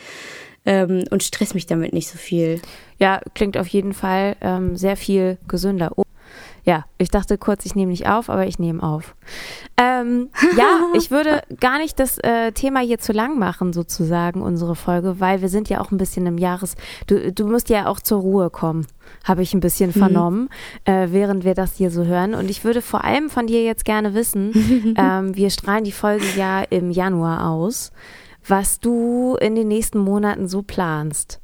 ähm, 0.65 1.03
und 1.09 1.23
stress 1.23 1.53
mich 1.53 1.65
damit 1.65 1.93
nicht 1.93 2.09
so 2.09 2.17
viel. 2.17 2.61
Ja, 2.99 3.21
klingt 3.33 3.57
auf 3.57 3.67
jeden 3.67 3.93
Fall 3.93 4.35
ähm, 4.41 4.75
sehr 4.75 4.97
viel 4.97 5.37
gesünder. 5.47 5.91
Ja, 6.63 6.86
ich 6.97 7.10
dachte 7.10 7.38
kurz, 7.38 7.65
ich 7.65 7.76
nehme 7.76 7.91
nicht 7.91 8.08
auf, 8.08 8.30
aber 8.30 8.45
ich 8.45 8.60
nehme 8.60 8.84
auf. 8.84 9.15
Ähm, 9.78 10.30
ja, 10.56 10.80
ich 10.93 11.10
würde 11.10 11.41
gar 11.60 11.80
nicht 11.80 12.00
das 12.00 12.17
äh, 12.19 12.52
Thema 12.52 12.82
hier 12.82 13.00
zu 13.00 13.13
lang 13.13 13.39
machen, 13.39 13.74
sozusagen, 13.74 14.41
unsere 14.41 14.76
Folge, 14.76 15.19
weil 15.19 15.41
wir 15.41 15.50
sind 15.50 15.69
ja 15.69 15.82
auch 15.82 15.91
ein 15.91 15.97
bisschen 15.97 16.26
im 16.28 16.38
Jahres. 16.38 16.76
Du, 17.08 17.32
du 17.32 17.47
musst 17.47 17.69
ja 17.69 17.88
auch 17.88 18.00
zur 18.00 18.21
Ruhe 18.21 18.50
kommen, 18.50 18.86
habe 19.24 19.41
ich 19.41 19.54
ein 19.54 19.60
bisschen 19.60 19.89
mhm. 19.89 20.00
vernommen, 20.00 20.50
äh, 20.86 21.08
während 21.10 21.43
wir 21.43 21.56
das 21.56 21.76
hier 21.76 21.89
so 21.89 22.06
hören. 22.06 22.36
Und 22.36 22.50
ich 22.50 22.63
würde 22.63 22.82
vor 22.82 23.04
allem 23.04 23.30
von 23.30 23.47
dir 23.47 23.63
jetzt 23.63 23.86
gerne 23.86 24.13
wissen, 24.13 24.95
ähm, 24.97 25.36
wir 25.36 25.50
strahlen 25.50 25.84
die 25.84 25.91
Folge 25.91 26.26
ja 26.38 26.62
im 26.62 26.91
Januar 26.91 27.50
aus, 27.50 27.91
was 28.47 28.80
du 28.80 29.36
in 29.39 29.56
den 29.56 29.67
nächsten 29.67 30.00
Monaten 30.00 30.47
so 30.47 30.62
planst. 30.62 31.39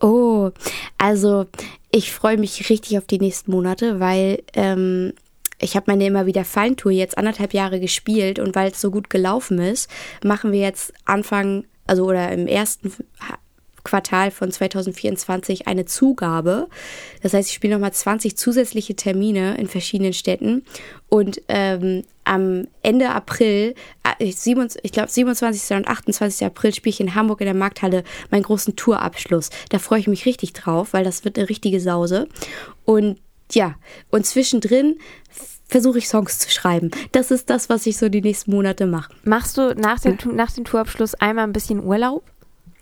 Oh, 0.00 0.50
also 0.98 1.46
ich 1.92 2.10
freue 2.10 2.38
mich 2.38 2.70
richtig 2.70 2.98
auf 2.98 3.06
die 3.06 3.18
nächsten 3.18 3.50
Monate, 3.50 4.00
weil 4.00 4.42
ähm, 4.54 5.12
ich 5.60 5.76
habe 5.76 5.90
meine 5.92 6.06
immer 6.06 6.26
wieder 6.26 6.44
Feintour 6.44 6.90
jetzt 6.90 7.16
anderthalb 7.18 7.54
Jahre 7.54 7.78
gespielt 7.78 8.38
und 8.38 8.56
weil 8.56 8.72
es 8.72 8.80
so 8.80 8.90
gut 8.90 9.10
gelaufen 9.10 9.58
ist, 9.58 9.88
machen 10.24 10.50
wir 10.52 10.60
jetzt 10.60 10.92
Anfang, 11.04 11.64
also 11.86 12.04
oder 12.06 12.32
im 12.32 12.46
ersten 12.46 12.92
Quartal 13.84 14.30
von 14.30 14.50
2024 14.50 15.66
eine 15.66 15.84
Zugabe. 15.84 16.68
Das 17.22 17.34
heißt, 17.34 17.48
ich 17.48 17.54
spiele 17.54 17.74
nochmal 17.74 17.92
20 17.92 18.36
zusätzliche 18.36 18.94
Termine 18.94 19.56
in 19.56 19.66
verschiedenen 19.68 20.12
Städten. 20.12 20.64
Und 21.08 21.42
ähm, 21.48 22.04
am 22.24 22.68
Ende 22.82 23.10
April, 23.10 23.74
äh, 24.04 24.24
ich 24.24 24.92
glaube 24.92 25.10
27. 25.10 25.76
und 25.76 25.88
28. 25.88 26.46
April, 26.46 26.74
spiele 26.74 26.92
ich 26.92 27.00
in 27.00 27.14
Hamburg 27.14 27.40
in 27.40 27.46
der 27.46 27.54
Markthalle 27.54 28.04
meinen 28.30 28.44
großen 28.44 28.76
Tourabschluss. 28.76 29.50
Da 29.70 29.78
freue 29.78 30.00
ich 30.00 30.06
mich 30.06 30.26
richtig 30.26 30.52
drauf, 30.52 30.92
weil 30.92 31.04
das 31.04 31.24
wird 31.24 31.38
eine 31.38 31.48
richtige 31.48 31.80
Sause. 31.80 32.28
Und 32.84 33.18
ja, 33.50 33.74
und 34.10 34.24
zwischendrin 34.24 34.98
versuche 35.66 35.98
ich 35.98 36.08
Songs 36.08 36.38
zu 36.38 36.50
schreiben. 36.50 36.90
Das 37.12 37.30
ist 37.30 37.50
das, 37.50 37.68
was 37.68 37.86
ich 37.86 37.96
so 37.96 38.08
die 38.08 38.20
nächsten 38.20 38.50
Monate 38.50 38.86
mache. 38.86 39.12
Machst 39.24 39.58
du 39.58 39.74
nach 39.74 39.98
dem, 40.00 40.16
nach 40.34 40.52
dem 40.52 40.64
Tourabschluss 40.64 41.14
einmal 41.14 41.44
ein 41.44 41.52
bisschen 41.52 41.82
Urlaub? 41.82 42.24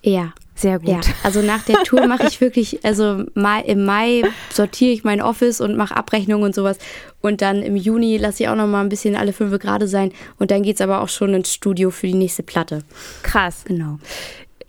Ja. 0.02 0.32
Sehr 0.60 0.78
gut. 0.78 0.88
Ja, 0.90 1.00
also 1.22 1.40
nach 1.40 1.62
der 1.64 1.84
Tour 1.84 2.06
mache 2.06 2.26
ich 2.26 2.42
wirklich, 2.42 2.84
also 2.84 3.24
Mai, 3.32 3.62
im 3.62 3.86
Mai 3.86 4.22
sortiere 4.52 4.92
ich 4.92 5.04
mein 5.04 5.22
Office 5.22 5.62
und 5.62 5.74
mache 5.74 5.96
Abrechnungen 5.96 6.44
und 6.44 6.54
sowas. 6.54 6.76
Und 7.22 7.40
dann 7.40 7.62
im 7.62 7.76
Juni 7.76 8.18
lasse 8.18 8.42
ich 8.42 8.48
auch 8.50 8.56
noch 8.56 8.66
mal 8.66 8.82
ein 8.82 8.90
bisschen 8.90 9.16
alle 9.16 9.32
fünf 9.32 9.58
Grade 9.58 9.88
sein. 9.88 10.12
Und 10.38 10.50
dann 10.50 10.62
geht 10.62 10.74
es 10.74 10.82
aber 10.82 11.00
auch 11.00 11.08
schon 11.08 11.32
ins 11.32 11.54
Studio 11.54 11.90
für 11.90 12.08
die 12.08 12.14
nächste 12.14 12.42
Platte. 12.42 12.82
Krass. 13.22 13.62
Genau. 13.64 13.98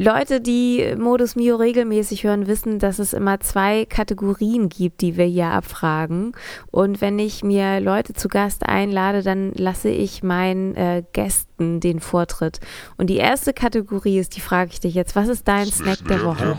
Leute, 0.02 0.42
die 0.42 0.96
Modus 0.98 1.36
Mio 1.36 1.58
regelmäßig 1.58 2.24
hören, 2.24 2.48
wissen, 2.48 2.80
dass 2.80 2.98
es 2.98 3.14
immer 3.14 3.40
zwei 3.40 3.86
Kategorien 3.86 4.68
gibt, 4.68 5.02
die 5.02 5.16
wir 5.16 5.26
hier 5.26 5.50
abfragen. 5.50 6.32
Und 6.72 7.02
wenn 7.02 7.20
ich 7.20 7.44
mir 7.44 7.80
Leute 7.80 8.14
zu 8.14 8.28
Gast 8.28 8.66
einlade, 8.66 9.22
dann 9.22 9.52
lasse 9.54 9.90
ich 9.90 10.24
meinen 10.24 10.76
äh, 10.76 11.04
Gästen 11.14 11.82
den 11.82 12.00
Vortritt. 12.00 12.60
Und 12.98 13.12
die 13.12 13.18
erste 13.18 13.54
Kategorie 13.54 14.18
ist, 14.18 14.36
die 14.36 14.42
frage 14.42 14.72
ich 14.74 14.80
dich 14.80 14.96
jetzt, 14.96 15.16
was 15.16 15.28
ist 15.28 15.48
dein 15.48 15.68
Snack 15.68 16.00
der 16.08 16.24
Woche? 16.24 16.58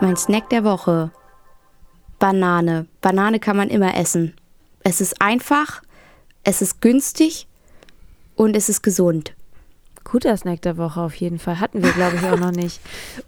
Mein 0.00 0.16
Snack 0.16 0.50
der 0.50 0.64
Woche. 0.64 1.12
Banane. 2.18 2.88
Banane 3.02 3.38
kann 3.38 3.56
man 3.56 3.68
immer 3.68 3.96
essen. 3.96 4.34
Es 4.82 5.00
ist 5.00 5.22
einfach, 5.22 5.80
es 6.42 6.60
ist 6.60 6.80
günstig 6.80 7.46
und 8.34 8.56
es 8.56 8.68
ist 8.68 8.82
gesund. 8.82 9.36
Guter 10.14 10.36
Snack 10.36 10.62
der 10.62 10.76
Woche 10.76 11.00
auf 11.00 11.16
jeden 11.16 11.40
Fall. 11.40 11.58
Hatten 11.58 11.82
wir, 11.82 11.90
glaube 11.90 12.14
ich, 12.14 12.22
auch 12.22 12.38
noch 12.38 12.52
nicht. 12.52 12.80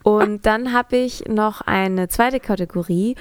Und 0.04 0.46
dann 0.46 0.72
habe 0.72 0.96
ich 0.96 1.24
noch 1.26 1.60
eine 1.62 2.06
zweite 2.06 2.38
Kategorie 2.38 3.16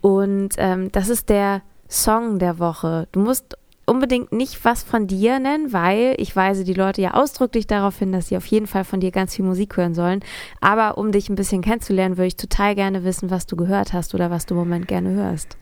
und 0.00 0.54
ähm, 0.56 0.90
das 0.90 1.10
ist 1.10 1.28
der 1.28 1.60
Song 1.86 2.38
der 2.38 2.58
Woche. 2.58 3.08
Du 3.12 3.20
musst 3.20 3.58
unbedingt 3.84 4.32
nicht 4.32 4.64
was 4.64 4.82
von 4.82 5.06
dir 5.06 5.38
nennen, 5.38 5.70
weil 5.74 6.14
ich 6.16 6.34
weise 6.34 6.64
die 6.64 6.72
Leute 6.72 7.02
ja 7.02 7.12
ausdrücklich 7.12 7.66
darauf 7.66 7.98
hin, 7.98 8.10
dass 8.10 8.28
sie 8.28 8.38
auf 8.38 8.46
jeden 8.46 8.66
Fall 8.66 8.84
von 8.84 9.00
dir 9.00 9.10
ganz 9.10 9.36
viel 9.36 9.44
Musik 9.44 9.76
hören 9.76 9.92
sollen. 9.92 10.20
Aber 10.62 10.96
um 10.96 11.12
dich 11.12 11.28
ein 11.28 11.34
bisschen 11.34 11.60
kennenzulernen, 11.60 12.16
würde 12.16 12.28
ich 12.28 12.36
total 12.36 12.74
gerne 12.74 13.04
wissen, 13.04 13.28
was 13.28 13.44
du 13.44 13.54
gehört 13.54 13.92
hast 13.92 14.14
oder 14.14 14.30
was 14.30 14.46
du 14.46 14.54
im 14.54 14.60
Moment 14.60 14.88
gerne 14.88 15.10
hörst. 15.10 15.58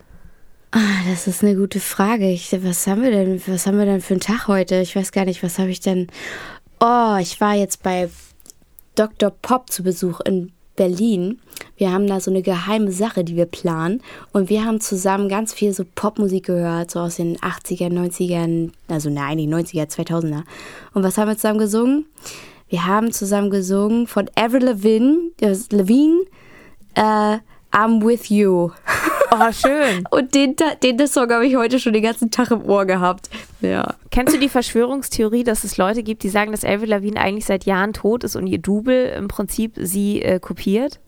Ah, 0.70 0.78
das 1.08 1.26
ist 1.26 1.42
eine 1.42 1.56
gute 1.56 1.80
Frage. 1.80 2.30
Ich, 2.30 2.52
was 2.62 2.86
haben 2.86 3.02
wir 3.02 3.10
denn? 3.10 3.40
Was 3.46 3.66
haben 3.66 3.78
wir 3.78 3.86
denn 3.86 4.02
für 4.02 4.12
einen 4.12 4.20
Tag 4.20 4.48
heute? 4.48 4.80
Ich 4.80 4.94
weiß 4.94 5.12
gar 5.12 5.24
nicht, 5.24 5.42
was 5.42 5.58
habe 5.58 5.70
ich 5.70 5.80
denn? 5.80 6.08
Oh, 6.80 7.16
ich 7.20 7.40
war 7.40 7.54
jetzt 7.54 7.82
bei 7.82 8.08
Dr. 8.94 9.30
Pop 9.30 9.68
zu 9.70 9.82
Besuch 9.82 10.20
in 10.20 10.52
Berlin. 10.76 11.40
Wir 11.76 11.90
haben 11.90 12.06
da 12.06 12.20
so 12.20 12.30
eine 12.30 12.42
geheime 12.42 12.92
Sache, 12.92 13.24
die 13.24 13.34
wir 13.34 13.46
planen. 13.46 14.00
Und 14.32 14.48
wir 14.48 14.64
haben 14.64 14.80
zusammen 14.80 15.28
ganz 15.28 15.52
viel 15.52 15.72
so 15.72 15.84
Popmusik 15.96 16.46
gehört, 16.46 16.92
so 16.92 17.00
aus 17.00 17.16
den 17.16 17.36
80er, 17.38 17.88
90ern, 17.88 18.70
also 18.86 19.10
nein, 19.10 19.38
die 19.38 19.48
90er, 19.48 19.90
2000er. 19.90 20.44
Und 20.94 21.02
was 21.02 21.18
haben 21.18 21.28
wir 21.28 21.36
zusammen 21.36 21.58
gesungen? 21.58 22.06
Wir 22.68 22.86
haben 22.86 23.12
zusammen 23.12 23.50
gesungen 23.50 24.06
von 24.06 24.30
Avril 24.36 24.66
Lavigne, 24.66 25.32
äh, 25.40 25.56
Lavigne 25.70 26.20
äh, 26.94 27.38
I'm 27.72 28.04
with 28.04 28.28
you. 28.28 28.70
Oh, 29.30 29.52
schön. 29.52 30.04
Und 30.10 30.34
den, 30.34 30.56
den 30.82 31.06
Song 31.06 31.30
habe 31.30 31.46
ich 31.46 31.56
heute 31.56 31.78
schon 31.78 31.92
den 31.92 32.02
ganzen 32.02 32.30
Tag 32.30 32.50
im 32.50 32.64
Ohr 32.64 32.86
gehabt. 32.86 33.28
Ja. 33.60 33.94
Kennst 34.10 34.34
du 34.34 34.40
die 34.40 34.48
Verschwörungstheorie, 34.48 35.44
dass 35.44 35.64
es 35.64 35.76
Leute 35.76 36.02
gibt, 36.02 36.22
die 36.22 36.28
sagen, 36.28 36.52
dass 36.52 36.64
Avril 36.64 36.88
Lavigne 36.88 37.20
eigentlich 37.20 37.44
seit 37.44 37.64
Jahren 37.64 37.92
tot 37.92 38.24
ist 38.24 38.36
und 38.36 38.46
ihr 38.46 38.58
Double 38.58 39.14
im 39.16 39.28
Prinzip 39.28 39.74
sie 39.76 40.22
äh, 40.22 40.40
kopiert? 40.40 41.00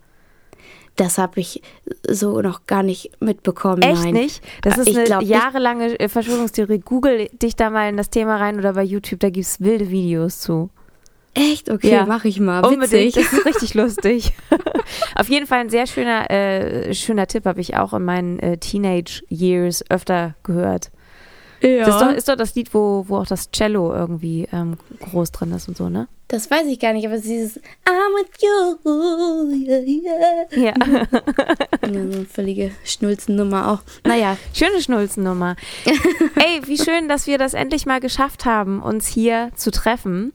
Das 0.97 1.16
habe 1.16 1.41
ich 1.41 1.62
so 2.07 2.43
noch 2.43 2.66
gar 2.66 2.83
nicht 2.83 3.11
mitbekommen. 3.21 3.83
Echt 3.83 4.05
nein. 4.05 4.14
nicht? 4.14 4.43
Das 4.62 4.77
ist 4.77 4.89
ich 4.89 4.99
eine 4.99 5.25
jahrelange 5.25 5.99
äh, 5.99 6.09
Verschwörungstheorie. 6.09 6.81
Google 6.81 7.29
dich 7.41 7.57
da 7.57 7.71
mal 7.71 7.89
in 7.89 7.97
das 7.97 8.11
Thema 8.11 8.37
rein 8.37 8.59
oder 8.59 8.75
bei 8.75 8.83
YouTube, 8.83 9.21
da 9.21 9.31
gibt 9.31 9.47
es 9.47 9.61
wilde 9.61 9.89
Videos 9.89 10.41
zu. 10.41 10.68
Echt? 11.35 11.70
Okay, 11.70 11.93
ja. 11.93 12.07
mache 12.07 12.28
ich 12.28 12.41
mal. 12.41 12.62
Witzig. 12.62 12.74
Unbedingt, 12.74 13.16
das 13.16 13.33
ist 13.33 13.47
richtig 13.47 13.74
lustig. 13.74 14.33
Auf 15.14 15.28
jeden 15.28 15.47
Fall 15.47 15.61
ein 15.61 15.70
sehr 15.70 15.87
schöner, 15.87 16.31
äh, 16.31 16.93
schöner 16.95 17.26
Tipp, 17.26 17.45
habe 17.45 17.61
ich 17.61 17.76
auch 17.76 17.93
in 17.93 18.05
meinen 18.05 18.39
äh, 18.41 18.59
Teenage 18.59 19.22
Years 19.28 19.85
öfter 19.91 20.35
gehört. 20.43 20.91
Ja. 21.62 21.85
Das 21.85 21.95
ist 21.95 22.01
doch, 22.01 22.12
ist 22.12 22.28
doch 22.28 22.37
das 22.37 22.55
Lied, 22.55 22.72
wo, 22.72 23.05
wo 23.07 23.18
auch 23.18 23.26
das 23.26 23.51
Cello 23.51 23.93
irgendwie 23.93 24.49
ähm, 24.51 24.78
groß 25.01 25.31
drin 25.31 25.53
ist 25.53 25.68
und 25.68 25.76
so, 25.76 25.89
ne? 25.89 26.09
Das 26.28 26.51
weiß 26.51 26.66
ich 26.68 26.78
gar 26.78 26.93
nicht, 26.93 27.05
aber 27.05 27.16
es 27.16 27.22
ist 27.22 27.28
dieses 27.28 27.61
I'm 27.85 28.14
with 28.14 28.31
you. 28.41 28.87
Yeah, 29.66 29.83
yeah. 29.83 30.47
Ja. 30.53 30.74
ja 30.87 31.07
so 31.83 31.87
eine 31.87 32.24
völlige 32.24 32.70
Schnulzennummer 32.85 33.72
auch. 33.72 33.81
Naja. 34.07 34.37
Schöne 34.55 34.81
Schnulzennummer. 34.81 35.57
Ey, 35.85 36.66
wie 36.66 36.78
schön, 36.78 37.09
dass 37.09 37.26
wir 37.26 37.37
das 37.37 37.53
endlich 37.53 37.85
mal 37.85 38.01
geschafft 38.01 38.45
haben, 38.45 38.81
uns 38.81 39.09
hier 39.09 39.51
zu 39.57 39.70
treffen. 39.72 40.33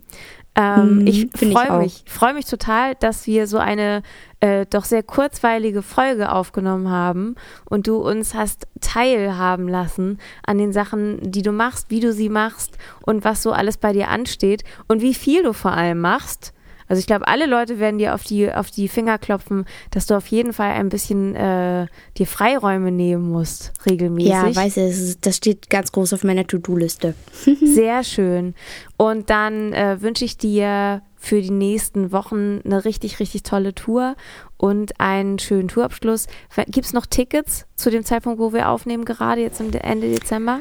Ähm, 0.57 0.99
mhm, 0.99 1.07
ich 1.07 1.27
freue 1.35 1.79
mich, 1.79 2.03
freue 2.07 2.33
mich 2.33 2.45
total, 2.45 2.95
dass 2.95 3.27
wir 3.27 3.45
so 3.45 3.57
eine 3.57 4.03
äh, 4.39 4.65
doch 4.65 4.85
sehr 4.85 5.03
kurzweilige 5.03 5.81
Folge 5.81 6.31
aufgenommen 6.31 6.89
haben 6.89 7.35
und 7.65 7.87
du 7.87 7.97
uns 7.97 8.33
hast 8.33 8.65
teilhaben 8.79 9.67
lassen 9.67 10.17
an 10.45 10.57
den 10.57 10.71
Sachen, 10.71 11.19
die 11.29 11.41
du 11.41 11.51
machst, 11.51 11.89
wie 11.89 11.99
du 11.99 12.13
sie 12.13 12.29
machst 12.29 12.77
und 13.05 13.25
was 13.25 13.43
so 13.43 13.51
alles 13.51 13.77
bei 13.77 13.91
dir 13.91 14.07
ansteht 14.07 14.63
und 14.87 15.01
wie 15.01 15.13
viel 15.13 15.43
du 15.43 15.51
vor 15.51 15.71
allem 15.71 15.99
machst. 15.99 16.53
Also 16.87 16.99
ich 16.99 17.07
glaube, 17.07 17.27
alle 17.27 17.45
Leute 17.45 17.79
werden 17.79 17.97
dir 17.97 18.13
auf 18.13 18.23
die, 18.23 18.51
auf 18.51 18.71
die 18.71 18.87
Finger 18.87 19.17
klopfen, 19.17 19.65
dass 19.91 20.05
du 20.05 20.15
auf 20.15 20.27
jeden 20.27 20.53
Fall 20.53 20.71
ein 20.71 20.89
bisschen 20.89 21.35
äh, 21.35 21.87
dir 22.17 22.27
Freiräume 22.27 22.91
nehmen 22.91 23.29
musst, 23.29 23.73
regelmäßig. 23.89 24.31
Ja, 24.31 24.55
weiß 24.55 24.77
ich, 24.77 25.19
das 25.19 25.37
steht 25.37 25.69
ganz 25.69 25.91
groß 25.91 26.13
auf 26.13 26.23
meiner 26.23 26.45
To-Do-Liste. 26.45 27.15
Sehr 27.63 28.03
schön. 28.03 28.55
Und 28.97 29.29
dann 29.29 29.73
äh, 29.73 30.01
wünsche 30.01 30.25
ich 30.25 30.37
dir 30.37 31.01
für 31.17 31.41
die 31.41 31.51
nächsten 31.51 32.11
Wochen 32.11 32.61
eine 32.63 32.85
richtig, 32.85 33.19
richtig 33.19 33.43
tolle 33.43 33.73
Tour 33.73 34.15
und 34.57 34.99
einen 34.99 35.39
schönen 35.39 35.67
Tourabschluss. 35.67 36.27
Gibt 36.67 36.85
es 36.85 36.93
noch 36.93 37.07
Tickets 37.07 37.65
zu 37.75 37.89
dem 37.89 38.05
Zeitpunkt, 38.05 38.39
wo 38.39 38.53
wir 38.53 38.69
aufnehmen, 38.69 39.05
gerade 39.05 39.41
jetzt 39.41 39.59
Ende 39.59 40.07
Dezember? 40.07 40.59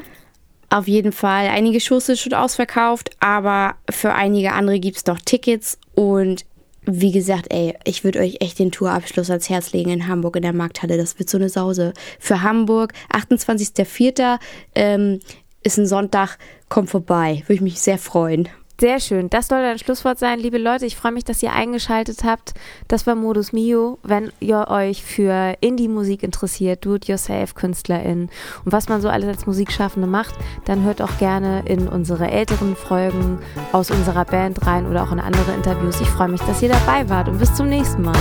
Auf 0.75 0.89
jeden 0.89 1.13
Fall. 1.13 1.47
Einige 1.47 1.79
Shows 1.79 2.07
sind 2.07 2.19
schon 2.19 2.33
ausverkauft, 2.33 3.11
aber 3.21 3.75
für 3.89 4.13
einige 4.13 4.51
andere 4.51 4.77
gibt 4.81 4.97
es 4.97 5.05
noch 5.05 5.21
Tickets. 5.21 5.77
Und 5.93 6.43
wie 6.83 7.13
gesagt, 7.13 7.45
ey, 7.49 7.77
ich 7.85 8.03
würde 8.03 8.19
euch 8.19 8.41
echt 8.41 8.59
den 8.59 8.73
Tourabschluss 8.73 9.29
ans 9.29 9.49
Herz 9.49 9.71
legen 9.71 9.89
in 9.89 10.09
Hamburg 10.09 10.35
in 10.35 10.41
der 10.41 10.51
Markthalle. 10.51 10.97
Das 10.97 11.17
wird 11.17 11.29
so 11.29 11.37
eine 11.37 11.47
Sause. 11.47 11.93
Für 12.19 12.41
Hamburg, 12.41 12.91
28.04. 13.13 14.37
Ähm, 14.75 15.21
ist 15.63 15.77
ein 15.77 15.87
Sonntag, 15.87 16.37
kommt 16.67 16.89
vorbei. 16.89 17.43
Würde 17.43 17.53
ich 17.53 17.61
mich 17.61 17.79
sehr 17.79 17.97
freuen. 17.97 18.49
Sehr 18.79 18.99
schön. 18.99 19.29
Das 19.29 19.47
soll 19.47 19.59
ein 19.59 19.79
Schlusswort 19.79 20.19
sein. 20.19 20.37
Liebe 20.37 20.57
Leute, 20.57 20.85
ich 20.85 20.97
freue 20.97 21.13
mich, 21.13 21.23
dass 21.23 21.41
ihr 21.41 21.53
eingeschaltet 21.53 22.25
habt. 22.25 22.53
Das 22.89 23.07
war 23.07 23.15
Modus 23.15 23.53
Mio. 23.53 23.99
Wenn 24.03 24.33
ihr 24.41 24.67
euch 24.67 25.01
für 25.01 25.55
Indie-Musik 25.61 26.23
interessiert, 26.23 26.83
Do-it-yourself-KünstlerInnen 26.83 28.29
und 28.65 28.71
was 28.71 28.89
man 28.89 29.01
so 29.01 29.07
alles 29.07 29.29
als 29.29 29.45
Musikschaffende 29.45 30.09
macht, 30.09 30.35
dann 30.65 30.83
hört 30.83 31.01
auch 31.01 31.17
gerne 31.19 31.63
in 31.65 31.87
unsere 31.87 32.29
älteren 32.29 32.75
Folgen 32.75 33.39
aus 33.71 33.91
unserer 33.91 34.25
Band 34.25 34.65
rein 34.67 34.87
oder 34.87 35.03
auch 35.03 35.11
in 35.13 35.21
andere 35.21 35.53
Interviews. 35.53 36.01
Ich 36.01 36.09
freue 36.09 36.27
mich, 36.27 36.41
dass 36.41 36.61
ihr 36.61 36.69
dabei 36.69 37.07
wart 37.07 37.29
und 37.29 37.37
bis 37.37 37.53
zum 37.55 37.69
nächsten 37.69 38.01
Mal. 38.01 38.15